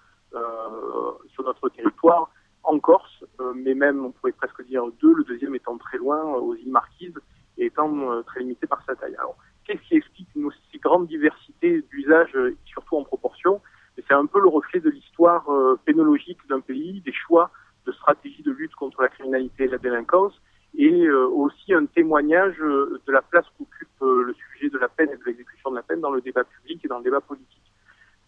sur 1.32 1.44
notre 1.44 1.68
territoire 1.70 2.30
en 2.66 2.80
Corse, 2.80 3.24
euh, 3.40 3.52
mais 3.54 3.74
même 3.74 4.04
on 4.04 4.10
pourrait 4.10 4.32
presque 4.32 4.64
dire 4.66 4.82
deux, 5.00 5.14
le 5.14 5.24
deuxième 5.24 5.54
étant 5.54 5.78
très 5.78 5.98
loin 5.98 6.18
euh, 6.18 6.40
aux 6.40 6.54
îles 6.56 6.70
Marquises 6.70 7.18
et 7.58 7.66
étant 7.66 7.96
euh, 8.10 8.22
très 8.22 8.40
limité 8.40 8.66
par 8.66 8.82
sa 8.84 8.96
taille. 8.96 9.14
Alors, 9.16 9.36
qu'est-ce 9.64 9.80
qui 9.82 9.96
explique 9.96 10.28
une 10.34 10.46
aussi 10.46 10.78
grande 10.82 11.06
diversité 11.06 11.82
d'usages, 11.90 12.36
surtout 12.66 12.96
en 12.96 13.04
proportion 13.04 13.62
C'est 13.96 14.14
un 14.14 14.26
peu 14.26 14.40
le 14.40 14.48
reflet 14.48 14.80
de 14.80 14.90
l'histoire 14.90 15.48
pénologique 15.84 16.38
d'un 16.48 16.60
pays, 16.60 17.00
des 17.00 17.12
choix 17.12 17.50
de 17.86 17.92
stratégie 17.92 18.42
de 18.42 18.52
lutte 18.52 18.74
contre 18.74 19.02
la 19.02 19.08
criminalité 19.08 19.64
et 19.64 19.68
la 19.68 19.78
délinquance, 19.78 20.34
et 20.76 21.10
aussi 21.10 21.74
un 21.74 21.86
témoignage 21.86 22.58
de 22.58 23.12
la 23.12 23.22
place 23.22 23.46
qu'occupe 23.58 23.88
le 24.00 24.32
sujet 24.34 24.70
de 24.70 24.78
la 24.78 24.88
peine 24.88 25.08
et 25.12 25.16
de 25.16 25.24
l'exécution 25.24 25.70
de 25.70 25.76
la 25.76 25.82
peine 25.82 26.00
dans 26.00 26.12
le 26.12 26.20
débat 26.20 26.44
public 26.44 26.84
et 26.84 26.88
dans 26.88 26.98
le 26.98 27.04
débat 27.04 27.20
politique. 27.20 27.72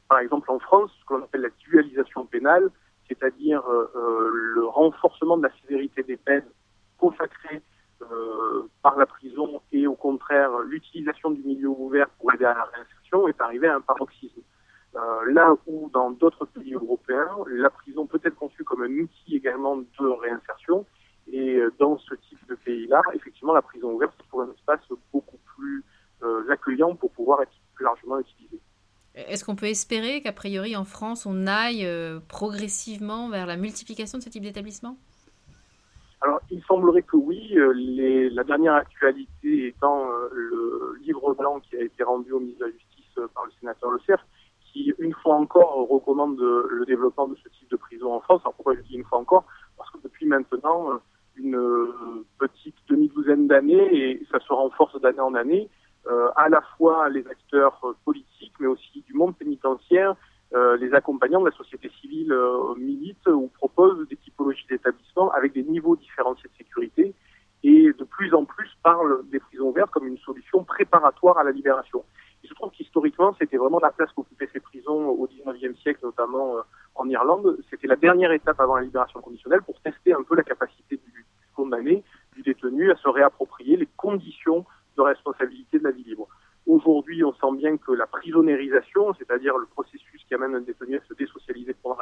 Par 0.08 0.18
exemple, 0.18 0.50
en 0.50 0.58
France, 0.58 0.90
ce 0.98 1.04
qu'on 1.04 1.22
appelle 1.22 1.42
la 1.42 1.50
dualisation 1.50 2.26
pénale, 2.26 2.70
c'est-à-dire 3.08 3.62
euh, 3.68 3.90
euh, 3.96 4.30
le 4.32 4.66
renforcement 4.66 5.36
de 5.36 5.44
la 5.44 5.52
sévérité 5.62 6.02
des 6.02 6.16
peines 6.16 6.46
consacrées 6.98 7.62
euh, 8.02 8.68
par 8.82 8.96
la 8.96 9.06
prison 9.06 9.60
et 9.72 9.86
au 9.86 9.94
contraire 9.94 10.50
l'utilisation 10.60 11.30
du 11.30 11.42
milieu 11.42 11.68
ouvert 11.68 12.08
pour 12.10 12.32
aider 12.32 12.44
à 12.44 12.54
la 12.54 12.64
réinsertion 12.64 13.26
est 13.28 13.40
arrivé 13.40 13.66
à 13.66 13.76
un 13.76 13.80
paroxysme. 13.80 14.40
Euh, 14.94 15.32
là 15.32 15.54
où 15.66 15.90
dans 15.92 16.10
d'autres 16.10 16.44
pays 16.46 16.74
européens, 16.74 17.28
la 17.48 17.70
prison 17.70 18.06
peut 18.06 18.20
être 18.24 18.36
conçue 18.36 18.64
comme 18.64 18.82
un 18.82 18.98
outil 18.98 19.36
également 19.36 19.76
de 19.76 20.06
réinsertion, 20.06 20.86
et 21.30 21.60
dans 21.78 21.98
ce 21.98 22.14
type 22.14 22.38
de 22.48 22.54
pays-là, 22.54 23.02
effectivement, 23.12 23.52
la 23.52 23.60
prison 23.60 23.98
pour 26.94 27.10
euh, 27.10 27.14
pouvoir 27.14 27.42
être 27.42 27.52
plus 27.74 27.84
largement 27.84 28.18
utilisé. 28.18 28.60
Est-ce 29.14 29.44
qu'on 29.44 29.56
peut 29.56 29.66
espérer 29.66 30.22
qu'a 30.22 30.32
priori 30.32 30.76
en 30.76 30.84
France, 30.84 31.26
on 31.26 31.46
aille 31.46 31.84
euh, 31.84 32.20
progressivement 32.28 33.28
vers 33.28 33.46
la 33.46 33.56
multiplication 33.56 34.18
de 34.18 34.22
ce 34.22 34.28
type 34.28 34.42
d'établissement? 34.42 34.96
Alors, 36.20 36.40
il 36.50 36.62
semblerait 36.64 37.02
que 37.02 37.16
oui. 37.16 37.54
Les, 37.74 38.30
la 38.30 38.44
dernière 38.44 38.74
actualité 38.74 39.68
étant 39.68 40.06
le 40.32 40.98
livre 41.02 41.34
blanc 41.34 41.60
qui 41.60 41.76
a 41.76 41.82
été 41.82 42.02
rendu 42.02 42.32
au 42.32 42.40
ministre 42.40 42.60
de 42.60 42.66
la 42.66 42.72
Justice 42.72 43.20
par 43.34 43.44
le 43.44 43.52
sénateur 43.60 43.90
Le 43.90 44.00
Cerf, 44.06 44.24
qui, 44.72 44.92
une 44.98 45.14
fois 45.14 45.36
encore, 45.36 45.88
recommande 45.88 46.40
le 46.40 46.84
développement 46.86 47.28
de 47.28 47.36
ce 47.36 47.48
type 47.50 47.70
de 47.70 47.76
prison 47.76 48.12
en 48.14 48.20
France. 48.20 48.40
Alors, 48.42 48.54
pourquoi 48.54 48.74
je 48.74 48.80
dis 48.80 48.94
une 48.94 49.04
fois 49.04 49.18
encore? 49.18 49.44
Parce 49.76 49.90
que 49.90 49.98
depuis 50.02 50.26
maintenant 50.26 51.00
une 51.36 52.24
petite 52.38 52.76
demi-douzaine 52.88 53.46
d'années, 53.46 53.96
et 53.96 54.26
ça 54.30 54.40
se 54.40 54.52
renforce 54.52 55.00
d'année 55.00 55.20
en 55.20 55.34
année, 55.34 55.68
euh, 55.68 55.77
à 56.36 56.48
la 56.48 56.62
fois 56.76 57.08
les 57.08 57.26
acteurs 57.26 57.80
politiques, 58.04 58.54
mais 58.60 58.66
aussi 58.66 59.02
du 59.06 59.12
monde 59.14 59.36
pénitentiaire, 59.36 60.14
euh, 60.54 60.78
les 60.78 60.94
accompagnants 60.94 61.40
de 61.40 61.50
la 61.50 61.56
société 61.56 61.90
civile 62.00 62.32
euh, 62.32 62.74
militent 62.78 63.26
ou 63.26 63.48
proposent 63.48 64.08
des 64.08 64.16
typologies 64.16 64.64
d'établissements 64.70 65.30
avec 65.32 65.52
des 65.52 65.62
niveaux 65.62 65.94
différenciés 65.94 66.48
de 66.48 66.56
sécurité 66.56 67.14
et 67.62 67.92
de 67.92 68.04
plus 68.04 68.32
en 68.32 68.46
plus 68.46 68.70
parlent 68.82 69.28
des 69.28 69.40
prisons 69.40 69.68
ouvertes 69.68 69.90
comme 69.90 70.06
une 70.06 70.16
solution 70.16 70.64
préparatoire 70.64 71.36
à 71.36 71.44
la 71.44 71.50
libération. 71.50 72.02
Il 72.42 72.48
se 72.48 72.54
trouve 72.54 72.70
qu'historiquement, 72.70 73.36
c'était 73.38 73.58
vraiment 73.58 73.78
la 73.78 73.90
place 73.90 74.10
qu'occupaient 74.12 74.48
ces 74.50 74.60
prisons 74.60 75.08
au 75.08 75.26
XIXe 75.26 75.78
siècle, 75.80 76.00
notamment 76.02 76.54
en 76.94 77.08
Irlande. 77.10 77.58
C'était 77.68 77.88
la 77.88 77.96
dernière 77.96 78.32
étape 78.32 78.58
avant 78.60 78.76
la 78.76 78.82
libération 78.82 79.20
conditionnelle 79.20 79.60
pour 79.62 79.78
tester 79.80 80.14
un 80.14 80.22
peu 80.22 80.36
la 80.36 80.44
capacité 80.44 80.96
du 80.96 81.26
condamné, 81.54 82.04
du 82.36 82.42
détenu, 82.42 82.92
à 82.92 82.96
se 82.96 83.08
réapproprier 83.08 83.76
les 83.76 83.88
conditions 83.96 84.64
de 84.98 85.02
responsabilité 85.02 85.78
de 85.78 85.84
la 85.84 85.92
vie 85.92 86.04
libre. 86.04 86.28
Aujourd'hui, 86.66 87.24
on 87.24 87.32
sent 87.32 87.56
bien 87.56 87.76
que 87.78 87.92
la 87.92 88.06
prisonnérisation, 88.06 89.14
c'est-à-dire 89.14 89.56
le 89.56 89.66
processus 89.66 90.22
qui 90.26 90.34
amène 90.34 90.54
un 90.54 90.60
détenu 90.60 90.98
à 90.98 91.00
se 91.08 91.14
désocialiser 91.14 91.74
pendant 91.82 91.96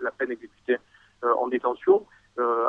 la, 0.00 0.10
peine 0.12 0.30
exécutée 0.30 0.76
euh, 1.24 1.34
en 1.34 1.48
détention, 1.48 2.06
euh, 2.38 2.68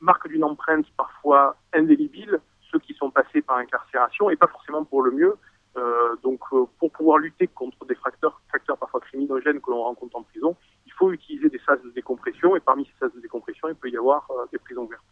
marque 0.00 0.28
d'une 0.28 0.44
empreinte 0.44 0.86
parfois 0.96 1.56
indélébile 1.74 2.40
ceux 2.70 2.78
qui 2.78 2.94
sont 2.94 3.10
passés 3.10 3.42
par 3.42 3.58
incarcération 3.58 4.30
et 4.30 4.36
pas 4.36 4.46
forcément 4.46 4.84
pour 4.84 5.02
le 5.02 5.10
mieux. 5.10 5.36
Euh, 5.76 6.16
donc, 6.22 6.40
pour 6.78 6.90
pouvoir 6.90 7.18
lutter 7.18 7.48
contre 7.48 7.84
des 7.84 7.96
facteurs, 7.96 8.40
facteurs 8.50 8.78
parfois 8.78 9.00
criminogènes 9.00 9.60
que 9.60 9.70
l'on 9.70 9.82
rencontre 9.82 10.16
en 10.16 10.22
prison, 10.22 10.56
il 10.86 10.92
faut 10.92 11.12
utiliser 11.12 11.50
des 11.50 11.58
phases 11.58 11.82
de 11.82 11.90
décompression 11.90 12.56
et 12.56 12.60
parmi 12.60 12.86
ces 12.86 12.92
phases 12.98 13.14
de 13.14 13.20
décompression, 13.20 13.68
il 13.68 13.74
peut 13.74 13.90
y 13.90 13.96
avoir 13.96 14.26
des 14.50 14.58
prisons 14.58 14.84
ouvertes. 14.84 15.04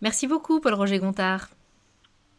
Merci 0.00 0.28
beaucoup, 0.28 0.60
Paul-Roger 0.60 1.00
Gontard. 1.00 1.48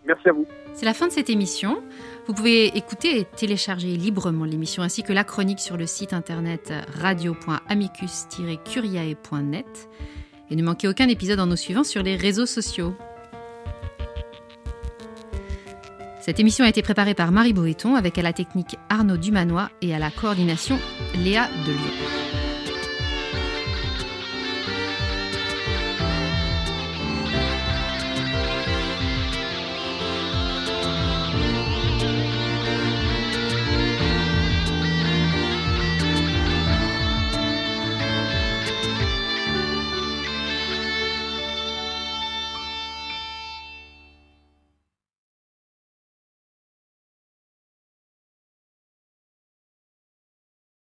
Merci 0.06 0.30
à 0.30 0.32
vous. 0.32 0.46
C'est 0.74 0.86
la 0.86 0.94
fin 0.94 1.08
de 1.08 1.12
cette 1.12 1.30
émission. 1.30 1.84
Vous 2.28 2.34
pouvez 2.34 2.78
écouter 2.78 3.20
et 3.20 3.26
télécharger 3.26 3.98
librement 3.98 4.46
l'émission 4.46 4.84
ainsi 4.84 5.04
que 5.04 5.14
la 5.14 5.24
chronique 5.24 5.60
sur 5.60 5.78
le 5.78 5.86
site 5.86 6.14
internet 6.14 6.74
radio.amicus-curiae.net. 7.02 9.90
Et 10.52 10.56
ne 10.56 10.64
manquez 10.64 10.88
aucun 10.88 11.08
épisode 11.10 11.40
en 11.40 11.46
nous 11.48 11.56
suivant 11.56 11.84
sur 11.84 12.02
les 12.02 12.16
réseaux 12.16 12.46
sociaux. 12.46 12.94
Cette 16.22 16.40
émission 16.40 16.66
a 16.66 16.70
été 16.70 16.82
préparée 16.82 17.16
par 17.16 17.32
Marie 17.32 17.54
Boéton 17.54 17.96
avec 17.96 18.18
à 18.18 18.22
la 18.22 18.34
technique 18.34 18.78
Arnaud 18.90 19.18
Dumanois 19.18 19.70
et 19.82 19.96
à 19.96 20.00
la 20.00 20.12
coordination 20.12 20.78
Léa 21.16 21.48
Delion. 21.66 22.29